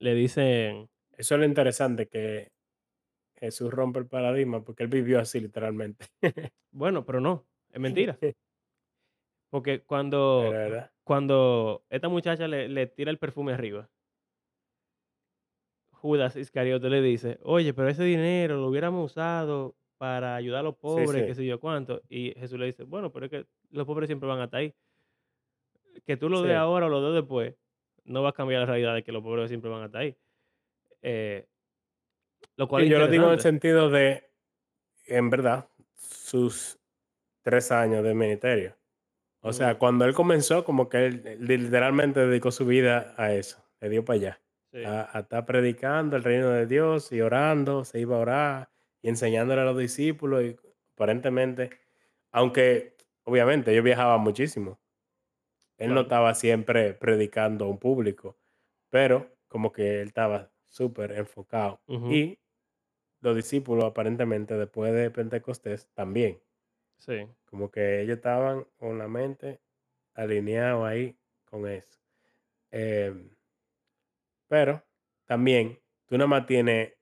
le 0.00 0.14
dicen, 0.14 0.88
Eso 1.12 1.34
es 1.34 1.40
lo 1.40 1.46
interesante, 1.46 2.08
que 2.08 2.52
Jesús 3.36 3.70
rompe 3.70 3.98
el 3.98 4.06
paradigma 4.06 4.62
porque 4.64 4.82
él 4.84 4.88
vivió 4.88 5.20
así 5.20 5.40
literalmente. 5.40 6.06
bueno, 6.72 7.04
pero 7.04 7.20
no, 7.20 7.46
es 7.70 7.80
mentira, 7.80 8.18
porque 9.50 9.82
cuando, 9.82 10.52
cuando 11.04 11.84
esta 11.90 12.08
muchacha 12.08 12.48
le, 12.48 12.68
le 12.68 12.86
tira 12.86 13.10
el 13.10 13.18
perfume 13.18 13.52
arriba, 13.52 13.90
Judas 15.92 16.36
Iscariote 16.36 16.88
le 16.88 17.02
dice, 17.02 17.38
oye, 17.42 17.74
pero 17.74 17.88
ese 17.88 18.04
dinero 18.04 18.56
lo 18.56 18.68
hubiéramos 18.68 19.12
usado 19.12 19.76
para 20.00 20.34
ayudar 20.34 20.60
a 20.60 20.62
los 20.62 20.76
Sí, 20.76 20.80
pobres, 20.80 21.26
qué 21.26 21.34
sí. 21.34 21.42
sé 21.42 21.46
yo 21.46 21.60
cuánto, 21.60 22.00
y 22.08 22.32
Jesús 22.32 22.58
le 22.58 22.64
dice, 22.64 22.84
bueno, 22.84 23.12
pero 23.12 23.26
es 23.26 23.30
que 23.30 23.46
los 23.70 23.86
pobres 23.86 24.06
siempre 24.08 24.26
van 24.30 24.40
a 24.40 24.44
estar 24.44 24.60
ahí. 24.60 24.74
que 26.06 26.16
tú 26.16 26.30
lo 26.30 26.40
des 26.40 26.52
Sí. 26.52 26.56
ahora 26.56 26.86
o 26.86 26.88
lo 26.88 27.02
des 27.12 27.20
después, 27.22 27.54
no 28.04 28.22
va 28.22 28.30
a 28.30 28.32
cambiar 28.32 28.60
la 28.60 28.66
realidad 28.66 28.94
de 28.94 29.02
que 29.04 29.12
los 29.12 29.22
pobres 29.22 29.48
siempre 29.50 29.70
van 29.70 29.82
a 29.82 29.86
estar 29.86 30.00
ahí. 30.00 30.16
Eh, 31.02 31.46
lo 32.56 32.66
cual 32.66 32.84
Y 32.84 32.88
yo 32.88 32.98
lo 32.98 33.08
digo 33.08 33.26
en 33.26 33.32
el 33.32 33.40
sentido 33.40 33.90
de, 33.90 34.30
en 35.06 35.28
verdad, 35.28 35.68
sus 35.96 36.78
3 37.42 37.70
años 37.72 38.02
de 38.02 38.14
ministerio. 38.14 38.76
O 39.42 39.52
sea, 39.52 39.78
cuando 39.78 40.06
él 40.06 40.14
comenzó, 40.14 40.64
como 40.64 40.88
que 40.88 41.06
él 41.06 41.36
literalmente 41.40 42.26
dedicó 42.26 42.50
su 42.50 42.64
vida 42.66 43.14
a 43.18 43.34
eso, 43.34 43.62
le 43.80 43.88
dio 43.90 44.04
para 44.04 44.16
allá. 44.18 44.40
Sí. 44.72 44.84
a, 44.84 45.10
a 45.16 45.20
estar 45.20 45.44
predicando 45.46 46.16
el 46.16 46.22
reino 46.24 46.48
de 46.50 46.66
Dios 46.66 47.10
y 47.12 47.20
orando, 47.20 47.84
se 47.84 48.00
iba 48.00 48.16
a 48.16 48.20
orar 48.20 48.70
y 49.02 49.08
enseñándole 49.08 49.62
a 49.62 49.64
los 49.64 49.78
discípulos 49.78 50.42
y 50.44 50.56
aparentemente, 50.94 51.70
aunque 52.32 52.96
obviamente 53.24 53.74
yo 53.74 53.82
viajaba 53.82 54.18
muchísimo, 54.18 54.80
él 55.78 55.94
no 55.94 56.02
Claro. 56.02 56.02
estaba 56.02 56.34
siempre 56.34 56.94
predicando 56.94 57.64
a 57.64 57.68
un 57.68 57.78
público, 57.78 58.38
pero 58.90 59.36
como 59.48 59.72
que 59.72 60.00
él 60.02 60.08
estaba 60.08 60.52
súper 60.64 61.12
enfocado. 61.12 61.82
Y 62.06 62.40
los 63.20 63.36
discípulos 63.36 63.84
aparentemente 63.86 64.56
después 64.56 64.92
de 64.94 65.10
Pentecostés 65.10 65.90
también, 65.94 66.42
Sí. 66.98 67.30
como 67.44 67.70
que 67.70 68.00
ellos 68.00 68.16
estaban 68.16 68.64
con 68.76 68.98
la 68.98 69.08
mente 69.08 69.60
alineados 70.14 70.86
ahí 70.86 71.18
con 71.44 71.66
eso. 71.68 71.98
Em, 72.70 73.36
pero 74.48 74.84
también 75.26 75.80
tú 76.06 76.16
nada 76.18 76.28
más 76.28 76.46
tienes 76.46 76.94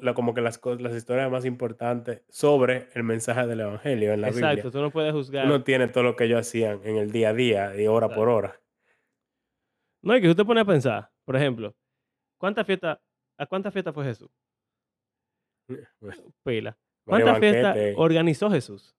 la- 0.00 0.14
como 0.14 0.34
que 0.34 0.40
las, 0.40 0.60
las 0.78 0.94
historias 0.94 1.30
más 1.30 1.44
importantes 1.44 2.22
sobre 2.28 2.88
el 2.94 3.02
mensaje 3.02 3.46
del 3.46 3.60
Evangelio 3.60 4.12
en 4.12 4.20
la 4.20 4.28
Biblia. 4.30 4.50
Exacto, 4.52 4.70
tú 4.70 4.80
no 4.80 4.90
puedes 4.90 5.12
juzgar. 5.12 5.46
no 5.46 5.62
tienes 5.64 5.92
todo 5.92 6.04
lo 6.04 6.16
que 6.16 6.24
ellos 6.24 6.40
hacían 6.40 6.80
en 6.84 6.96
el 6.96 7.10
día 7.12 7.30
a 7.30 7.34
día 7.34 7.76
y 7.80 7.86
hora 7.86 8.08
por 8.08 8.28
Exacto. 8.28 8.34
hora. 8.36 8.60
No, 10.02 10.16
y 10.16 10.20
que 10.20 10.28
tú 10.28 10.34
te 10.34 10.44
pones 10.44 10.62
a 10.62 10.66
pensar, 10.66 11.10
por 11.24 11.36
ejemplo, 11.36 11.74
¿cuántas 12.38 12.66
fiestas, 12.66 12.98
a 13.38 13.46
cuántas 13.46 13.72
fiestas 13.72 13.94
fue 13.94 14.04
Jesús? 14.04 14.30
Pila. 16.44 16.76
varios 17.06 17.30
¿Cuántas 17.30 17.38
fiestas 17.38 17.76
organizó 17.96 18.50
Jesús? 18.50 18.94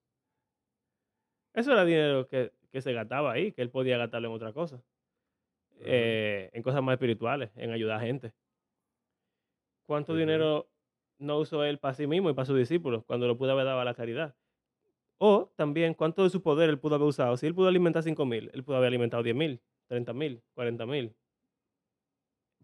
Eso 1.54 1.72
era 1.74 1.86
dinero 1.86 2.28
que, 2.28 2.52
que 2.72 2.82
se 2.82 2.94
gastaba 2.94 3.34
ahí, 3.34 3.52
que 3.52 3.62
él 3.62 3.70
podía 3.70 3.98
gastarlo 3.98 4.30
en 4.30 4.34
otra 4.36 4.54
cosa. 4.54 4.82
Eh, 5.86 6.50
en 6.54 6.64
cosas 6.64 6.82
más 6.82 6.94
espirituales, 6.94 7.52
en 7.56 7.72
ayudar 7.72 7.98
a 7.98 8.02
gente. 8.06 8.34
¿Cuánto 9.86 10.16
dinero 10.16 10.70
no 11.24 11.40
usó 11.40 11.64
él 11.66 11.80
para 11.80 11.96
sí 11.96 12.08
mismo 12.08 12.30
y 12.30 12.34
para 12.34 12.46
sus 12.46 12.58
discípulos 12.58 13.04
cuando 13.06 13.28
lo 13.28 13.38
pudo 13.38 13.52
haber 13.54 13.66
dado 13.66 13.80
a 13.82 13.86
la 13.86 13.96
caridad? 13.96 14.36
O 15.20 15.54
también, 15.58 15.94
¿cuánto 15.96 16.24
de 16.24 16.30
su 16.32 16.44
poder 16.44 16.70
él 16.70 16.80
pudo 16.80 16.96
haber 16.96 17.08
usado? 17.08 17.38
Si 17.38 17.48
él 17.48 17.56
pudo 17.56 17.68
alimentar 17.70 18.04
5 18.04 18.26
mil, 18.26 18.52
él 18.54 18.64
pudo 18.64 18.78
haber 18.78 18.88
alimentado 18.90 19.24
10 19.24 19.36
mil, 19.36 19.64
30 19.88 20.14
mil, 20.14 20.44
40 20.56 20.86
mil. 20.86 21.16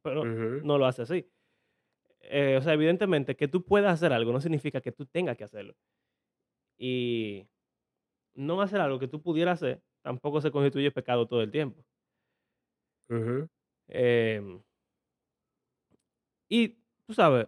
Pero 0.02 0.22
ujú, 0.22 0.62
no 0.62 0.78
lo 0.78 0.86
hace 0.86 1.04
así. 1.04 1.30
Eh, 2.22 2.58
o 2.58 2.62
sea, 2.64 2.74
evidentemente 2.74 3.36
que 3.38 3.48
tú 3.48 3.66
puedas 3.66 3.94
hacer 3.94 4.14
algo 4.14 4.34
no 4.34 4.42
significa 4.42 4.82
que 4.82 4.92
tú 4.92 5.06
tengas 5.08 5.38
que 5.38 5.46
hacerlo. 5.46 5.76
Y 6.78 7.48
no 8.36 8.62
hacer 8.62 8.82
algo 8.82 9.00
que 9.00 9.08
tú 9.10 9.22
pudieras 9.24 9.62
hacer 9.64 9.84
tampoco 10.04 10.42
se 10.42 10.52
constituye 10.52 10.92
pecado 10.92 11.28
todo 11.28 11.42
el 11.44 11.52
tiempo. 11.52 11.86
Em, 13.90 14.64
y 16.48 16.80
tú 17.06 17.14
sabes, 17.14 17.48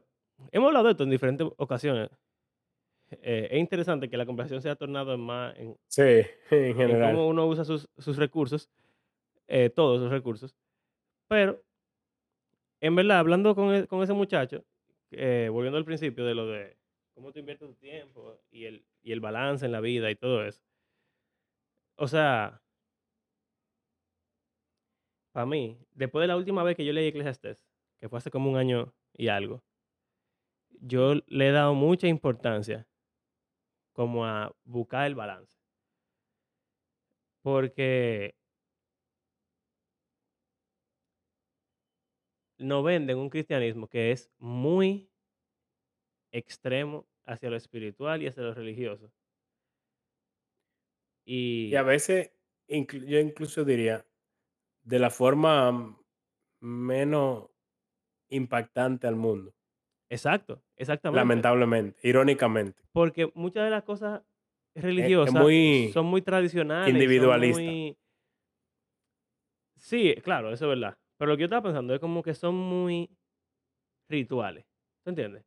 hemos 0.51 0.67
hablado 0.67 0.85
de 0.85 0.91
esto 0.91 1.03
en 1.03 1.09
diferentes 1.09 1.47
ocasiones. 1.57 2.09
Eh, 3.11 3.49
es 3.51 3.59
interesante 3.59 4.09
que 4.09 4.17
la 4.17 4.25
conversación 4.25 4.61
se 4.61 4.69
ha 4.69 4.75
tornado 4.75 5.13
en 5.13 5.19
más 5.19 5.55
en, 5.57 5.75
Sí, 5.87 6.01
en 6.51 6.65
en 6.65 6.75
general. 6.75 7.11
cómo 7.11 7.27
uno 7.27 7.45
usa 7.47 7.65
sus, 7.65 7.89
sus 7.97 8.17
recursos, 8.17 8.69
eh, 9.47 9.69
todos 9.69 9.99
sus 10.01 10.09
recursos. 10.09 10.55
Pero, 11.27 11.61
en 12.79 12.95
verdad, 12.95 13.19
hablando 13.19 13.53
con, 13.55 13.73
e- 13.73 13.87
con 13.87 14.01
ese 14.01 14.13
muchacho, 14.13 14.63
eh, 15.11 15.49
volviendo 15.51 15.77
al 15.77 15.85
principio 15.85 16.25
de 16.25 16.35
lo 16.35 16.47
de 16.47 16.77
cómo 17.13 17.31
tú 17.31 17.39
inviertes 17.39 17.67
tu 17.67 17.75
tiempo 17.75 18.39
y 18.49 18.65
el, 18.65 18.85
y 19.03 19.11
el 19.11 19.19
balance 19.19 19.65
en 19.65 19.71
la 19.73 19.81
vida 19.81 20.09
y 20.09 20.15
todo 20.15 20.45
eso. 20.45 20.61
O 21.97 22.07
sea, 22.07 22.61
para 25.33 25.45
mí, 25.45 25.77
después 25.93 26.23
de 26.23 26.27
la 26.27 26.37
última 26.37 26.63
vez 26.63 26.75
que 26.75 26.85
yo 26.85 26.93
leí 26.93 27.07
Eclesiastes, 27.07 27.65
que 27.99 28.09
fue 28.09 28.17
hace 28.17 28.31
como 28.31 28.49
un 28.49 28.57
año 28.57 28.93
y 29.13 29.27
algo, 29.27 29.63
yo 30.82 31.15
le 31.27 31.47
he 31.49 31.51
dado 31.51 31.73
mucha 31.75 32.07
importancia 32.07 32.88
como 33.93 34.25
a 34.25 34.53
buscar 34.65 35.07
el 35.07 35.15
balance. 35.15 35.57
Porque 37.43 38.34
nos 42.59 42.84
venden 42.84 43.17
un 43.17 43.29
cristianismo 43.29 43.88
que 43.89 44.11
es 44.11 44.32
muy 44.38 45.11
extremo 46.34 47.07
hacia 47.25 47.49
lo 47.49 47.55
espiritual 47.55 48.21
y 48.21 48.27
hacia 48.27 48.43
lo 48.43 48.53
religioso. 48.53 49.13
Y 51.25 51.75
a 51.75 51.84
veces, 51.84 52.32
inclu- 52.67 53.05
yo 53.05 53.19
incluso 53.19 53.63
diría, 53.63 54.05
de 54.84 54.99
la 54.99 55.09
forma 55.09 55.97
menos 56.61 57.49
impactante 58.29 59.07
al 59.07 59.17
mundo, 59.17 59.55
exacto, 60.12 60.62
exactamente. 60.76 61.20
lamentablemente, 61.20 61.99
irónicamente. 62.03 62.82
Porque 62.91 63.32
muchas 63.34 63.64
de 63.64 63.70
las 63.70 63.84
cosas 63.84 64.22
es 64.74 64.84
religiosas 64.84 65.34
muy 65.34 65.89
son 65.93 66.05
muy 66.05 66.22
tradicionales 66.22 66.89
y 66.89 66.91
son 66.91 67.01
individualista. 67.01 67.62
muy... 67.62 67.97
Sí, 69.78 70.16
claro, 70.24 70.51
eso 70.51 70.66
es 70.66 70.80
verdad. 70.80 70.97
Pero 71.18 71.32
lo 71.32 71.38
que 71.38 71.41
yo 71.41 71.45
estaba 71.45 71.64
pensando 71.64 71.93
es 71.93 71.99
como 71.99 72.22
que 72.22 72.34
son 72.34 72.55
muy 72.55 73.09
rituales. 74.09 74.66
¿Tú 75.03 75.09
entiendes? 75.09 75.45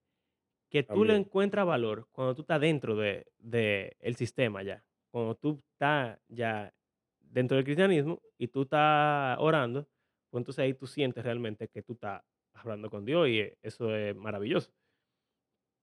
Que 0.69 0.83
tú 0.83 1.05
le 1.05 1.15
encuentras 1.15 1.65
valor 1.65 2.09
cuando 2.11 2.35
tú 2.35 2.43
estás 2.43 2.61
dentro 2.61 2.97
de, 2.97 3.27
de 3.39 3.97
el 4.01 4.17
sistema 4.17 4.62
ya. 4.62 4.85
Cuando 5.11 5.37
tú 5.37 5.62
estás 5.73 6.19
ya 6.29 6.75
dentro 7.21 7.57
del 7.57 7.65
cristianismo 7.65 8.21
y 8.39 8.49
tú 8.49 8.62
estás 8.62 9.37
orando, 9.39 9.89
pues 10.31 10.41
entonces 10.41 10.62
ahí 10.65 10.75
tú 10.75 10.87
sientes 10.87 11.23
realmente 11.23 11.69
que 11.69 11.83
tú 11.83 11.93
estás 11.93 12.23
hablando 12.55 12.90
con 12.90 13.05
Dios 13.05 13.28
y 13.28 13.40
eh, 13.40 13.59
eso 13.62 13.94
es 13.94 14.16
maravilloso. 14.16 14.72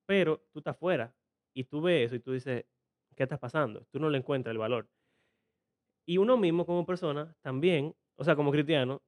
Pero 0.05 0.43
tú 0.51 0.59
estás 0.59 0.77
fuera 0.77 1.13
y 1.53 1.63
tú 1.65 1.81
ves 1.81 2.07
eso 2.07 2.15
y 2.15 2.19
tú 2.19 2.33
dices, 2.33 2.65
¿qué 3.15 3.23
está 3.23 3.37
pasando? 3.37 3.85
Tú 3.91 3.99
no 3.99 4.09
le 4.09 4.17
encuentras 4.17 4.51
el 4.51 4.57
valor. 4.57 4.89
Y 6.05 6.17
uno 6.17 6.37
mismo 6.37 6.65
como 6.65 6.85
persona 6.85 7.35
también, 7.41 7.95
o 8.15 8.23
sea, 8.23 8.35
como 8.35 8.51
cristiano, 8.51 9.01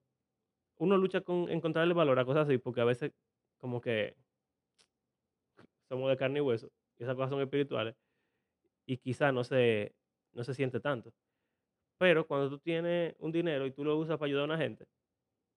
uno 0.77 0.97
lucha 0.97 1.21
con 1.21 1.49
encontrarle 1.49 1.93
valor 1.93 2.19
a 2.19 2.25
cosas 2.25 2.47
así 2.47 2.57
porque 2.57 2.81
a 2.81 2.85
veces 2.85 3.11
como 3.57 3.81
que 3.81 4.15
somos 5.89 6.09
de 6.09 6.17
carne 6.17 6.39
y 6.39 6.41
hueso 6.41 6.71
y 6.97 7.03
esas 7.03 7.15
cosas 7.15 7.31
son 7.31 7.41
espirituales 7.41 7.95
y 8.85 8.97
quizá 8.97 9.31
no 9.31 9.43
se, 9.43 9.95
no 10.33 10.43
se 10.43 10.53
siente 10.53 10.79
tanto. 10.79 11.13
Pero 11.97 12.27
cuando 12.27 12.49
tú 12.49 12.59
tienes 12.59 13.15
un 13.19 13.31
dinero 13.31 13.65
y 13.65 13.71
tú 13.71 13.83
lo 13.83 13.97
usas 13.97 14.17
para 14.17 14.27
ayudar 14.27 14.43
a 14.43 14.45
una 14.45 14.57
gente, 14.57 14.85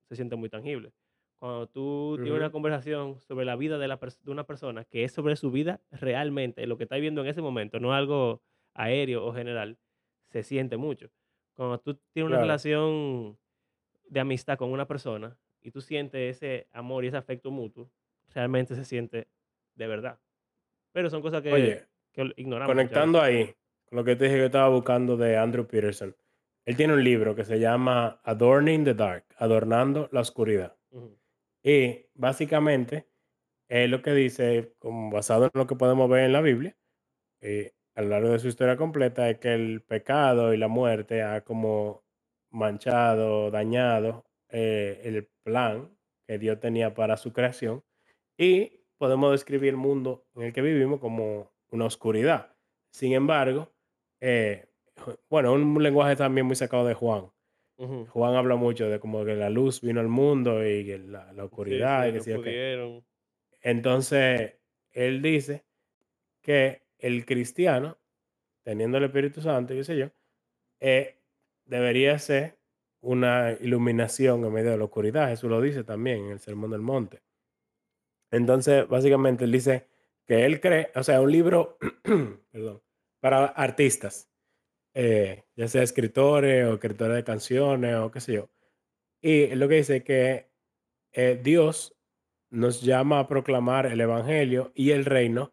se 0.09 0.17
siente 0.17 0.37
muy 0.37 0.49
tangible. 0.49 0.93
Cuando 1.39 1.69
tú 1.69 2.17
tienes 2.17 2.39
una 2.39 2.51
conversación 2.51 3.21
sobre 3.21 3.45
la 3.45 3.57
vida 3.57 3.79
de, 3.79 3.89
la 3.89 3.97
de 3.97 4.31
una 4.31 4.45
persona, 4.45 4.85
que 4.85 5.05
es 5.05 5.13
sobre 5.13 5.37
su 5.37 5.51
vida 5.51 5.81
realmente, 5.91 6.67
lo 6.67 6.79
que 6.79 6.85
está 6.85 6.97
viviendo 6.97 7.21
en 7.21 7.29
ese 7.29 7.43
momento, 7.43 7.79
no 7.79 7.93
algo 7.93 8.43
aéreo 8.75 9.25
o 9.25 9.35
general, 9.35 9.79
se 10.29 10.43
siente 10.43 10.77
mucho. 10.77 11.11
Cuando 11.55 11.79
tú 11.79 11.99
tienes 12.13 12.31
una 12.31 12.41
relación 12.41 13.39
de 14.09 14.21
amistad 14.21 14.57
con 14.57 14.73
una 14.73 14.87
persona 14.87 15.39
y 15.61 15.71
tú 15.71 15.81
sientes 15.81 16.37
ese 16.37 16.69
amor 16.73 17.05
y 17.05 17.09
ese 17.09 17.17
afecto 17.17 17.51
mutuo, 17.51 17.91
realmente 18.35 18.75
se 18.75 18.85
siente 18.85 19.29
de 19.75 19.87
verdad. 19.87 20.19
Pero 20.93 21.11
son 21.11 21.23
cosas 21.23 21.43
que, 21.43 21.53
Oye, 21.53 21.85
que 22.13 22.33
ignoramos 22.37 22.75
conectando 22.75 23.21
ahí 23.21 23.55
con 23.87 23.97
lo 23.97 24.05
que 24.05 24.17
te 24.17 24.25
dije 24.25 24.37
que 24.37 24.47
estaba 24.47 24.69
buscando 24.69 25.17
de 25.17 25.37
Andrew 25.37 25.67
Peterson, 25.67 26.15
él 26.65 26.77
tiene 26.77 26.95
un 26.95 27.05
libro 27.05 27.35
que 27.35 27.45
se 27.45 27.61
llama 27.61 28.21
Adorning 28.25 28.85
the 28.85 28.95
Dark, 28.95 29.25
Adornando 29.39 30.09
la 30.13 30.21
Oscuridad. 30.21 30.76
Y 31.67 32.07
básicamente 32.15 33.09
es 33.69 33.91
lo 33.91 34.01
que 34.01 34.13
dice, 34.13 34.77
basado 35.11 35.47
en 35.47 35.51
lo 35.55 35.67
que 35.67 35.75
podemos 35.75 36.09
ver 36.09 36.25
en 36.25 36.33
la 36.33 36.41
Biblia, 36.41 36.77
eh, 37.41 37.75
a 37.97 38.03
lo 38.03 38.11
largo 38.11 38.31
de 38.31 38.39
su 38.39 38.47
historia 38.47 38.77
completa, 38.77 39.29
es 39.29 39.39
que 39.41 39.53
el 39.55 39.83
pecado 39.83 40.55
y 40.55 40.59
la 40.59 40.69
muerte 40.69 41.23
ha 41.23 41.43
como 41.43 42.05
manchado, 42.53 43.51
dañado 43.51 44.27
eh, 44.51 45.01
el 45.05 45.29
plan 45.43 45.99
que 46.29 46.39
Dios 46.39 46.61
tenía 46.61 46.95
para 46.95 47.17
su 47.17 47.33
creación 47.33 47.83
y 48.39 48.85
podemos 48.97 49.33
describir 49.33 49.71
el 49.71 49.77
mundo 49.77 50.25
en 50.37 50.43
el 50.45 50.53
que 50.53 50.63
vivimos 50.63 51.01
como 51.01 51.53
una 51.73 51.87
oscuridad. 51.87 52.57
Sin 52.93 53.13
embargo, 53.13 53.73
eh, 54.21 54.69
bueno, 55.29 55.53
un 55.55 55.83
lenguaje 55.83 56.15
también 56.15 56.47
muy 56.47 56.55
sacado 56.55 56.87
de 56.87 56.95
Juan. 56.95 57.33
Ujú. 57.79 58.07
Juan 58.07 58.35
habla 58.37 58.57
mucho 58.57 58.89
de 58.89 59.01
como 59.01 59.25
que 59.25 59.35
la 59.35 59.51
luz 59.51 59.81
vino 59.81 60.01
al 60.01 60.09
mundo 60.09 60.67
y 60.67 60.85
que 60.87 60.99
la, 60.99 61.33
la 61.33 61.45
Sí, 61.45 61.47
oscuridad 61.47 62.05
sí, 62.05 62.09
y 62.09 62.13
que 62.13 62.19
no 62.19 62.25
sí 62.25 62.33
o 62.33 62.41
qué. 62.43 62.51
pudieron. 62.51 63.07
Entonces, 63.63 64.55
él 64.93 65.23
dice 65.23 65.67
que 66.43 66.83
el 66.99 67.27
cristiano, 67.27 67.99
teniendo 68.65 68.99
el 68.99 69.05
Espíritu 69.05 69.41
Santo, 69.43 69.75
qué 69.75 69.85
sé 69.85 69.97
yo, 69.99 70.11
eh, 70.81 71.21
debería 71.65 72.19
ser 72.19 72.59
una 73.01 73.53
iluminación 73.61 74.45
en 74.45 74.53
medio 74.53 74.73
de 74.73 74.79
la 74.79 74.85
oscuridad. 74.85 75.29
Jesús 75.29 75.51
lo 75.51 75.61
dice 75.61 75.85
también 75.85 76.27
en 76.27 76.31
el 76.33 76.41
Sermón 76.41 76.71
del 76.73 76.83
Monte. 76.83 77.23
Entonces, 78.31 78.87
básicamente, 78.89 79.45
él 79.45 79.53
dice 79.53 79.87
que 80.27 80.45
él 80.45 80.61
cree, 80.61 80.91
o 80.95 81.03
sea, 81.03 81.21
un 81.21 81.31
libro, 81.31 81.79
perdón, 82.51 82.83
para 83.21 83.47
artistas, 83.47 84.31
eh, 84.99 85.45
ya 85.55 85.69
sea 85.69 85.83
escritores 85.83 86.67
o 86.67 86.73
escritores 86.73 87.17
de 87.17 87.23
canciones 87.23 87.97
o 87.97 88.11
qué 88.11 88.21
sé 88.21 88.33
yo. 88.33 88.49
Y 89.21 89.55
lo 89.55 89.69
que 89.69 89.75
dice 89.77 90.03
que 90.03 90.49
eh, 91.13 91.39
Dios 91.43 91.95
nos 92.49 92.81
llama 92.81 93.19
a 93.21 93.29
proclamar 93.29 93.85
el 93.85 94.01
evangelio 94.01 94.73
y 94.75 94.93
el 94.93 95.05
reino, 95.05 95.53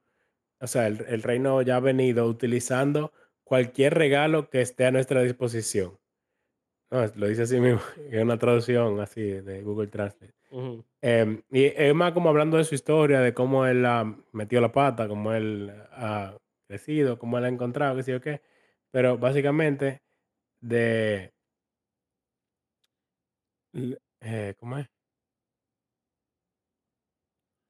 o 0.62 0.68
sea, 0.68 0.88
el, 0.88 1.06
el 1.10 1.24
reino 1.24 1.62
ya 1.62 1.76
ha 1.76 1.82
venido 1.82 2.26
utilizando 2.26 3.12
cualquier 3.44 3.96
regalo 3.96 4.50
que 4.50 4.62
esté 4.62 4.86
a 4.86 4.92
nuestra 4.92 5.22
disposición. 5.24 6.00
No, 6.90 7.06
lo 7.16 7.28
dice 7.28 7.42
así 7.42 7.60
mismo, 7.60 7.82
es 8.12 8.24
una 8.24 8.38
traducción 8.38 9.02
así 9.02 9.24
de 9.24 9.62
Google 9.62 9.88
Translate. 9.88 10.36
Ujú. 10.52 10.86
Em, 11.02 11.42
y 11.52 11.66
es 11.66 11.94
más 11.94 12.14
como 12.14 12.30
hablando 12.30 12.56
de 12.56 12.64
su 12.64 12.76
historia, 12.76 13.20
de 13.20 13.34
cómo 13.34 13.66
él 13.66 13.86
ha 13.86 14.06
metido 14.32 14.62
la 14.62 14.72
pata, 14.72 15.10
cómo 15.10 15.34
él 15.34 15.70
ha 15.92 16.38
crecido, 16.66 17.20
cómo 17.20 17.38
él 17.38 17.44
ha 17.44 17.50
encontrado, 17.50 17.98
qué 17.98 18.04
sé 18.04 18.12
yo 18.14 18.22
qué. 18.22 18.42
Pero 18.94 19.18
básicamente 19.18 20.04
de... 20.62 21.34
eh, 24.22 24.54
¿cómo 24.58 24.78
es? 24.78 24.88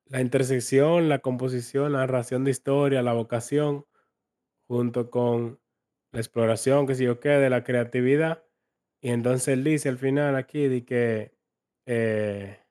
La 0.05 0.21
intersección, 0.21 1.09
la 1.09 1.19
composición, 1.19 1.93
la 1.93 1.99
narración 1.99 2.43
de 2.43 2.51
historia, 2.51 3.01
la 3.01 3.13
vocación, 3.13 3.85
junto 4.67 5.09
con 5.11 5.61
la 6.11 6.19
exploración, 6.19 6.87
qué 6.87 6.95
sé 6.95 7.05
yo 7.05 7.19
qué, 7.19 7.29
de 7.29 7.49
la 7.49 7.63
creatividad. 7.63 8.45
Y 9.01 9.11
entonces 9.11 9.49
él 9.49 9.63
dice 9.63 9.89
al 9.89 9.99
final 9.99 10.35
aquí 10.35 10.67
de 10.67 10.85
que 10.85 11.37
eh, 11.87 12.62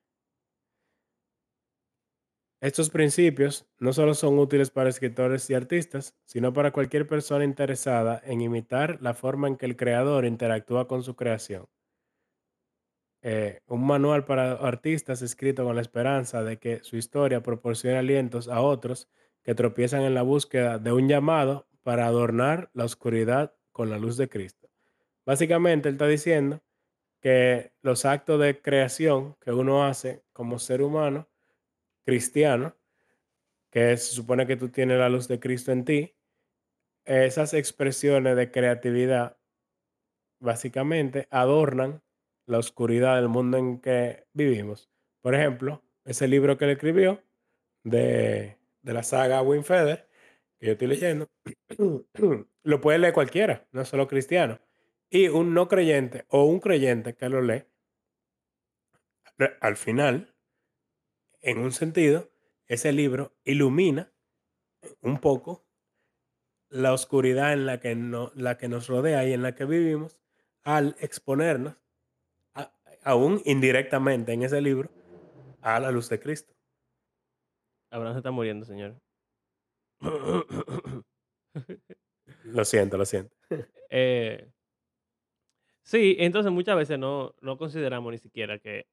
estos 2.63 2.91
principios 2.91 3.67
no 3.81 3.93
solo 3.93 4.15
son 4.15 4.39
útiles 4.39 4.71
para 4.71 4.89
escritores 4.89 5.51
y 5.51 5.55
artistas, 5.55 6.15
sino 6.25 6.53
para 6.53 6.71
cualquier 6.71 7.09
persona 7.09 7.45
interesada 7.45 8.23
en 8.25 8.41
imitar 8.41 9.03
la 9.03 9.15
forma 9.15 9.49
en 9.49 9.57
que 9.57 9.67
el 9.67 9.77
creador 9.77 10.25
interactúa 10.25 10.87
con 10.87 11.03
su 11.03 11.17
creación. 11.17 11.67
Eh, 13.21 13.59
un 13.67 13.85
manual 13.85 14.25
para 14.25 14.53
artistas 14.53 15.23
escrito 15.23 15.65
con 15.65 15.75
la 15.75 15.83
esperanza 15.83 16.45
de 16.45 16.61
que 16.61 16.79
su 16.85 16.97
historia 16.97 17.43
proporcione 17.43 17.99
alientos 17.99 18.47
a 18.47 18.61
otros 18.61 19.09
que 19.43 19.57
tropiezan 19.57 20.03
en 20.03 20.15
la 20.15 20.23
búsqueda 20.23 20.79
de 20.79 20.93
un 20.93 21.09
llamado 21.09 21.67
para 21.83 22.07
adornar 22.07 22.71
la 22.75 22.85
oscuridad 22.85 23.57
con 23.73 23.91
la 23.91 23.99
luz 23.99 24.17
de 24.17 24.29
Cristo. 24.29 24.71
Básicamente, 25.27 25.89
él 25.89 25.97
está 25.97 26.07
diciendo 26.07 26.63
que 27.21 27.73
los 27.83 28.05
actos 28.05 28.39
de 28.39 28.63
creación 28.63 29.35
que 29.41 29.51
uno 29.51 29.85
hace 29.85 30.23
como 30.33 30.61
ser 30.61 30.81
humano 30.81 31.27
cristiano, 32.05 32.77
que 33.71 33.97
se 33.97 34.15
supone 34.15 34.47
que 34.47 34.57
tú 34.57 34.69
tienes 34.69 34.99
la 34.99 35.09
luz 35.09 35.29
de 35.29 35.41
Cristo 35.41 35.73
en 35.73 35.85
ti, 35.85 36.15
esas 37.05 37.55
expresiones 37.55 38.37
de 38.37 38.51
creatividad 38.51 39.39
básicamente 40.41 41.27
adornan 41.31 42.03
la 42.47 42.59
oscuridad 42.59 43.17
del 43.17 43.29
mundo 43.29 43.59
en 43.59 43.81
que 43.81 44.27
vivimos. 44.33 44.91
Por 45.21 45.35
ejemplo, 45.35 45.83
ese 46.05 46.29
libro 46.29 46.59
que 46.59 46.65
él 46.67 46.73
escribió 46.73 47.23
de, 47.85 48.59
de 48.83 48.93
la 48.93 49.03
saga 49.03 49.43
Winfeder, 49.43 50.09
que 50.59 50.67
yo 50.67 50.73
estoy 50.73 50.89
leyendo, 50.89 51.29
lo 52.63 52.81
puede 52.81 52.99
leer 52.99 53.15
cualquiera, 53.15 53.67
no 53.73 53.85
solo 53.85 54.09
cristiano. 54.09 54.61
Y 55.11 55.29
un 55.29 55.55
no 55.55 55.69
creyente 55.69 56.25
o 56.29 56.45
un 56.45 56.61
creyente 56.61 57.15
que 57.15 57.29
lo 57.29 57.43
lee, 57.43 57.65
al 59.61 59.77
final, 59.77 60.32
en 61.43 61.59
un 61.59 61.73
sentido, 61.73 62.31
ese 62.67 62.93
libro 62.93 63.37
ilumina 63.45 64.13
un 65.03 65.19
poco 65.21 65.67
la 66.71 66.93
oscuridad 66.93 67.53
en 67.53 67.67
la 67.67 67.81
que, 67.81 67.95
no, 67.95 68.33
la 68.35 68.57
que 68.57 68.69
nos 68.69 68.89
rodea 68.89 69.27
y 69.27 69.33
en 69.33 69.43
la 69.43 69.55
que 69.55 69.65
vivimos 69.65 70.21
al 70.65 70.97
exponernos, 71.01 71.77
a- 72.55 72.73
aún 73.05 73.43
indirectamente 73.45 74.33
en 74.33 74.43
ese 74.43 74.61
libro, 74.61 74.91
a 75.63 75.81
la 75.81 75.91
luz 75.91 76.09
de 76.09 76.21
Cristo. 76.21 76.55
Abraham 77.91 78.15
se 78.15 78.19
está 78.19 78.31
muriendo, 78.31 78.65
señor. 78.65 79.01
Lo 82.45 82.65
siento, 82.65 82.97
lo 82.97 83.05
siento. 83.05 83.35
Eh, 83.91 84.53
sí, 85.83 86.17
entonces 86.19 86.53
muchas 86.53 86.77
veces 86.77 86.99
no, 86.99 87.35
no 87.41 87.57
consideramos 87.59 88.13
ni 88.13 88.19
siquiera 88.19 88.59
que, 88.59 88.87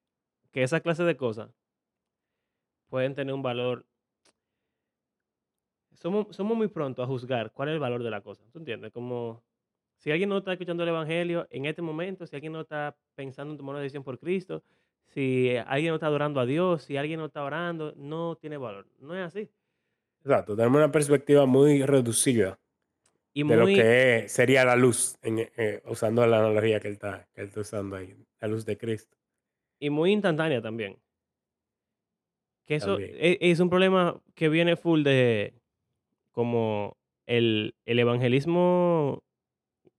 que 0.52 0.64
esa 0.64 0.82
clase 0.82 1.04
de 1.04 1.18
cosas 1.18 1.52
pueden 2.90 3.16
tener 3.16 3.34
un 3.34 3.42
valor. 3.44 3.86
Somos, 5.94 6.36
somos 6.36 6.58
muy 6.58 6.68
prontos 6.68 7.04
a 7.04 7.08
juzgar 7.08 7.52
cuál 7.52 7.70
es 7.70 7.74
el 7.74 7.80
valor 7.80 8.04
de 8.04 8.10
la 8.10 8.22
cosa. 8.22 8.44
¿Tú 8.52 8.60
entiendes? 8.60 8.92
Como 8.92 9.44
si 9.98 10.12
alguien 10.12 10.30
no 10.30 10.38
está 10.38 10.54
escuchando 10.54 10.84
el 10.84 10.90
Evangelio 10.90 11.48
en 11.50 11.66
este 11.66 11.82
momento, 11.82 12.26
si 12.26 12.36
alguien 12.36 12.54
no 12.54 12.62
está 12.62 12.98
pensando 13.16 13.54
en 13.54 13.58
tomar 13.58 13.76
una 13.76 13.82
decisión 13.82 14.04
por 14.04 14.20
Cristo, 14.20 14.64
si 15.08 15.56
alguien 15.68 15.90
no 15.90 15.96
está 15.96 16.08
adorando 16.08 16.40
a 16.40 16.46
Dios, 16.46 16.84
si 16.84 16.98
alguien 16.98 17.20
no 17.20 17.26
está 17.28 17.44
orando, 17.44 17.94
no 17.98 18.38
tiene 18.38 18.58
valor. 18.58 18.88
No 19.00 19.16
es 19.16 19.26
así. 19.26 19.50
Exacto, 20.24 20.56
tenemos 20.56 20.78
una 20.78 20.92
perspectiva 20.92 21.46
muy 21.46 21.84
reducida 21.84 22.60
Y 23.34 23.44
de 23.44 23.56
lo 23.58 23.66
que 23.66 24.26
sería 24.28 24.66
la 24.66 24.76
luz, 24.76 25.18
en, 25.22 25.40
eh, 25.40 25.82
usando 25.86 26.26
la 26.28 26.40
analogía 26.40 26.80
que 26.80 26.88
él, 26.90 26.94
está, 26.96 27.28
que 27.34 27.42
él 27.42 27.48
está 27.48 27.62
usando 27.62 27.96
ahí, 27.96 28.16
la 28.40 28.48
luz 28.48 28.66
de 28.66 28.78
Cristo. 28.78 29.18
y 29.80 29.90
muy 29.90 30.12
instantánea 30.12 30.62
también. 30.62 30.98
Que 32.70 32.76
eso 32.76 33.00
e- 33.00 33.40
es, 33.42 33.60
un 33.60 33.68
problema 33.72 34.22
que 34.36 34.48
viene 34.48 34.76
full 34.76 35.02
de 35.02 35.56
como 36.32 36.98
el, 37.26 37.74
el 37.86 37.98
evangelismo 37.98 39.24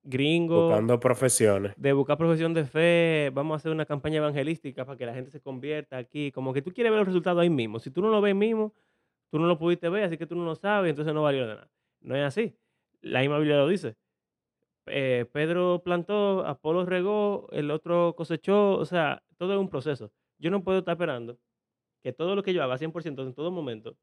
gringo, 0.05 0.69
Buscando 0.69 1.01
profesiones. 1.01 1.73
de 1.77 1.93
buscar 1.93 2.17
profesión 2.17 2.55
de 2.55 2.65
fe, 2.65 3.33
vamos 3.35 3.55
a 3.55 3.57
hacer 3.57 3.73
una 3.73 3.87
campaña 3.87 4.19
evangelística 4.19 4.85
para 4.85 4.97
que 4.97 5.05
la 5.05 5.15
gente 5.15 5.33
se 5.33 5.41
convierta 5.41 5.97
aquí, 5.97 6.31
como 6.31 6.53
que 6.53 6.63
tú 6.63 6.73
quieres 6.73 6.93
ver 6.93 7.01
los 7.01 7.09
resultados 7.09 7.43
ahí 7.43 7.51
mismo. 7.51 7.81
Si 7.81 7.91
tú 7.91 8.03
no 8.03 8.09
lo 8.09 8.21
ves 8.21 8.37
mismo, 8.37 8.73
tú 9.33 9.41
no 9.41 9.49
lo 9.49 9.59
pudiste 9.59 9.89
ver, 9.89 10.05
así 10.05 10.17
que 10.17 10.29
tú 10.29 10.37
no 10.37 10.45
lo 10.45 10.55
sabes, 10.55 10.91
entonces 10.91 11.13
no 11.13 11.25
valió 11.25 11.49
de 11.49 11.55
nada. 11.57 11.71
No 12.03 12.15
es 12.15 12.23
así. 12.23 12.55
La 13.01 13.19
misma 13.19 13.39
Biblia 13.39 13.57
lo 13.57 13.67
dice. 13.67 13.97
Eh, 14.87 15.27
Pedro 15.33 15.83
plantó, 15.85 16.47
Apolo 16.47 16.87
regó, 16.87 17.49
el 17.51 17.73
otro 17.73 18.15
cosechó, 18.17 18.75
o 18.75 18.85
sea, 18.85 19.25
todo 19.39 19.55
es 19.55 19.59
un 19.59 19.69
proceso. 19.69 20.13
Yo 20.39 20.53
no 20.53 20.63
puedo 20.63 20.79
estar 20.79 20.93
esperando 20.93 21.37
que 22.03 22.13
todo 22.13 22.35
lo 22.35 22.43
que 22.43 22.53
yo 22.55 22.63
haga 22.63 22.79
100% 22.79 23.23
en 23.23 23.35
todo 23.35 23.51
momento 23.51 23.97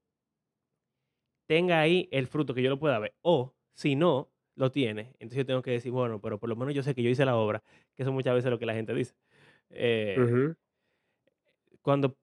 tenga 1.48 1.80
ahí 1.80 2.08
el 2.12 2.28
fruto 2.28 2.54
que 2.54 2.62
yo 2.62 2.70
lo 2.70 2.80
pueda 2.80 3.00
ver. 3.00 3.16
O 3.22 3.54
si 3.74 3.96
no 3.96 4.30
lo 4.56 4.72
tiene, 4.72 5.14
entonces 5.20 5.38
yo 5.38 5.46
tengo 5.46 5.62
que 5.62 5.72
decir, 5.72 5.92
bueno, 5.92 6.20
pero 6.20 6.40
por 6.40 6.50
lo 6.50 6.56
menos 6.56 6.74
yo 6.74 6.82
sé 6.84 6.96
que 6.96 7.04
yo 7.04 7.10
hice 7.10 7.26
la 7.26 7.36
obra, 7.38 7.64
que 7.96 8.04
eso 8.04 8.12
muchas 8.12 8.34
veces 8.34 8.46
es 8.46 8.52
lo 8.52 8.60
que 8.60 8.66
la 8.66 8.74
gente 8.74 8.94
dice. 8.94 9.14
Eh. 9.70 10.16
Cuando, 11.82 12.18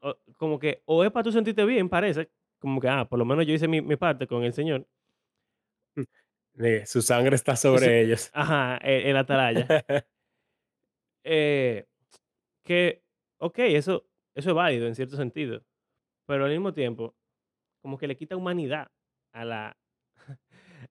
o- 0.00 0.16
como 0.36 0.58
que, 0.58 0.82
o 0.86 1.04
es 1.04 1.10
para 1.10 1.24
tú 1.24 1.32
sentirte 1.32 1.64
bien, 1.64 1.88
parece, 1.88 2.30
como 2.58 2.80
que, 2.80 2.88
ah, 2.88 3.08
por 3.08 3.18
lo 3.18 3.24
menos 3.24 3.46
yo 3.46 3.52
hice 3.52 3.68
mi, 3.68 3.80
mi 3.82 3.96
parte 3.96 4.26
con 4.26 4.44
el 4.44 4.52
Señor. 4.52 4.86
Eh, 6.60 6.84
Su 6.86 7.02
sangre 7.02 7.36
está 7.36 7.56
sobre 7.56 8.00
ellos. 8.00 8.30
Ajá, 8.32 8.78
en, 8.82 9.08
en 9.08 9.14
la 9.14 9.20
atalaya. 9.20 9.66
Eh, 11.30 11.86
que, 12.62 13.02
ok, 13.36 13.58
eso, 13.58 14.07
eso 14.38 14.50
es 14.50 14.54
válido 14.54 14.86
en 14.86 14.94
cierto 14.94 15.16
sentido, 15.16 15.62
pero 16.26 16.44
al 16.44 16.50
mismo 16.50 16.72
tiempo, 16.72 17.14
como 17.82 17.98
que 17.98 18.06
le 18.06 18.16
quita 18.16 18.36
humanidad 18.36 18.90
a 19.32 19.44
la, 19.44 19.76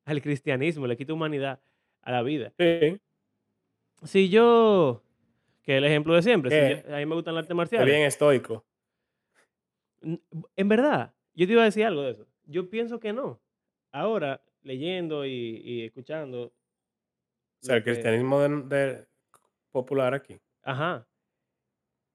al 0.05 0.21
cristianismo, 0.21 0.85
le 0.87 0.97
quita 0.97 1.13
humanidad 1.13 1.61
a 2.01 2.11
la 2.11 2.21
vida. 2.23 2.53
sí, 2.57 2.99
Si 4.03 4.29
yo, 4.29 5.01
que 5.63 5.77
el 5.77 5.85
ejemplo 5.85 6.13
de 6.15 6.21
siempre, 6.21 6.51
si 6.51 6.57
yo- 6.87 6.93
a 6.95 6.97
mí 6.99 7.05
me 7.05 7.15
gustan 7.15 7.35
las 7.35 7.43
artes 7.43 7.51
es 7.51 7.57
marciales, 7.57 7.85
bien 7.93 8.05
estoico. 8.05 8.65
en 10.55 10.69
verdad, 10.69 11.13
yo 11.33 11.45
te 11.47 11.53
iba 11.53 11.61
a 11.63 11.65
decir 11.65 11.85
algo 11.85 12.03
de 12.03 12.11
eso. 12.11 12.27
Yo 12.45 12.69
pienso 12.69 12.99
que 12.99 13.13
no. 13.13 13.41
Ahora, 13.91 14.41
leyendo 14.61 15.25
y, 15.25 15.61
y 15.63 15.83
escuchando, 15.85 16.43
O 16.45 17.65
sea, 17.65 17.77
el 17.77 17.83
que- 17.83 17.91
cristianismo 17.91 18.39
de- 18.41 18.61
de- 18.63 19.07
popular 19.71 20.13
aquí. 20.13 20.37
ajá, 20.63 21.06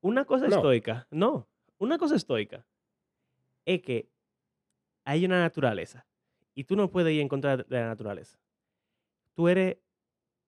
una 0.02 0.24
cosa 0.24 0.48
No. 0.48 0.56
estoica, 0.56 1.06
no, 1.10 1.48
una 1.78 1.96
cosa 1.98 2.16
estoica 2.16 2.66
es 3.64 3.80
que 3.82 4.10
hay 5.04 5.24
una 5.24 5.40
naturaleza 5.40 6.06
y 6.54 6.64
tú 6.64 6.76
no 6.76 6.90
puedes 6.90 7.14
ir 7.14 7.20
en 7.20 7.28
contra 7.28 7.56
de 7.56 7.64
la 7.68 7.86
naturaleza. 7.86 8.38
Tú 9.34 9.48
eres 9.48 9.78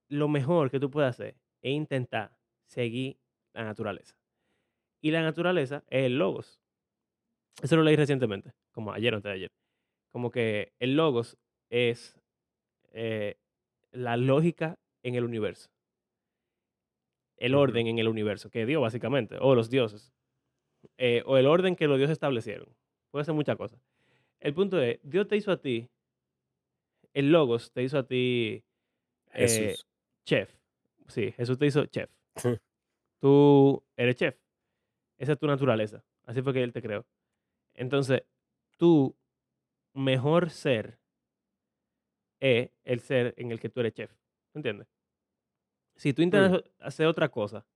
lo 0.08 0.28
mejor 0.28 0.70
que 0.70 0.78
tú 0.78 0.90
puedes 0.90 1.08
hacer 1.10 1.36
e 1.62 1.70
intentar 1.70 2.36
seguir 2.66 3.18
la 3.54 3.64
naturaleza. 3.64 4.16
Y 5.00 5.10
la 5.10 5.22
naturaleza 5.22 5.82
es 5.88 6.04
el 6.04 6.18
logos. 6.18 6.60
Eso 7.62 7.76
lo 7.76 7.82
leí 7.82 7.96
recientemente, 7.96 8.52
como 8.72 8.92
ayer 8.92 9.14
o 9.14 9.16
antes 9.16 9.30
de 9.30 9.34
ayer. 9.34 9.52
Como 10.10 10.30
que 10.30 10.74
el 10.78 10.96
logos 10.96 11.38
es 11.70 12.20
eh, 12.92 13.38
la 13.92 14.16
lógica 14.16 14.78
en 15.02 15.14
el 15.14 15.24
universo. 15.24 15.70
El 17.36 17.54
orden 17.54 17.86
en 17.88 17.98
el 17.98 18.08
universo, 18.08 18.50
que 18.50 18.66
Dios 18.66 18.80
básicamente, 18.80 19.36
o 19.40 19.54
los 19.54 19.70
dioses. 19.70 20.12
eh, 20.98 21.22
o 21.26 21.36
el 21.38 21.46
orden 21.46 21.76
que 21.76 21.86
los 21.88 21.96
dioses 21.98 22.12
establecieron. 22.14 22.68
Puede 23.10 23.24
ser 23.24 23.34
muchas 23.34 23.56
cosas. 23.56 23.80
El 24.40 24.54
punto 24.54 24.80
es, 24.80 24.98
Dios 25.02 25.26
te 25.28 25.36
hizo 25.36 25.50
a 25.52 25.60
ti, 25.60 25.88
el 27.14 27.30
logos 27.32 27.72
te 27.72 27.82
hizo 27.82 27.98
a 27.98 28.06
ti 28.06 28.64
eh, 29.32 29.74
Jesús. 29.74 29.86
chef. 30.26 30.50
Sí, 31.08 31.32
Jesús 31.32 31.58
te 31.58 31.66
hizo 31.66 31.86
chef. 31.86 32.10
Tú 33.20 33.82
eres 33.96 34.16
chef. 34.16 34.36
Esa 35.18 35.32
es 35.32 35.38
tu 35.38 35.46
naturaleza. 35.46 36.04
Así 36.26 36.42
fue 36.42 36.52
que 36.52 36.62
él 36.62 36.72
te 36.72 36.82
creó. 36.82 37.06
Entonces, 37.74 38.22
tu 38.76 39.16
mejor 39.94 40.50
ser 40.50 40.98
es 42.40 42.70
el 42.84 43.00
ser 43.00 43.34
en 43.38 43.50
el 43.52 43.60
que 43.60 43.68
tú 43.70 43.80
eres 43.80 43.94
chef. 43.94 44.12
¿Entiendes? 44.54 44.88
Si 45.96 46.12
tú 46.12 46.22
Mm. 46.22 46.24
intentas 46.24 46.62
hacer 46.80 47.06
otra 47.06 47.28
cosa, 47.30 47.66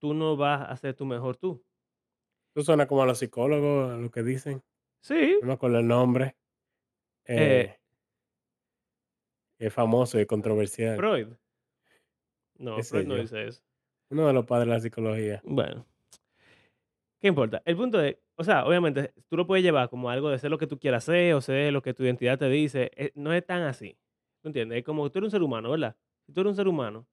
tú 0.00 0.14
no 0.14 0.36
vas 0.36 0.68
a 0.68 0.76
ser 0.76 0.94
tu 0.94 1.04
mejor 1.04 1.36
tú. 1.36 1.62
Eso 2.54 2.64
suena 2.64 2.86
como 2.86 3.02
a 3.02 3.06
los 3.06 3.18
psicólogos, 3.18 3.92
a 3.92 3.96
lo 3.96 4.10
que 4.10 4.22
dicen. 4.22 4.62
Sí. 5.00 5.38
No 5.40 5.48
me 5.48 5.52
acuerdo 5.54 5.78
el 5.78 5.86
nombre. 5.86 6.36
Eh, 7.24 7.36
Eh, 7.70 7.80
es 9.58 9.72
famoso 9.72 10.18
y 10.20 10.26
controversial. 10.26 10.96
Freud. 10.96 11.28
No, 12.58 12.82
Freud 12.82 13.06
no 13.06 13.16
yo. 13.16 13.22
dice 13.22 13.46
eso. 13.46 13.62
Uno 14.10 14.26
de 14.26 14.32
los 14.32 14.46
padres 14.46 14.66
de 14.68 14.74
la 14.74 14.80
psicología. 14.80 15.40
Bueno. 15.44 15.84
¿Qué 17.20 17.28
importa? 17.28 17.62
El 17.64 17.76
punto 17.76 18.00
es, 18.00 18.16
o 18.36 18.44
sea, 18.44 18.64
obviamente, 18.64 19.12
tú 19.28 19.36
lo 19.36 19.46
puedes 19.46 19.64
llevar 19.64 19.90
como 19.90 20.08
algo 20.08 20.30
de 20.30 20.38
ser 20.38 20.50
lo 20.50 20.58
que 20.58 20.66
tú 20.68 20.78
quieras 20.78 21.04
ser 21.04 21.34
o 21.34 21.40
ser 21.40 21.72
lo 21.72 21.82
que 21.82 21.92
tu 21.94 22.04
identidad 22.04 22.38
te 22.38 22.48
dice. 22.48 22.90
eh, 22.96 23.12
no 23.14 23.32
es 23.32 23.44
tan 23.44 23.62
así. 23.62 23.98
¿Tú 24.40 24.48
entiendes? 24.48 24.78
Es 24.78 24.84
como 24.84 25.10
tú 25.10 25.18
eres 25.18 25.26
un 25.26 25.30
ser 25.32 25.42
humano, 25.42 25.70
¿verdad? 25.70 25.96
Si 26.28 26.34
tú 26.34 26.42
eres 26.42 26.50
un 26.50 26.56
ser 26.56 26.68
humano, 26.68 27.06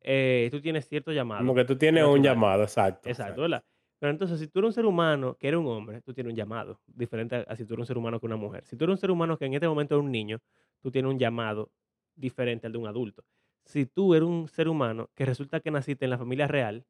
eh, 0.00 0.48
tú 0.50 0.58
tienes 0.62 0.88
cierto 0.88 1.12
llamado. 1.12 1.42
Como 1.42 1.54
que 1.54 1.66
tú 1.66 1.76
tienes 1.76 2.02
un 2.02 2.22
llamado, 2.22 2.62
exacto. 2.62 3.10
Exacto, 3.10 3.42
¿verdad? 3.42 3.62
Pero 3.98 4.10
entonces, 4.10 4.40
si 4.40 4.48
tú 4.48 4.60
eres 4.60 4.68
un 4.68 4.72
ser 4.72 4.86
humano 4.86 5.36
que 5.38 5.48
eres 5.48 5.60
un 5.60 5.66
hombre, 5.66 6.00
tú 6.00 6.14
tienes 6.14 6.30
un 6.30 6.36
llamado, 6.36 6.80
diferente 6.86 7.36
a, 7.36 7.40
a 7.40 7.56
si 7.56 7.66
tú 7.66 7.74
eres 7.74 7.82
un 7.82 7.86
ser 7.86 7.98
humano 7.98 8.18
que 8.18 8.24
una 8.24 8.36
mujer. 8.36 8.64
Si 8.64 8.74
tú 8.74 8.84
eres 8.84 8.94
un 8.94 8.98
ser 8.98 9.10
humano 9.10 9.36
que 9.36 9.44
en 9.44 9.52
este 9.52 9.68
momento 9.68 9.96
es 9.96 10.02
un 10.02 10.10
niño, 10.10 10.38
tú 10.80 10.90
tienes 10.90 11.12
un 11.12 11.18
llamado 11.18 11.70
diferente 12.14 12.66
al 12.66 12.72
de 12.72 12.78
un 12.78 12.86
adulto. 12.86 13.22
Si 13.66 13.84
tú 13.84 14.14
eres 14.14 14.26
un 14.26 14.48
ser 14.48 14.68
humano 14.68 15.10
que 15.14 15.26
resulta 15.26 15.60
que 15.60 15.70
naciste 15.70 16.06
en 16.06 16.10
la 16.12 16.16
familia 16.16 16.46
real, 16.46 16.86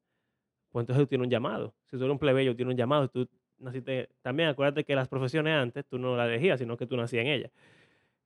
pues 0.69 0.83
entonces 0.83 1.03
tú 1.03 1.07
tienes 1.07 1.25
un 1.25 1.31
llamado. 1.31 1.75
Si 1.87 1.97
tú 1.97 2.03
eres 2.03 2.13
un 2.13 2.19
plebeyo, 2.19 2.55
tienes 2.55 2.71
un 2.73 2.77
llamado. 2.77 3.09
Tú 3.09 3.27
naciste, 3.57 4.09
también 4.21 4.47
acuérdate 4.49 4.85
que 4.85 4.95
las 4.95 5.09
profesiones 5.09 5.53
antes 5.55 5.85
tú 5.85 5.99
no 5.99 6.15
las 6.15 6.29
elegías, 6.29 6.59
sino 6.59 6.77
que 6.77 6.85
tú 6.85 6.95
nacías 6.95 7.25
en 7.25 7.31
ellas. 7.31 7.51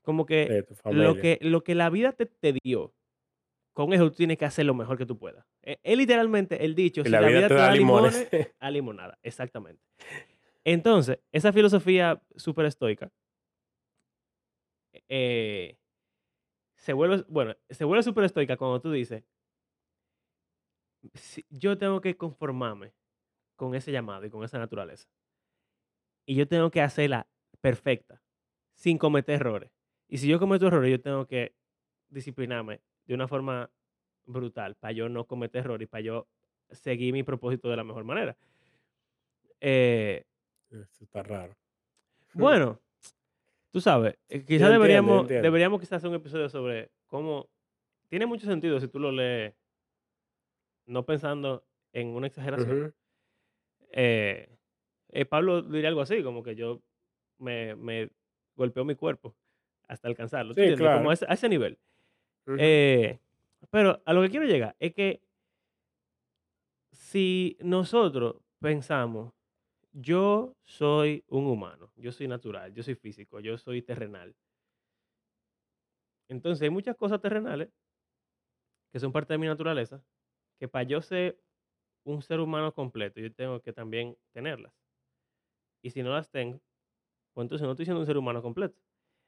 Como 0.03 0.25
que 0.25 0.65
lo 0.91 1.15
que, 1.15 1.39
lo 1.41 1.63
que 1.63 1.75
la 1.75 1.89
vida 1.89 2.11
te, 2.11 2.25
te 2.25 2.53
dio, 2.63 2.93
con 3.73 3.91
eso 3.93 4.09
tú 4.09 4.15
tienes 4.17 4.37
que 4.37 4.45
hacer 4.45 4.65
lo 4.65 4.73
mejor 4.73 4.97
que 4.97 5.05
tú 5.05 5.17
puedas. 5.17 5.45
Eh, 5.63 5.77
Es 5.83 5.97
literalmente 5.97 6.63
el 6.63 6.75
dicho, 6.75 7.01
Si 7.03 7.09
si 7.09 7.11
la 7.11 7.21
vida 7.27 7.47
te 7.47 7.53
da 7.55 7.71
limones. 7.75 8.29
a 8.59 8.71
limonada, 8.71 9.17
exactamente. 9.23 9.81
Entonces, 10.63 11.19
esa 11.31 11.51
filosofía 11.51 12.21
súper 12.35 12.65
estoica 12.67 13.11
eh, 15.09 15.77
se 16.75 16.93
vuelve, 16.93 17.23
bueno, 17.27 17.55
se 17.69 17.83
vuelve 17.85 18.03
súper 18.03 18.25
estoica 18.25 18.57
cuando 18.57 18.81
tú 18.81 18.91
dices, 18.91 19.23
"Si- 21.13 21.45
yo 21.49 21.77
tengo 21.77 22.01
que 22.01 22.15
conformarme 22.17 22.93
con 23.55 23.75
ese 23.75 23.91
llamado 23.91 24.25
y 24.25 24.29
con 24.29 24.43
esa 24.43 24.57
naturaleza. 24.59 25.09
Y 26.25 26.35
yo 26.35 26.47
tengo 26.47 26.71
que 26.71 26.81
hacerla 26.81 27.27
perfecta, 27.61 28.21
sin 28.75 28.97
cometer 28.97 29.35
errores. 29.35 29.71
Y 30.07 30.17
si 30.19 30.27
yo 30.27 30.39
cometo 30.39 30.67
errores, 30.67 30.91
yo 30.91 31.01
tengo 31.01 31.27
que 31.27 31.55
disciplinarme 32.09 32.81
de 33.05 33.13
una 33.13 33.27
forma 33.27 33.69
brutal 34.25 34.75
para 34.75 34.93
yo 34.93 35.09
no 35.09 35.25
cometer 35.25 35.61
errores 35.61 35.85
y 35.85 35.89
para 35.89 36.01
yo 36.01 36.27
seguir 36.71 37.13
mi 37.13 37.23
propósito 37.23 37.69
de 37.69 37.75
la 37.77 37.83
mejor 37.83 38.03
manera. 38.03 38.37
Eh, 39.61 40.25
Eso 40.69 41.03
está 41.03 41.23
raro. 41.23 41.55
bueno, 42.33 42.79
tú 43.71 43.79
sabes, 43.81 44.13
eh, 44.29 44.39
quizás 44.39 44.49
entiendo, 44.49 44.71
deberíamos, 44.71 45.21
entiendo. 45.21 45.43
deberíamos 45.43 45.79
quizás 45.79 45.93
hacer 45.97 46.09
un 46.09 46.15
episodio 46.15 46.49
sobre 46.49 46.91
cómo 47.07 47.49
tiene 48.07 48.25
mucho 48.25 48.45
sentido 48.45 48.79
si 48.79 48.87
tú 48.87 48.99
lo 48.99 49.11
lees, 49.11 49.53
no 50.85 51.05
pensando 51.05 51.65
en 51.93 52.07
una 52.09 52.27
exageración. 52.27 52.93
Eh, 53.91 54.49
eh, 55.09 55.25
Pablo 55.25 55.61
diría 55.61 55.89
algo 55.89 56.01
así, 56.01 56.23
como 56.23 56.43
que 56.43 56.55
yo 56.55 56.81
me, 57.37 57.75
me 57.75 58.09
golpeó 58.55 58.83
mi 58.83 58.95
cuerpo 58.95 59.35
hasta 59.87 60.07
alcanzarlo. 60.07 60.53
¿tú 60.55 60.61
Sí, 60.61 60.67
entiendes? 60.69 60.87
Como 60.87 60.97
claro. 60.99 61.09
a 61.09 61.13
ese, 61.13 61.25
a 61.29 61.33
ese 61.33 61.49
nivel. 61.49 61.77
Eh, 62.57 63.19
pero 63.71 64.01
a 64.05 64.13
lo 64.13 64.21
que 64.21 64.29
quiero 64.29 64.45
llegar 64.45 64.75
es 64.79 64.93
que 64.93 65.23
si 66.91 67.57
nosotros 67.61 68.37
pensamos, 68.59 69.33
yo 69.93 70.57
soy 70.65 71.25
un 71.29 71.47
humano, 71.47 71.91
yo 71.97 72.11
soy 72.11 72.27
natural, 72.27 72.73
yo 72.73 72.83
soy 72.83 72.95
físico, 72.95 73.39
yo 73.39 73.57
soy 73.57 73.81
terrenal. 73.81 74.35
Entonces 76.27 76.61
hay 76.63 76.69
muchas 76.69 76.97
cosas 76.97 77.21
terrenales 77.21 77.69
que 78.91 78.99
son 78.99 79.11
parte 79.11 79.33
de 79.33 79.37
mi 79.39 79.47
naturaleza, 79.47 80.03
que 80.59 80.67
para 80.67 80.83
yo 80.87 81.01
ser 81.01 81.39
un 82.05 82.21
ser 82.23 82.39
humano 82.41 82.73
completo, 82.73 83.21
yo 83.21 83.33
tengo 83.33 83.61
que 83.61 83.73
también 83.73 84.17
tenerlas. 84.33 84.73
Y 85.83 85.91
si 85.91 86.01
no 86.01 86.11
las 86.13 86.31
tengo, 86.31 86.59
pues 87.33 87.45
entonces 87.45 87.65
no 87.65 87.71
estoy 87.73 87.85
siendo 87.85 88.01
un 88.01 88.07
ser 88.07 88.17
humano 88.17 88.41
completo. 88.41 88.79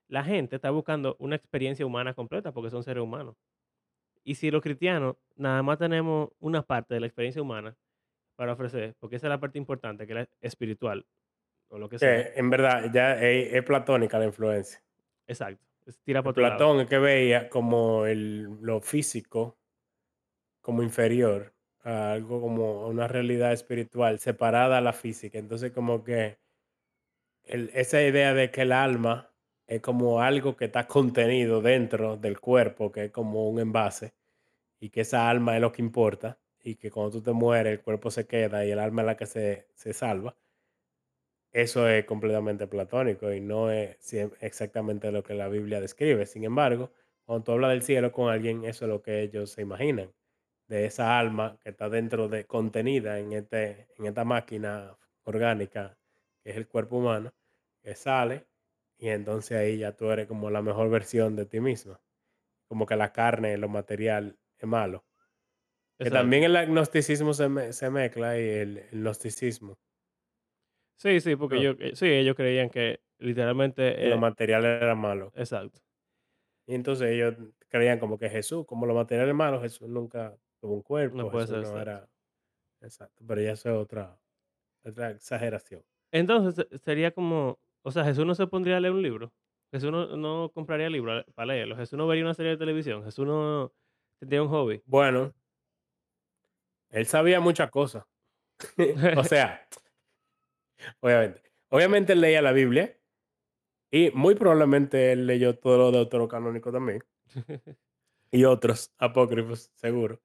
La 0.07 0.23
gente 0.23 0.55
está 0.55 0.69
buscando 0.69 1.15
una 1.19 1.35
experiencia 1.35 1.85
humana 1.85 2.13
completa 2.13 2.51
porque 2.51 2.69
son 2.69 2.83
seres 2.83 3.03
humanos. 3.03 3.35
Y 4.23 4.35
si 4.35 4.51
los 4.51 4.61
cristianos 4.61 5.17
nada 5.35 5.61
más 5.63 5.77
tenemos 5.77 6.29
una 6.39 6.63
parte 6.63 6.93
de 6.95 6.99
la 6.99 7.07
experiencia 7.07 7.41
humana 7.41 7.77
para 8.35 8.53
ofrecer, 8.53 8.95
porque 8.99 9.17
esa 9.17 9.27
es 9.27 9.29
la 9.29 9.39
parte 9.39 9.57
importante, 9.57 10.05
que 10.05 10.13
es 10.13 10.19
la 10.19 10.29
espiritual, 10.41 11.05
o 11.69 11.77
lo 11.79 11.89
que 11.89 11.99
sea. 11.99 12.33
En 12.35 12.49
verdad 12.49 12.91
ya 12.93 13.21
es, 13.21 13.53
es 13.53 13.63
platónica 13.63 14.19
la 14.19 14.25
influencia. 14.25 14.83
Exacto. 15.27 15.63
Es 15.85 15.99
tira 15.99 16.23
por. 16.23 16.33
Platón 16.33 16.81
es 16.81 16.87
que 16.87 16.97
veía 16.97 17.49
como 17.49 18.05
el, 18.05 18.43
lo 18.61 18.81
físico 18.81 19.57
como 20.61 20.81
inferior 20.81 21.53
a 21.83 22.13
algo 22.13 22.41
como 22.41 22.87
una 22.87 23.07
realidad 23.07 23.53
espiritual 23.53 24.17
separada 24.19 24.79
a 24.79 24.81
la 24.81 24.93
física. 24.93 25.37
Entonces 25.37 25.71
como 25.71 26.03
que 26.03 26.39
el- 27.43 27.69
esa 27.73 28.01
idea 28.01 28.33
de 28.33 28.51
que 28.51 28.63
el 28.63 28.71
alma 28.71 29.34
es 29.67 29.81
como 29.81 30.21
algo 30.21 30.55
que 30.55 30.65
está 30.65 30.87
contenido 30.87 31.61
dentro 31.61 32.17
del 32.17 32.39
cuerpo, 32.39 32.91
que 32.91 33.05
es 33.05 33.11
como 33.11 33.49
un 33.49 33.59
envase, 33.59 34.13
y 34.79 34.89
que 34.89 35.01
esa 35.01 35.29
alma 35.29 35.55
es 35.55 35.61
lo 35.61 35.71
que 35.71 35.81
importa, 35.81 36.39
y 36.63 36.75
que 36.75 36.91
cuando 36.91 37.11
tú 37.11 37.21
te 37.21 37.31
mueres 37.31 37.73
el 37.73 37.81
cuerpo 37.81 38.11
se 38.11 38.27
queda 38.27 38.65
y 38.65 38.71
el 38.71 38.79
alma 38.79 39.03
es 39.03 39.05
la 39.07 39.17
que 39.17 39.25
se, 39.27 39.67
se 39.75 39.93
salva. 39.93 40.35
Eso 41.51 41.87
es 41.87 42.05
completamente 42.05 42.67
platónico 42.67 43.31
y 43.31 43.39
no 43.39 43.71
es 43.71 43.97
exactamente 44.41 45.11
lo 45.11 45.23
que 45.23 45.35
la 45.35 45.47
Biblia 45.47 45.79
describe. 45.79 46.25
Sin 46.25 46.43
embargo, 46.43 46.91
cuando 47.25 47.43
tú 47.45 47.51
hablas 47.53 47.71
del 47.71 47.83
cielo 47.83 48.11
con 48.11 48.29
alguien, 48.29 48.65
eso 48.65 48.85
es 48.85 48.89
lo 48.89 49.01
que 49.01 49.21
ellos 49.21 49.51
se 49.51 49.61
imaginan, 49.61 50.11
de 50.67 50.85
esa 50.85 51.17
alma 51.17 51.57
que 51.63 51.69
está 51.69 51.89
dentro 51.89 52.27
de, 52.27 52.45
contenida 52.45 53.19
en, 53.19 53.33
este, 53.33 53.87
en 53.97 54.07
esta 54.07 54.25
máquina 54.25 54.97
orgánica 55.23 55.97
que 56.43 56.51
es 56.51 56.57
el 56.57 56.67
cuerpo 56.67 56.97
humano, 56.97 57.33
que 57.81 57.95
sale 57.95 58.45
y 58.97 59.09
entonces 59.09 59.57
ahí 59.57 59.77
ya 59.79 59.93
tú 59.95 60.09
eres 60.11 60.27
como 60.27 60.49
la 60.49 60.61
mejor 60.61 60.89
versión 60.89 61.35
de 61.35 61.45
ti 61.45 61.59
mismo. 61.59 61.99
Como 62.69 62.85
que 62.85 62.95
la 62.95 63.13
carne, 63.13 63.57
lo 63.57 63.69
material 63.69 64.37
es 64.57 64.67
malo. 64.67 65.05
Que 65.97 66.09
también 66.09 66.43
el 66.43 66.55
agnosticismo 66.55 67.33
se, 67.33 67.49
me- 67.49 67.73
se 67.73 67.89
mezcla 67.89 68.37
y 68.39 68.43
el, 68.49 68.77
el 68.91 69.01
gnosticismo. 69.01 69.77
Sí, 70.97 71.19
sí, 71.19 71.35
porque 71.35 71.55
No. 71.57 71.61
yo, 71.61 71.71
eh, 71.79 71.95
sí, 71.95 72.05
ellos 72.07 72.35
creían 72.35 72.69
que 72.69 73.01
literalmente... 73.19 74.09
Lo 74.09 74.15
eh, 74.15 74.19
material 74.19 74.65
era 74.65 74.95
malo. 74.95 75.31
exacto. 75.35 75.81
Y 76.67 76.73
entonces 76.75 77.09
ellos 77.11 77.35
creían 77.69 77.99
como 77.99 78.17
que 78.17 78.29
Jesús, 78.29 78.65
como 78.65 78.85
lo 78.85 78.95
material 78.95 79.29
es 79.29 79.35
malo, 79.35 79.61
Jesús 79.61 79.87
nunca 79.87 80.35
tuvo 80.59 80.73
un 80.73 80.81
cuerpo. 80.81 81.17
No 81.17 81.29
puede 81.29 81.47
ser 81.47 81.57
no 81.57 81.61
exacto. 81.61 81.81
era. 81.81 82.09
Exacto. 82.81 83.23
Pero 83.27 83.41
ya 83.41 83.51
eso 83.51 83.69
es 83.69 83.75
otra, 83.77 84.19
otra 84.83 85.11
exageración. 85.11 85.83
Entonces 86.11 86.67
se- 86.69 86.77
sería 86.79 87.11
como, 87.11 87.59
o 87.85 87.91
sea, 87.91 88.03
Jesús 88.03 88.25
no 88.25 88.33
se 88.33 88.47
pondría 88.47 88.77
a 88.77 88.79
leer 88.79 88.93
un 88.93 89.03
libro. 89.03 89.31
Jesús 89.71 89.91
no, 89.91 90.17
no 90.17 90.51
compraría 90.53 90.89
libros 90.89 91.23
para 91.35 91.47
leerlo. 91.53 91.75
Jesús 91.75 91.97
no 91.97 92.07
vería 92.07 92.23
una 92.23 92.33
serie 92.33 92.51
de 92.53 92.57
televisión. 92.57 93.03
Jesús 93.03 93.27
no 93.27 93.71
tendría 94.19 94.41
un 94.41 94.49
hobby. 94.49 94.81
Bueno, 94.85 95.33
él 96.89 97.05
sabía 97.05 97.39
muchas 97.39 97.69
cosas. 97.69 98.05
o 99.17 99.23
sea, 99.23 99.67
obviamente. 100.99 101.41
Obviamente 101.69 102.13
él 102.13 102.21
leía 102.21 102.41
la 102.41 102.53
Biblia 102.53 102.97
y 103.91 104.11
muy 104.11 104.35
probablemente 104.35 105.11
él 105.11 105.27
leyó 105.27 105.57
todo 105.57 105.77
lo 105.77 105.91
deuterocanónico 105.91 106.71
también. 106.71 107.03
y 108.31 108.45
otros 108.45 108.93
apócrifos, 108.97 109.71
seguro. 109.75 110.21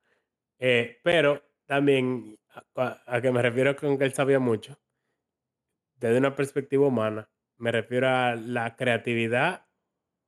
Eh, 0.59 0.99
pero 1.03 1.43
también, 1.67 2.39
a, 2.51 2.65
a- 2.77 3.03
a 3.17 3.21
que 3.21 3.31
me 3.33 3.43
refiero 3.43 3.75
con 3.77 3.99
que 3.99 4.05
él 4.05 4.13
sabía 4.13 4.39
mucho, 4.39 4.79
desde 5.97 6.19
una 6.19 6.35
perspectiva 6.35 6.87
humana, 6.87 7.29
me 7.61 7.73
refiero 7.73 8.09
a 8.09 8.37
la 8.37 8.77
creatividad 8.77 9.69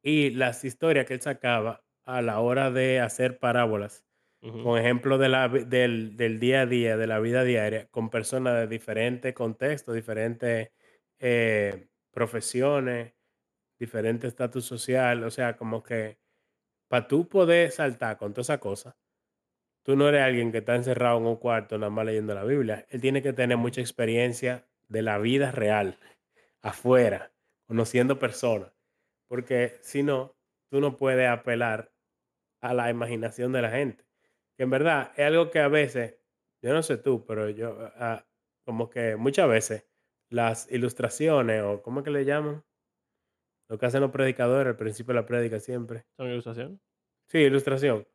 y 0.02 0.30
las 0.30 0.64
historias 0.64 1.06
que 1.06 1.14
él 1.14 1.20
sacaba 1.22 1.84
a 2.04 2.22
la 2.22 2.40
hora 2.40 2.70
de 2.70 3.00
hacer 3.00 3.38
parábolas, 3.38 4.04
con 4.60 4.78
ejemplos 4.78 5.20
de 5.20 5.28
la 5.28 5.48
vi- 5.48 5.64
del, 5.64 6.16
del 6.16 6.40
día 6.40 6.62
a 6.62 6.66
día, 6.66 6.96
de 6.96 7.06
la 7.06 7.20
vida 7.20 7.44
diaria, 7.44 7.88
con 7.90 8.10
personas 8.10 8.56
de 8.56 8.66
diferentes 8.68 9.34
contextos, 9.34 9.94
diferentes 9.94 10.70
eh, 11.20 11.88
profesiones, 12.12 13.14
diferente 13.78 14.28
estatus 14.28 14.64
social, 14.66 15.24
o 15.24 15.30
sea, 15.30 15.56
como 15.56 15.82
que 15.82 16.18
para 16.88 17.08
tú 17.08 17.28
poder 17.28 17.70
saltar 17.72 18.18
con 18.18 18.32
toda 18.34 18.42
esa 18.42 18.60
cosa, 18.60 18.98
tú 19.84 19.96
no 19.96 20.08
eres 20.08 20.22
alguien 20.22 20.52
que 20.52 20.58
está 20.58 20.74
encerrado 20.76 21.18
en 21.18 21.26
un 21.26 21.36
cuarto 21.36 21.78
nada 21.78 21.90
más 21.90 22.06
leyendo 22.06 22.34
la 22.34 22.44
Biblia. 22.44 22.86
Él 22.90 23.00
tiene 23.00 23.22
que 23.22 23.32
tener 23.32 23.56
mucha 23.56 23.80
experiencia 23.80 24.66
de 24.88 25.02
la 25.02 25.18
vida 25.18 25.50
real, 25.52 25.98
afuera, 26.62 27.32
conociendo 27.66 28.18
personas. 28.18 28.72
Porque 29.28 29.78
si 29.82 30.02
no, 30.02 30.36
tú 30.70 30.80
no 30.80 30.96
puedes 30.96 31.28
apelar 31.28 31.92
a 32.60 32.74
la 32.74 32.90
imaginación 32.90 33.52
de 33.52 33.62
la 33.62 33.70
gente. 33.70 34.04
Que 34.56 34.62
en 34.62 34.70
verdad 34.70 35.12
es 35.16 35.26
algo 35.26 35.50
que 35.50 35.58
a 35.58 35.68
veces, 35.68 36.16
yo 36.62 36.72
no 36.72 36.82
sé 36.82 36.96
tú, 36.96 37.24
pero 37.26 37.50
yo, 37.50 37.76
ah, 37.96 38.26
como 38.64 38.88
que 38.88 39.16
muchas 39.16 39.48
veces 39.48 39.86
las 40.28 40.70
ilustraciones, 40.70 41.62
o 41.62 41.82
¿cómo 41.82 42.00
es 42.00 42.04
que 42.04 42.10
le 42.10 42.24
llaman? 42.24 42.64
Lo 43.68 43.78
que 43.78 43.86
hacen 43.86 44.00
los 44.00 44.10
predicadores 44.10 44.70
al 44.70 44.76
principio 44.76 45.14
de 45.14 45.20
la 45.20 45.26
prédica 45.26 45.58
siempre. 45.60 46.06
¿Son 46.16 46.28
ilustración? 46.28 46.80
Sí, 47.26 47.38
ilustración. 47.38 48.06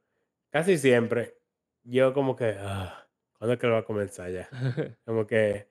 Casi 0.49 0.77
siempre, 0.77 1.37
yo 1.83 2.13
como 2.13 2.35
que, 2.35 2.55
ah, 2.59 3.07
¿cuándo 3.37 3.53
es 3.53 3.59
que 3.59 3.67
lo 3.67 3.73
va 3.73 3.79
a 3.79 3.85
comenzar 3.85 4.31
ya? 4.31 4.49
Como 5.05 5.25
que 5.27 5.67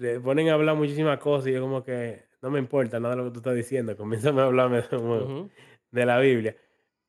le 0.00 0.18
ponen 0.18 0.48
a 0.48 0.54
hablar 0.54 0.76
muchísimas 0.76 1.18
cosas 1.18 1.48
y 1.48 1.52
yo 1.52 1.60
como 1.60 1.84
que 1.84 2.24
no 2.42 2.50
me 2.50 2.58
importa 2.58 2.98
nada 2.98 3.14
de 3.14 3.22
lo 3.22 3.24
que 3.26 3.32
tú 3.32 3.38
estás 3.40 3.54
diciendo, 3.54 3.96
comiénzame 3.96 4.40
a 4.40 4.44
hablarme 4.44 4.82
de 4.82 5.50
de 5.90 6.06
la 6.06 6.18
Biblia. 6.18 6.56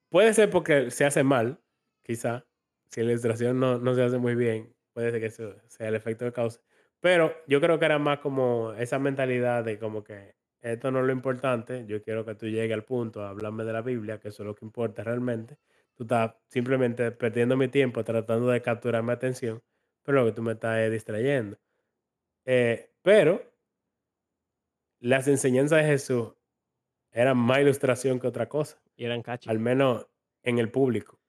Puede 0.09 0.33
ser 0.33 0.49
porque 0.49 0.91
se 0.91 1.05
hace 1.05 1.23
mal, 1.23 1.61
quizá, 2.03 2.45
si 2.89 3.01
la 3.01 3.11
ilustración 3.11 3.59
no, 3.59 3.79
no 3.79 3.95
se 3.95 4.03
hace 4.03 4.17
muy 4.17 4.35
bien, 4.35 4.75
puede 4.93 5.11
ser 5.11 5.21
que 5.21 5.27
eso 5.27 5.55
sea 5.67 5.87
el 5.87 5.95
efecto 5.95 6.25
que 6.25 6.33
cause. 6.33 6.59
Pero 6.99 7.33
yo 7.47 7.61
creo 7.61 7.79
que 7.79 7.85
era 7.85 7.99
más 7.99 8.19
como 8.19 8.73
esa 8.73 8.99
mentalidad 8.99 9.63
de 9.63 9.79
como 9.79 10.03
que 10.03 10.35
esto 10.61 10.91
no 10.91 10.99
es 10.99 11.05
lo 11.05 11.13
importante, 11.13 11.85
yo 11.87 12.03
quiero 12.03 12.25
que 12.25 12.35
tú 12.35 12.47
llegues 12.47 12.73
al 12.73 12.83
punto 12.83 13.23
a 13.23 13.29
hablarme 13.29 13.63
de 13.63 13.73
la 13.73 13.81
Biblia, 13.81 14.19
que 14.19 14.29
eso 14.29 14.43
es 14.43 14.47
lo 14.47 14.55
que 14.55 14.65
importa 14.65 15.03
realmente. 15.03 15.57
Tú 15.95 16.03
estás 16.03 16.33
simplemente 16.47 17.11
perdiendo 17.11 17.55
mi 17.55 17.67
tiempo 17.69 18.03
tratando 18.03 18.49
de 18.49 18.61
capturar 18.61 19.03
mi 19.03 19.11
atención, 19.11 19.63
pero 20.03 20.19
lo 20.19 20.25
que 20.25 20.33
tú 20.33 20.41
me 20.43 20.53
estás 20.53 20.79
es 20.79 20.91
distrayendo. 20.91 21.57
Eh, 22.45 22.91
pero 23.01 23.51
las 24.99 25.27
enseñanzas 25.27 25.83
de 25.83 25.89
Jesús 25.89 26.33
eran 27.11 27.37
más 27.37 27.59
ilustración 27.59 28.19
que 28.19 28.27
otra 28.27 28.47
cosa, 28.47 28.81
Y 28.95 29.05
eran 29.05 29.23
al 29.45 29.59
menos 29.59 30.07
en 30.43 30.59
el 30.59 30.69
público. 30.69 31.19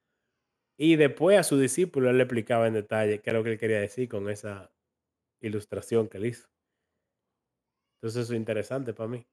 Y 0.76 0.96
después 0.96 1.38
a 1.38 1.42
su 1.42 1.58
discípulo 1.58 2.10
él 2.10 2.18
le 2.18 2.24
explicaba 2.24 2.66
en 2.66 2.74
detalle 2.74 3.20
qué 3.20 3.30
es 3.30 3.34
lo 3.34 3.44
que 3.44 3.52
él 3.52 3.58
quería 3.58 3.80
decir 3.80 4.08
con 4.08 4.28
esa 4.28 4.72
ilustración 5.40 6.08
que 6.08 6.18
él 6.18 6.26
hizo. 6.26 6.48
Entonces 7.96 8.24
eso 8.24 8.32
es 8.32 8.38
interesante 8.38 8.92
para 8.92 9.08
mí. 9.08 9.26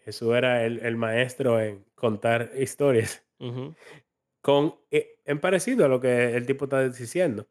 Jesús 0.00 0.34
era 0.34 0.64
el, 0.64 0.78
el 0.80 0.96
maestro 0.96 1.60
en 1.60 1.84
contar 1.94 2.52
historias 2.56 3.24
con 4.40 4.76
eh, 4.90 5.20
en 5.24 5.40
parecido 5.40 5.84
a 5.84 5.88
lo 5.88 6.00
que 6.00 6.36
el 6.36 6.46
tipo 6.46 6.64
está 6.64 6.88
diciendo. 6.88 7.48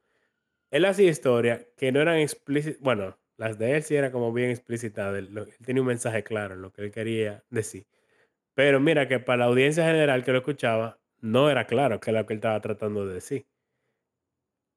Él 0.72 0.86
hacía 0.86 1.10
historias 1.10 1.66
que 1.78 1.92
no 1.92 2.02
eran 2.02 2.18
explícitas, 2.18 2.82
bueno, 2.82 3.18
las 3.38 3.58
de 3.58 3.76
él 3.76 3.84
sí 3.84 3.96
eran 3.96 4.12
como 4.12 4.32
bien 4.32 4.50
explícitas, 4.50 5.16
él, 5.16 5.54
tenía 5.64 5.82
un 5.82 5.88
mensaje 5.88 6.24
claro 6.24 6.56
en 6.56 6.62
lo 6.62 6.72
que 6.72 6.84
él 6.84 6.92
quería 6.92 7.44
decir. 7.50 7.88
Pero 8.54 8.80
mira 8.80 9.08
que 9.08 9.20
para 9.20 9.40
la 9.40 9.46
audiencia 9.46 9.86
general 9.86 10.24
que 10.24 10.32
lo 10.32 10.40
escuchaba, 10.40 11.00
no 11.20 11.50
era 11.50 11.66
claro 11.68 12.00
qué 12.00 12.12
es 12.12 12.16
lo 12.16 12.26
que 12.26 12.34
él 12.34 12.38
estaba 12.38 12.62
tratando 12.62 13.06
de 13.06 13.16
decir. 13.16 13.48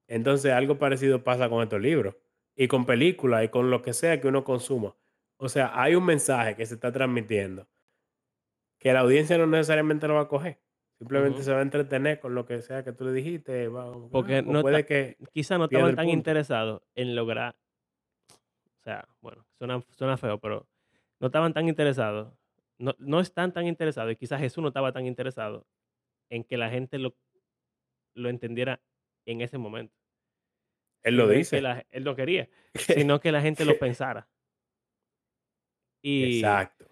Entonces 0.09 0.53
algo 0.53 0.79
parecido 0.79 1.23
pasa 1.23 1.49
con 1.49 1.63
estos 1.63 1.81
libros 1.81 2.17
y 2.57 2.67
con 2.67 2.87
películas 2.87 3.45
y 3.45 3.49
con 3.49 3.71
lo 3.71 3.83
que 3.83 3.93
sea 3.93 4.21
que 4.21 4.29
uno 4.29 4.43
consuma. 4.43 4.97
O 5.37 5.49
sea, 5.49 5.71
hay 5.81 5.95
un 5.95 6.05
mensaje 6.05 6.57
que 6.57 6.67
se 6.67 6.75
está 6.75 6.91
transmitiendo 6.91 7.69
que 8.79 8.93
la 8.93 9.01
audiencia 9.01 9.39
no 9.39 9.47
necesariamente 9.47 10.09
lo 10.09 10.15
va 10.15 10.23
a 10.23 10.29
coger. 10.29 10.59
Simplemente 10.99 11.43
se 11.43 11.53
va 11.53 11.61
a 11.61 11.63
entretener 11.63 12.19
con 12.19 12.35
lo 12.35 12.45
que 12.45 12.61
sea 12.61 12.83
que 12.83 12.93
tú 12.93 13.05
le 13.05 13.13
dijiste. 13.13 13.69
va 13.69 13.93
Porque 14.11 14.39
ah, 14.39 14.45
o 14.45 14.53
no 14.53 14.63
puede 14.63 14.85
que 14.85 15.17
quizá 15.33 15.57
no 15.57 15.65
estaban 15.67 15.95
tan 15.95 16.09
interesados 16.09 16.83
en 16.97 17.15
lograr, 17.15 17.55
sea, 18.89 19.09
bueno, 19.21 19.47
suena, 19.59 19.83
suena 19.97 20.17
feo, 20.17 20.39
pero 20.39 20.67
no 21.21 21.27
estaban 21.27 21.53
tan 21.53 21.69
interesados, 21.69 22.33
no, 22.79 22.95
no 22.99 23.21
están 23.21 23.53
tan 23.53 23.67
interesados, 23.67 24.13
y 24.13 24.17
quizás 24.17 24.41
Jesús 24.41 24.63
no 24.63 24.69
estaba 24.69 24.93
tan 24.93 25.07
interesado 25.07 25.67
en 26.31 26.45
que 26.45 26.57
la 26.57 26.71
gente 26.71 26.99
lo, 26.99 27.17
lo 28.15 28.29
entendiera 28.29 28.81
en 29.27 29.41
ese 29.41 29.59
momento, 29.59 29.95
Él 31.03 31.17
lo 31.17 31.29
dice. 31.29 31.61
la- 31.61 31.85
él 31.91 32.05
no 32.05 32.15
quería, 32.17 32.49
sino 33.15 33.21
que 33.21 33.33
la 33.33 33.41
gente 33.43 33.65
lo 33.65 33.79
pensara. 33.79 34.29
Y 36.03 36.37
Exacto. 36.37 36.87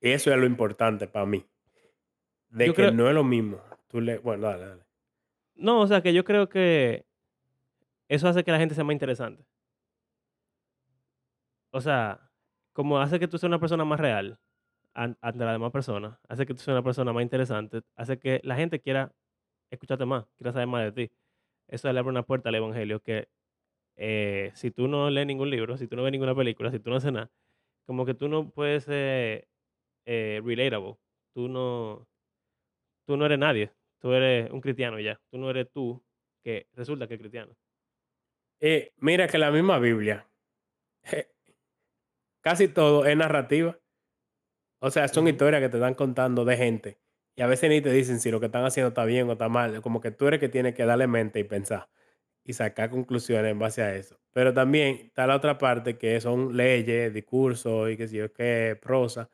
Eso 0.00 0.32
es 0.32 0.36
lo 0.36 0.46
importante 0.46 1.06
para 1.06 1.26
mí. 1.26 1.44
De 2.50 2.66
que 2.66 2.74
creo, 2.74 2.90
no 2.90 3.08
es 3.08 3.14
lo 3.14 3.24
mismo. 3.24 3.60
Tú 3.88 4.00
le, 4.00 4.18
bueno, 4.18 4.48
dale, 4.48 4.66
dale. 4.66 4.82
no, 5.54 5.80
o 5.80 5.86
sea, 5.86 6.02
que 6.02 6.12
yo 6.12 6.24
creo 6.24 6.48
que 6.48 7.06
eso 8.08 8.28
hace 8.28 8.42
que 8.44 8.50
la 8.50 8.58
gente 8.58 8.74
sea 8.74 8.84
más 8.84 8.94
interesante. 8.94 9.44
O 11.72 11.80
sea, 11.80 12.30
como 12.72 12.98
hace 13.00 13.18
que 13.18 13.28
tú 13.28 13.38
seas 13.38 13.48
una 13.48 13.58
persona 13.60 13.84
más 13.84 14.00
real 14.00 14.38
an- 14.94 15.18
ante 15.22 15.44
las 15.44 15.54
demás 15.54 15.72
personas, 15.72 16.18
hace 16.28 16.46
que 16.46 16.54
tú 16.54 16.60
seas 16.60 16.74
una 16.76 16.82
persona 16.84 17.12
más 17.12 17.22
interesante, 17.22 17.82
hace 17.96 18.18
que 18.18 18.40
la 18.44 18.56
gente 18.56 18.80
quiera 18.80 19.14
escucharte 19.70 20.06
más, 20.06 20.26
quiera 20.36 20.52
saber 20.52 20.68
más 20.68 20.84
de 20.94 21.08
ti. 21.08 21.14
Eso 21.68 21.92
le 21.92 21.98
abre 21.98 22.10
una 22.10 22.24
puerta 22.24 22.50
al 22.50 22.56
evangelio 22.56 23.00
que 23.02 23.28
eh, 23.96 24.52
si 24.54 24.70
tú 24.70 24.88
no 24.88 25.10
lees 25.10 25.26
ningún 25.26 25.50
libro, 25.50 25.76
si 25.78 25.88
tú 25.88 25.96
no 25.96 26.02
ves 26.04 26.12
ninguna 26.12 26.34
película, 26.34 26.70
si 26.70 26.80
tú 26.80 26.90
no 26.90 26.96
haces 26.96 27.12
nada, 27.12 27.30
como 27.86 28.06
que 28.06 28.14
tú 28.14 28.28
no 28.28 28.50
puedes 28.50 28.84
ser 28.84 29.48
eh, 30.06 30.42
relatable. 30.44 30.96
Tú 31.34 31.48
no, 31.48 32.08
tú 33.06 33.16
no 33.16 33.26
eres 33.26 33.38
nadie. 33.38 33.72
Tú 34.00 34.12
eres 34.12 34.50
un 34.50 34.60
cristiano 34.60 34.98
ya. 35.00 35.20
Tú 35.30 35.38
no 35.38 35.50
eres 35.50 35.70
tú 35.72 36.02
que 36.42 36.68
resulta 36.74 37.06
que 37.08 37.14
es 37.14 37.20
cristiano. 37.20 37.54
Eh, 38.60 38.92
mira 38.98 39.26
que 39.28 39.38
la 39.38 39.50
misma 39.50 39.78
Biblia, 39.78 40.26
casi 42.42 42.68
todo 42.68 43.06
es 43.06 43.16
narrativa. 43.16 43.78
O 44.80 44.90
sea, 44.90 45.08
son 45.08 45.28
historias 45.28 45.62
que 45.62 45.68
te 45.68 45.78
están 45.78 45.94
contando 45.94 46.44
de 46.44 46.56
gente. 46.56 46.98
Y 47.36 47.42
a 47.42 47.46
veces 47.46 47.70
ni 47.70 47.80
te 47.80 47.90
dicen 47.92 48.20
si 48.20 48.30
lo 48.30 48.40
que 48.40 48.46
están 48.46 48.64
haciendo 48.64 48.88
está 48.88 49.04
bien 49.04 49.28
o 49.28 49.32
está 49.32 49.48
mal. 49.48 49.80
Como 49.82 50.00
que 50.00 50.10
tú 50.10 50.26
eres 50.26 50.40
que 50.40 50.48
tienes 50.48 50.74
que 50.74 50.84
darle 50.84 51.06
mente 51.06 51.40
y 51.40 51.44
pensar. 51.44 51.88
Y 52.44 52.52
sacar 52.54 52.90
conclusiones 52.90 53.52
en 53.52 53.58
base 53.58 53.82
a 53.82 53.94
eso. 53.94 54.20
Pero 54.32 54.52
también 54.52 54.96
está 55.06 55.26
la 55.26 55.36
otra 55.36 55.58
parte 55.58 55.96
que 55.98 56.20
son 56.20 56.56
leyes, 56.56 57.14
discursos 57.14 57.90
y 57.90 57.96
qué 57.96 58.08
sé 58.08 58.16
yo 58.16 58.32
qué, 58.32 58.78
prosa, 58.80 59.30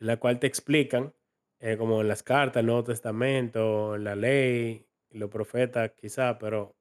en 0.00 0.06
la 0.06 0.18
cual 0.18 0.38
te 0.38 0.46
explican, 0.46 1.14
eh, 1.60 1.76
como 1.76 2.00
en 2.02 2.08
las 2.08 2.22
cartas, 2.22 2.60
el 2.60 2.66
Nuevo 2.66 2.84
Testamento, 2.84 3.96
en 3.96 4.04
la 4.04 4.16
ley, 4.16 4.86
los 5.10 5.30
profetas 5.30 5.92
quizá, 5.92 6.38
pero 6.38 6.76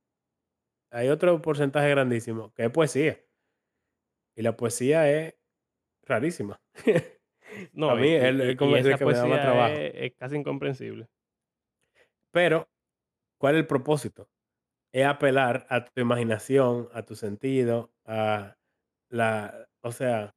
hay 0.91 1.09
otro 1.09 1.41
porcentaje 1.41 1.89
grandísimo 1.89 2.53
que 2.53 2.65
es 2.65 2.71
poesía. 2.71 3.19
Y 4.35 4.41
la 4.43 4.55
poesía 4.57 5.09
es 5.11 5.35
rarísima. 6.03 6.59
No, 7.73 7.91
A 7.91 7.95
mí 7.95 8.07
y- 8.07 8.11
y- 8.11 8.15
el 8.15 8.55
como 8.55 8.77
y 8.77 8.79
esa 8.79 8.97
que 8.97 9.05
me 9.05 9.11
da 9.13 9.25
más 9.27 9.41
trabajo. 9.41 9.75
es, 9.75 9.91
es 9.95 10.13
casi 10.17 10.35
incomprensible. 10.37 11.09
Pero, 12.31 12.69
¿cuál 13.39 13.55
es 13.55 13.61
el 13.61 13.67
propósito? 13.67 14.29
Es 14.93 15.05
apelar 15.05 15.65
a 15.69 15.85
tu 15.85 16.01
imaginación, 16.01 16.89
a 16.93 17.03
tu 17.03 17.15
sentido, 17.15 17.93
a 18.05 18.57
la, 19.09 19.67
o 19.81 19.91
sea, 19.91 20.35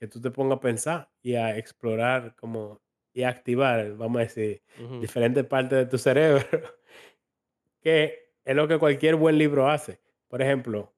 que 0.00 0.08
tú 0.08 0.20
te 0.20 0.30
pongas 0.30 0.58
a 0.58 0.60
pensar 0.60 1.10
y 1.22 1.36
a 1.36 1.56
explorar 1.58 2.36
como 2.36 2.82
y 3.14 3.24
a 3.24 3.30
activar, 3.30 3.94
vamos 3.96 4.18
a 4.20 4.24
decir, 4.24 4.62
diferentes 5.00 5.44
partes 5.46 5.78
de 5.78 5.86
tu 5.86 5.98
cerebro, 5.98 6.44
que 7.80 8.32
es 8.44 8.56
lo 8.56 8.68
que 8.68 8.78
cualquier 8.78 9.16
buen 9.16 9.38
libro 9.38 9.68
hace. 9.70 10.00
Por 10.28 10.42
ejemplo, 10.42 10.94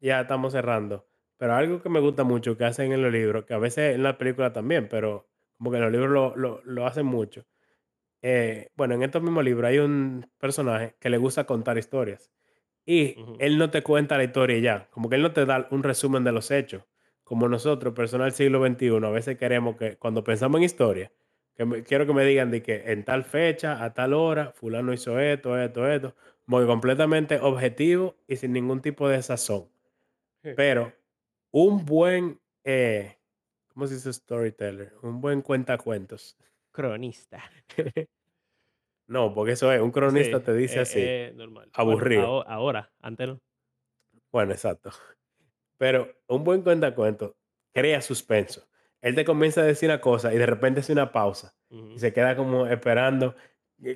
ya 0.00 0.20
estamos 0.22 0.52
cerrando, 0.52 1.08
pero 1.38 1.54
algo 1.54 1.82
que 1.82 1.88
me 1.88 2.00
gusta 2.00 2.24
mucho 2.24 2.56
que 2.56 2.64
hacen 2.64 2.92
en 2.92 3.02
los 3.02 3.12
libros, 3.12 3.44
que 3.46 3.54
a 3.54 3.58
veces 3.58 3.94
en 3.94 4.02
la 4.02 4.18
película 4.18 4.52
también, 4.52 4.88
pero 4.88 5.28
como 5.58 5.70
que 5.70 5.78
en 5.78 5.84
los 5.84 5.92
libros 5.92 6.10
lo, 6.10 6.36
lo, 6.36 6.62
lo 6.64 6.86
hacen 6.86 7.06
mucho. 7.06 7.44
eh, 8.22 8.70
bueno, 8.76 8.94
en 8.94 9.02
estos 9.02 9.22
mismos 9.22 9.44
libros 9.44 9.68
hay 9.68 9.78
un 9.78 10.30
personaje 10.38 10.96
que 11.00 11.10
le 11.10 11.18
gusta 11.18 11.44
contar 11.44 11.78
historias. 11.78 12.30
Y 12.86 13.26
él 13.38 13.58
no 13.58 13.70
te 13.70 13.82
cuenta 13.82 14.16
la 14.16 14.24
historia 14.24 14.58
ya, 14.58 14.88
como 14.90 15.08
que 15.08 15.16
él 15.16 15.22
no 15.22 15.32
te 15.32 15.44
da 15.46 15.68
un 15.70 15.82
resumen 15.82 16.24
de 16.24 16.32
los 16.32 16.50
hechos. 16.50 16.84
Como 17.24 17.48
nosotros, 17.48 17.94
personas 17.94 18.26
del 18.26 18.32
siglo 18.34 18.60
XXI, 18.60 19.08
a 19.08 19.10
veces 19.12 19.36
queremos 19.38 19.76
que 19.76 19.98
cuando 19.98 20.24
pensamos 20.24 20.58
en 20.58 20.64
historia, 20.64 21.12
que 21.54 21.64
me- 21.64 21.82
quiero 21.82 22.06
que 22.06 22.14
me 22.14 22.24
digan 22.24 22.50
de 22.50 22.62
que 22.62 22.92
en 22.92 23.04
tal 23.04 23.24
fecha, 23.24 23.84
a 23.84 23.92
tal 23.94 24.14
hora, 24.14 24.52
fulano 24.52 24.92
hizo 24.92 25.18
esto, 25.20 25.58
esto, 25.60 25.88
esto, 25.88 26.14
como 26.46 26.60
que 26.60 26.66
completamente 26.66 27.40
objetivo 27.40 28.16
y 28.28 28.36
sin 28.36 28.52
ningún 28.52 28.80
tipo 28.82 29.08
de 29.08 29.22
sazón. 29.22 29.68
Pero 30.54 30.94
un 31.58 31.86
buen, 31.86 32.38
eh, 32.64 33.16
¿cómo 33.68 33.86
se 33.86 33.94
dice 33.94 34.12
storyteller? 34.12 34.92
Un 35.02 35.20
buen 35.22 35.40
cuentacuentos. 35.42 36.36
Cronista. 36.70 37.42
No, 39.08 39.32
porque 39.32 39.52
eso 39.52 39.70
es, 39.72 39.80
un 39.80 39.92
cronista 39.92 40.38
Sí, 40.38 40.44
te 40.44 40.52
dice 40.52 40.80
así, 40.80 41.00
es 41.00 41.32
normal. 41.34 41.70
Bueno, 41.76 41.90
aburrido. 41.92 42.22
aho- 42.24 42.44
ahora, 42.48 42.92
antes 43.00 43.28
no. 43.28 43.40
Bueno, 44.32 44.50
exacto. 44.52 44.90
Pero 45.78 46.12
un 46.26 46.42
buen 46.42 46.62
cuentacuentos 46.62 47.34
crea 47.72 48.02
suspenso. 48.02 48.66
Él 49.00 49.14
te 49.14 49.24
comienza 49.24 49.60
a 49.60 49.64
decir 49.64 49.88
una 49.88 50.00
cosa 50.00 50.34
y 50.34 50.38
de 50.38 50.46
repente 50.46 50.80
hace 50.80 50.92
una 50.92 51.12
pausa 51.12 51.54
y 51.70 51.98
se 52.00 52.12
queda 52.12 52.34
como 52.34 52.66
esperando 52.66 53.36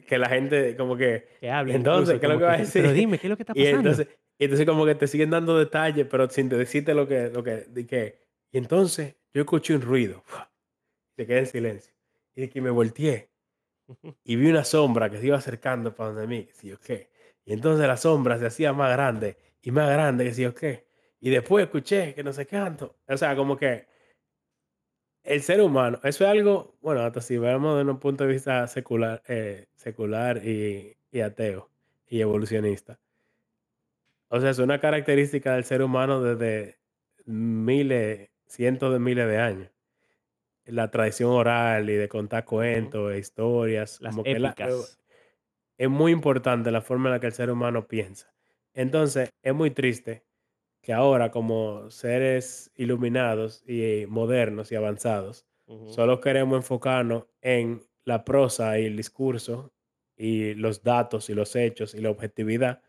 que 0.07 0.17
la 0.17 0.29
gente 0.29 0.77
como 0.77 0.97
que... 0.97 1.27
Que 1.41 1.51
hable. 1.51 1.75
Entonces, 1.75 2.15
incluso, 2.15 2.21
¿qué 2.21 2.27
es 2.27 2.29
lo 2.29 2.35
como 2.35 2.39
que 2.39 2.45
va 2.45 2.53
a 2.53 2.59
decir? 2.59 2.83
Pero 2.83 2.93
dime, 2.95 3.19
¿qué 3.19 3.27
es 3.27 3.31
lo 3.31 3.37
que 3.37 3.43
está 3.45 3.53
Y 3.57 3.65
pasando? 3.65 3.91
entonces, 3.91 4.19
y 4.41 4.45
entonces 4.45 4.67
como 4.67 4.87
que 4.87 4.95
te 4.95 5.07
siguen 5.07 5.29
dando 5.29 5.59
detalles, 5.59 6.07
pero 6.11 6.29
sin 6.31 6.49
decirte 6.49 6.95
lo 6.95 7.07
que, 7.07 7.29
lo 7.29 7.45
que, 7.45 7.57
de 7.69 7.87
que, 7.87 8.21
y 8.51 8.57
entonces 8.57 9.17
yo 9.35 9.43
escuché 9.43 9.75
un 9.75 9.83
ruido, 9.83 10.25
se 11.15 11.27
quedé 11.27 11.41
en 11.41 11.47
silencio, 11.47 11.93
y 12.35 12.41
de 12.41 12.49
que 12.49 12.63
me 12.63 12.71
volteé, 12.71 13.29
y 14.25 14.37
vi 14.37 14.49
una 14.49 14.65
sombra 14.65 15.11
que 15.11 15.19
se 15.19 15.27
iba 15.27 15.37
acercando 15.37 15.95
para 15.95 16.13
donde 16.13 16.27
mí, 16.27 16.49
que 16.59 16.69
yo 16.69 16.81
qué, 16.81 17.11
y 17.45 17.53
entonces 17.53 17.87
la 17.87 17.99
sombra 17.99 18.39
se 18.39 18.47
hacía 18.47 18.73
más 18.73 18.91
grande, 18.93 19.37
y 19.61 19.73
más 19.73 19.91
grande, 19.91 20.25
que 20.25 20.33
si 20.33 20.41
yo 20.41 20.55
qué, 20.55 20.87
y 21.21 21.29
después 21.29 21.67
escuché 21.67 22.15
que 22.15 22.25
no 22.25 22.33
sé 22.33 22.47
cuánto, 22.47 22.97
o 23.07 23.17
sea, 23.19 23.37
como 23.37 23.59
que 23.59 23.89
el 25.23 25.43
ser 25.43 25.61
humano, 25.61 26.01
eso 26.03 26.25
es 26.25 26.31
algo, 26.31 26.79
bueno, 26.81 27.03
hasta 27.03 27.21
si 27.21 27.37
vemos 27.37 27.77
desde 27.77 27.91
un 27.91 28.01
punto 28.01 28.25
de 28.25 28.33
vista 28.33 28.67
secular, 28.69 29.23
eh, 29.29 29.67
secular 29.75 30.43
y, 30.43 30.97
y 31.13 31.21
ateo, 31.21 31.69
y 32.09 32.23
evolucionista. 32.23 32.99
O 34.31 34.41
sea, 34.41 34.51
es 34.51 34.59
una 34.59 34.81
característica 34.81 35.55
del 35.55 35.65
ser 35.65 35.83
humano 35.83 36.23
desde 36.23 36.79
miles, 37.27 38.31
cientos 38.47 38.93
de 38.93 38.99
miles 38.99 39.27
de 39.27 39.39
años. 39.39 39.71
La 40.65 40.91
tradición 40.91 41.31
oral 41.31 41.91
y 41.91 41.95
de 41.95 42.09
contar 42.09 42.45
cuentos 42.45 43.13
e 43.13 43.19
historias, 43.19 44.01
Las 44.01 44.15
como 44.15 44.25
que 44.25 44.39
la- 44.39 44.51
épicas. 44.51 45.01
es 45.79 45.91
muy 45.91 46.13
importante 46.13 46.71
la 46.71 46.83
forma 46.83 47.09
en 47.09 47.15
la 47.15 47.21
que 47.21 47.27
el 47.27 47.33
ser 47.33 47.51
humano 47.51 47.89
piensa. 47.89 48.35
Entonces, 48.75 49.31
es 49.43 49.55
muy 49.55 49.71
triste 49.73 50.25
que 50.83 50.93
ahora 50.93 51.31
como 51.31 51.91
seres 51.91 52.73
iluminados 52.77 53.65
y 53.69 54.07
modernos 54.09 54.73
y 54.73 54.77
avanzados, 54.77 55.47
solo 55.87 56.21
queremos 56.21 56.57
enfocarnos 56.59 57.27
en 57.43 57.83
la 58.05 58.25
prosa 58.25 58.79
y 58.79 58.87
el 58.87 58.97
discurso 58.97 59.73
y 60.17 60.55
los 60.55 60.83
datos 60.83 61.31
y 61.31 61.35
los 61.35 61.57
hechos 61.57 61.95
y 61.95 62.01
la 62.01 62.11
objetividad 62.11 62.83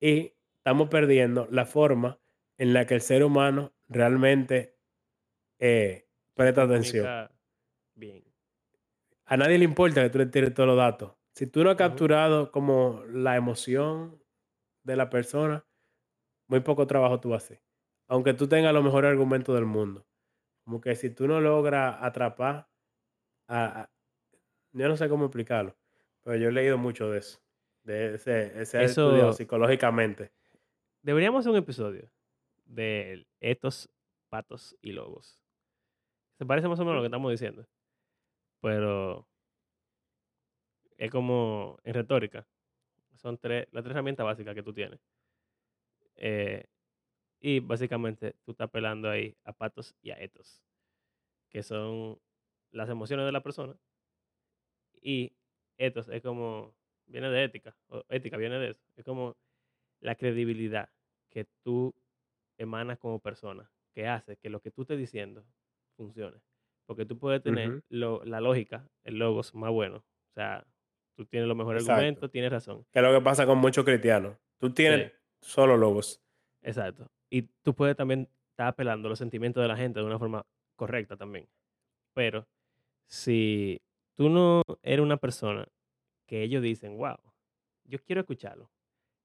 y 0.00 0.34
estamos 0.68 0.90
perdiendo 0.90 1.48
la 1.50 1.64
forma 1.64 2.20
en 2.58 2.74
la 2.74 2.84
que 2.86 2.92
el 2.94 3.00
ser 3.00 3.24
humano 3.24 3.72
realmente 3.88 4.76
eh, 5.58 6.06
presta 6.34 6.64
atención. 6.64 7.30
bien. 7.94 8.22
A 9.24 9.38
nadie 9.38 9.56
le 9.56 9.64
importa 9.64 10.02
que 10.02 10.10
tú 10.10 10.18
le 10.18 10.26
tires 10.26 10.52
todos 10.52 10.66
los 10.66 10.76
datos. 10.76 11.14
Si 11.32 11.46
tú 11.46 11.64
no 11.64 11.70
has 11.70 11.76
capturado 11.76 12.52
como 12.52 13.02
la 13.08 13.36
emoción 13.36 14.22
de 14.82 14.96
la 14.96 15.08
persona, 15.08 15.64
muy 16.48 16.60
poco 16.60 16.86
trabajo 16.86 17.18
tú 17.18 17.30
vas 17.30 17.44
a 17.44 17.46
hacer. 17.46 17.62
Aunque 18.06 18.34
tú 18.34 18.46
tengas 18.46 18.74
los 18.74 18.84
mejores 18.84 19.10
argumentos 19.10 19.54
del 19.54 19.64
mundo. 19.64 20.06
Como 20.64 20.82
que 20.82 20.96
si 20.96 21.08
tú 21.08 21.26
no 21.26 21.40
logras 21.40 21.96
atrapar 22.02 22.68
a, 23.46 23.80
a- 23.80 23.90
yo 24.72 24.86
no 24.86 24.98
sé 24.98 25.08
cómo 25.08 25.24
explicarlo, 25.24 25.78
pero 26.22 26.36
yo 26.36 26.50
he 26.50 26.52
leído 26.52 26.76
mucho 26.76 27.10
de 27.10 27.20
eso. 27.20 27.40
De 27.84 28.16
ese, 28.16 28.60
ese 28.60 28.84
estudio 28.84 29.30
Eso, 29.30 29.32
psicológicamente. 29.32 30.32
Deberíamos 31.08 31.40
hacer 31.40 31.52
un 31.52 31.56
episodio 31.56 32.10
de 32.66 33.26
estos 33.40 33.88
patos 34.28 34.76
y 34.82 34.92
lobos. 34.92 35.40
Se 36.36 36.44
parece 36.44 36.68
más 36.68 36.78
o 36.80 36.82
menos 36.82 36.92
a 36.92 36.96
lo 36.96 37.00
que 37.00 37.06
estamos 37.06 37.30
diciendo. 37.30 37.66
Pero 38.60 39.26
es 40.98 41.10
como 41.10 41.78
en 41.82 41.94
retórica. 41.94 42.46
Son 43.14 43.38
tres, 43.38 43.68
las 43.72 43.84
tres 43.84 43.92
herramientas 43.92 44.26
básicas 44.26 44.54
que 44.54 44.62
tú 44.62 44.74
tienes. 44.74 45.00
Eh, 46.16 46.66
y 47.40 47.60
básicamente 47.60 48.36
tú 48.44 48.50
estás 48.50 48.66
apelando 48.66 49.08
ahí 49.08 49.34
a 49.44 49.54
patos 49.54 49.94
y 50.02 50.10
a 50.10 50.20
etos, 50.20 50.62
que 51.48 51.62
son 51.62 52.20
las 52.70 52.90
emociones 52.90 53.24
de 53.24 53.32
la 53.32 53.42
persona. 53.42 53.74
Y 55.00 55.32
etos 55.78 56.10
es 56.10 56.20
como, 56.20 56.74
viene 57.06 57.30
de 57.30 57.44
ética, 57.44 57.74
o 57.88 58.04
ética 58.10 58.36
viene 58.36 58.58
de 58.58 58.70
eso. 58.72 58.84
Es 58.94 59.06
como 59.06 59.38
la 60.00 60.14
credibilidad 60.14 60.90
que 61.30 61.46
tú 61.62 61.94
emanas 62.56 62.98
como 62.98 63.20
persona, 63.20 63.70
que 63.92 64.06
hace 64.06 64.36
que 64.36 64.50
lo 64.50 64.60
que 64.60 64.70
tú 64.70 64.82
estés 64.82 64.98
diciendo 64.98 65.44
funcione. 65.96 66.38
Porque 66.86 67.04
tú 67.04 67.18
puedes 67.18 67.42
tener 67.42 67.82
lo- 67.90 68.24
la 68.24 68.40
lógica, 68.40 68.88
el 69.04 69.18
logos 69.18 69.54
más 69.54 69.70
bueno. 69.70 69.98
O 69.98 70.32
sea, 70.34 70.66
tú 71.14 71.26
tienes 71.26 71.46
los 71.48 71.56
mejores 71.56 71.82
Exacto. 71.82 71.98
argumentos, 71.98 72.30
tienes 72.30 72.50
razón. 72.50 72.86
Que 72.90 72.98
es 73.00 73.04
lo 73.04 73.12
que 73.12 73.20
pasa 73.22 73.44
con 73.46 73.58
muchos 73.58 73.84
cristianos. 73.84 74.36
Tú 74.58 74.72
tienes 74.72 75.12
Sí, 75.12 75.48
solo 75.50 75.76
logos. 75.76 76.22
exacto. 76.62 77.10
Y 77.30 77.42
tú 77.62 77.74
puedes 77.74 77.94
también 77.96 78.28
estar 78.50 78.68
apelando 78.68 79.06
a 79.06 79.10
los 79.10 79.18
sentimientos 79.18 79.60
de 79.62 79.68
la 79.68 79.76
gente 79.76 80.00
de 80.00 80.06
una 80.06 80.18
forma 80.18 80.46
correcta 80.76 81.16
también. 81.16 81.46
Pero 82.14 82.46
si 83.06 83.80
tú 84.14 84.28
no 84.28 84.62
eres 84.82 85.00
una 85.02 85.16
persona 85.18 85.68
que 86.26 86.42
ellos 86.42 86.62
dicen, 86.62 86.96
wow, 86.96 87.16
yo 87.84 87.98
quiero 88.02 88.20
escucharlo. 88.22 88.70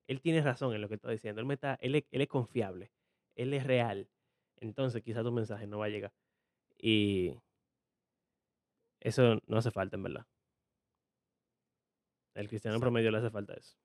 Él 0.08 0.22
tiene 0.22 0.41
razón 0.41 0.74
en 0.74 0.82
lo 0.82 0.89
que 0.89 0.95
está 0.95 1.10
diciendo. 1.10 1.41
Él, 1.41 1.47
me 1.47 1.54
está, 1.54 1.76
él, 1.82 1.95
es, 1.95 2.04
él 2.12 2.22
es 2.22 2.28
confiable. 2.28 2.91
Él 3.36 3.54
es 3.54 3.66
real. 3.66 4.10
Entonces 4.58 5.01
quizás 5.01 5.24
tu 5.24 5.32
mensaje 5.32 5.68
no 5.68 5.80
va 5.80 5.86
a 5.86 5.89
llegar. 5.89 6.14
Y 6.78 7.38
eso 8.99 9.39
no 9.47 9.58
hace 9.58 9.72
falta, 9.72 9.95
en 9.95 10.04
verdad. 10.04 10.26
El 12.36 12.47
cristiano 12.47 12.76
Exacto. 12.76 12.86
promedio 12.86 13.12
le 13.12 13.18
hace 13.20 13.30
falta 13.30 13.54
eso. 13.54 13.76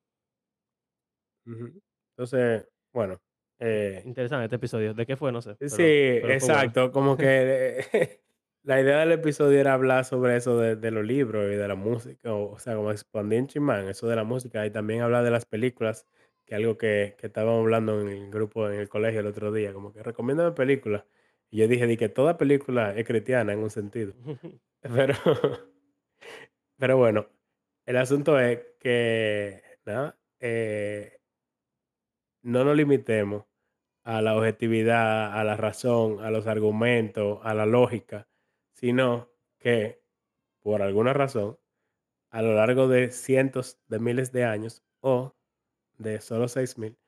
Entonces, 2.16 2.68
bueno. 2.92 3.20
eh, 3.58 4.02
Interesante 4.04 4.44
este 4.44 4.56
episodio. 4.56 4.94
¿De 4.94 5.06
qué 5.06 5.16
fue? 5.16 5.32
No 5.32 5.40
sé. 5.42 5.54
Pero, 5.56 5.70
sí, 5.70 5.76
pero 5.76 6.20
fue 6.20 6.26
bueno. 6.26 6.34
exacto. 6.34 6.92
Como 6.92 7.16
que 7.16 7.24
eh, 7.92 8.20
la 8.68 8.78
idea 8.82 8.98
del 8.98 9.12
episodio 9.12 9.58
era 9.58 9.72
hablar 9.72 10.04
sobre 10.04 10.36
eso 10.36 10.58
de, 10.58 10.76
de 10.76 10.90
los 10.90 11.02
libros 11.02 11.46
y 11.50 11.56
de 11.56 11.66
la 11.66 11.74
música. 11.74 12.34
O, 12.34 12.52
o 12.52 12.58
sea, 12.58 12.76
como 12.76 12.90
expandir 12.90 13.40
un 13.40 13.46
chimán, 13.48 13.88
eso 13.88 14.06
de 14.08 14.16
la 14.16 14.24
música. 14.24 14.66
Y 14.66 14.70
también 14.70 15.00
hablar 15.00 15.24
de 15.24 15.30
las 15.30 15.46
películas, 15.46 16.06
que 16.44 16.54
es 16.54 16.58
algo 16.60 16.76
que, 16.76 17.16
que 17.18 17.28
estábamos 17.28 17.60
hablando 17.62 17.98
en 18.02 18.08
el 18.08 18.30
grupo, 18.30 18.68
en 18.68 18.78
el 18.78 18.90
colegio 18.90 19.20
el 19.20 19.26
otro 19.26 19.52
día. 19.52 19.72
Como 19.72 19.94
que 19.94 20.02
recomiéndame 20.02 20.52
películas. 20.52 21.04
Y 21.50 21.58
yo 21.58 21.68
dije, 21.68 21.86
di 21.86 21.96
que 21.96 22.10
toda 22.10 22.36
película 22.36 22.94
es 22.94 23.06
cristiana 23.06 23.54
en 23.54 23.60
un 23.60 23.70
sentido. 23.70 24.12
Pero, 24.82 25.14
pero 26.78 26.96
bueno, 26.96 27.26
el 27.86 27.96
asunto 27.96 28.38
es 28.38 28.60
que, 28.78 29.62
nada, 29.84 30.16
eh, 30.40 31.18
no 32.42 32.64
nos 32.64 32.76
limitemos 32.76 33.44
a 34.04 34.22
la 34.22 34.36
objetividad, 34.36 35.38
a 35.38 35.44
la 35.44 35.56
razón, 35.56 36.20
a 36.20 36.30
los 36.30 36.46
argumentos, 36.46 37.40
a 37.42 37.54
la 37.54 37.66
lógica, 37.66 38.28
sino 38.78 39.30
que, 39.58 40.00
por 40.60 40.82
alguna 40.82 41.12
razón, 41.12 41.58
a 42.30 42.42
lo 42.42 42.54
largo 42.54 42.88
de 42.88 43.10
cientos 43.12 43.80
de 43.88 43.98
miles 44.00 44.32
de 44.32 44.44
años 44.44 44.84
o 45.00 45.36
de 45.98 46.20
solo 46.20 46.48
seis 46.48 46.78
mil, 46.78 46.98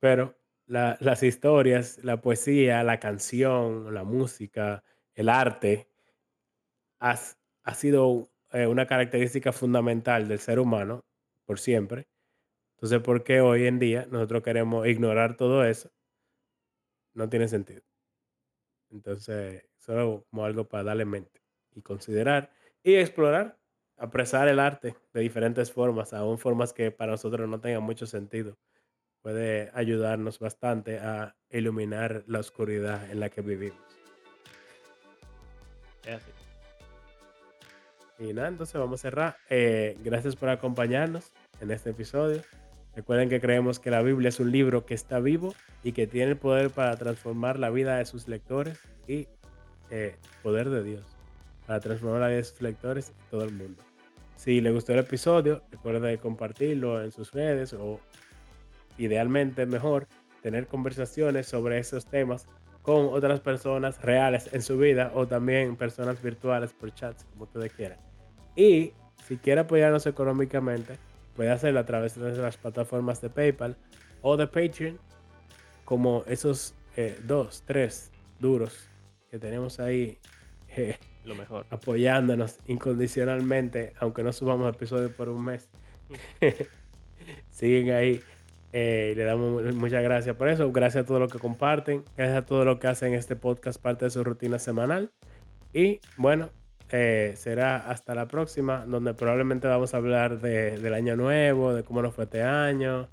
pero 0.00 0.38
la- 0.66 0.98
las 1.00 1.22
historias, 1.24 1.98
la 2.04 2.20
poesía, 2.22 2.84
la 2.84 3.00
canción, 3.00 3.94
la 3.94 4.04
música, 4.04 4.84
el 5.14 5.28
arte, 5.30 5.90
has- 6.98 7.38
ha 7.64 7.74
sido 7.74 8.30
eh, 8.52 8.66
una 8.66 8.86
característica 8.86 9.52
fundamental 9.52 10.28
del 10.28 10.38
ser 10.38 10.58
humano 10.58 11.04
por 11.44 11.58
siempre. 11.58 12.08
Entonces, 12.76 13.00
¿por 13.02 13.24
qué 13.24 13.40
hoy 13.42 13.66
en 13.66 13.78
día 13.78 14.06
nosotros 14.10 14.42
queremos 14.42 14.86
ignorar 14.88 15.36
todo 15.36 15.64
eso? 15.64 15.90
No 17.14 17.28
tiene 17.28 17.48
sentido. 17.48 17.82
Entonces, 18.90 19.62
solo 19.86 20.26
como 20.30 20.44
algo 20.44 20.68
para 20.68 20.84
darle 20.84 21.04
mente 21.04 21.40
y 21.74 21.80
considerar 21.80 22.50
y 22.82 22.96
explorar, 22.96 23.58
apresar 23.96 24.48
el 24.48 24.58
arte 24.58 24.96
de 25.12 25.20
diferentes 25.20 25.72
formas, 25.72 26.12
aún 26.12 26.38
formas 26.38 26.72
que 26.72 26.90
para 26.90 27.12
nosotros 27.12 27.48
no 27.48 27.60
tengan 27.60 27.82
mucho 27.82 28.06
sentido. 28.06 28.58
Puede 29.22 29.70
ayudarnos 29.74 30.38
bastante 30.38 30.98
a 30.98 31.34
iluminar 31.50 32.24
la 32.26 32.40
oscuridad 32.40 33.10
en 33.10 33.20
la 33.20 33.28
que 33.28 33.40
vivimos. 33.40 33.80
Es 36.04 36.14
así. 36.14 36.30
Y 38.18 38.32
nada, 38.32 38.48
entonces 38.48 38.80
vamos 38.80 39.00
a 39.00 39.02
cerrar. 39.02 39.36
Eh, 39.50 39.98
gracias 40.02 40.36
por 40.36 40.48
acompañarnos 40.48 41.32
en 41.60 41.70
este 41.70 41.90
episodio. 41.90 42.42
Recuerden 42.94 43.28
que 43.28 43.40
creemos 43.40 43.78
que 43.78 43.90
la 43.90 44.00
Biblia 44.00 44.30
es 44.30 44.40
un 44.40 44.50
libro 44.50 44.86
que 44.86 44.94
está 44.94 45.20
vivo 45.20 45.54
y 45.82 45.92
que 45.92 46.06
tiene 46.06 46.30
el 46.30 46.38
poder 46.38 46.70
para 46.70 46.96
transformar 46.96 47.58
la 47.58 47.68
vida 47.68 47.98
de 47.98 48.06
sus 48.06 48.26
lectores 48.26 48.80
y 49.06 49.28
eh, 49.90 50.16
poder 50.42 50.70
de 50.70 50.82
Dios 50.82 51.04
para 51.66 51.80
transformar 51.80 52.20
la 52.20 52.28
vida 52.28 52.38
de 52.38 52.44
sus 52.44 52.60
lectores 52.62 53.10
y 53.10 53.30
todo 53.30 53.44
el 53.44 53.52
mundo. 53.52 53.82
Si 54.36 54.60
le 54.60 54.70
gustó 54.70 54.92
el 54.92 55.00
episodio, 55.00 55.62
recuerde 55.70 56.18
compartirlo 56.18 57.02
en 57.02 57.10
sus 57.10 57.32
redes 57.32 57.72
o 57.72 58.00
idealmente 58.98 59.66
mejor 59.66 60.06
tener 60.42 60.66
conversaciones 60.66 61.46
sobre 61.46 61.78
esos 61.78 62.06
temas 62.06 62.46
con 62.82 63.06
otras 63.06 63.40
personas 63.40 64.00
reales 64.00 64.48
en 64.52 64.62
su 64.62 64.78
vida 64.78 65.10
o 65.14 65.26
también 65.26 65.74
personas 65.74 66.22
virtuales 66.22 66.72
por 66.72 66.94
chats, 66.94 67.24
como 67.32 67.44
ustedes 67.44 67.72
quieran. 67.72 67.98
Y 68.54 68.92
si 69.26 69.38
quiere 69.38 69.62
apoyarnos 69.62 70.06
económicamente, 70.06 70.96
puede 71.34 71.50
hacerlo 71.50 71.80
a 71.80 71.84
través 71.84 72.14
de 72.14 72.22
nuestras 72.22 72.56
plataformas 72.56 73.20
de 73.20 73.28
PayPal 73.28 73.76
o 74.22 74.36
de 74.36 74.46
Patreon, 74.46 74.98
como 75.84 76.22
esos 76.28 76.74
eh, 76.96 77.18
dos, 77.26 77.64
tres 77.66 78.12
duros 78.38 78.88
que 79.30 79.38
tenemos 79.38 79.80
ahí 79.80 80.18
eh, 80.76 80.96
Lo 81.24 81.34
mejor. 81.34 81.66
apoyándonos 81.70 82.58
incondicionalmente, 82.66 83.92
aunque 84.00 84.22
no 84.22 84.32
subamos 84.32 84.74
episodios 84.74 85.12
por 85.12 85.28
un 85.28 85.44
mes. 85.44 85.68
Siguen 87.50 87.90
ahí. 87.92 88.20
Eh, 88.72 89.14
le 89.16 89.24
damos 89.24 89.62
mu- 89.64 89.72
muchas 89.80 90.02
gracias 90.02 90.36
por 90.36 90.48
eso. 90.48 90.70
Gracias 90.70 91.04
a 91.04 91.06
todos 91.06 91.20
los 91.20 91.32
que 91.32 91.38
comparten. 91.38 92.04
Gracias 92.16 92.38
a 92.38 92.46
todos 92.46 92.64
los 92.66 92.78
que 92.78 92.88
hacen 92.88 93.14
este 93.14 93.36
podcast 93.36 93.80
parte 93.80 94.04
de 94.04 94.10
su 94.10 94.22
rutina 94.22 94.58
semanal. 94.58 95.10
Y 95.72 96.00
bueno, 96.16 96.50
eh, 96.90 97.32
será 97.36 97.76
hasta 97.88 98.14
la 98.14 98.26
próxima, 98.28 98.84
donde 98.86 99.14
probablemente 99.14 99.66
vamos 99.66 99.94
a 99.94 99.96
hablar 99.96 100.40
de- 100.40 100.78
del 100.78 100.94
año 100.94 101.16
nuevo, 101.16 101.72
de 101.74 101.82
cómo 101.84 102.02
nos 102.02 102.14
fue 102.14 102.24
este 102.24 102.42
año. 102.42 103.08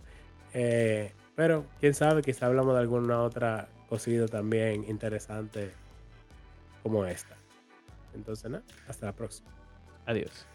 Eh, 0.53 1.11
pero 1.35 1.65
quién 1.79 1.93
sabe, 1.93 2.21
quizá 2.21 2.45
hablamos 2.47 2.73
de 2.75 2.81
alguna 2.81 3.21
otra 3.21 3.67
cosita 3.89 4.27
también 4.27 4.83
interesante 4.89 5.71
como 6.83 7.05
esta. 7.05 7.37
Entonces, 8.13 8.51
nada, 8.51 8.63
hasta 8.87 9.07
la 9.07 9.13
próxima. 9.13 9.49
Adiós. 10.05 10.45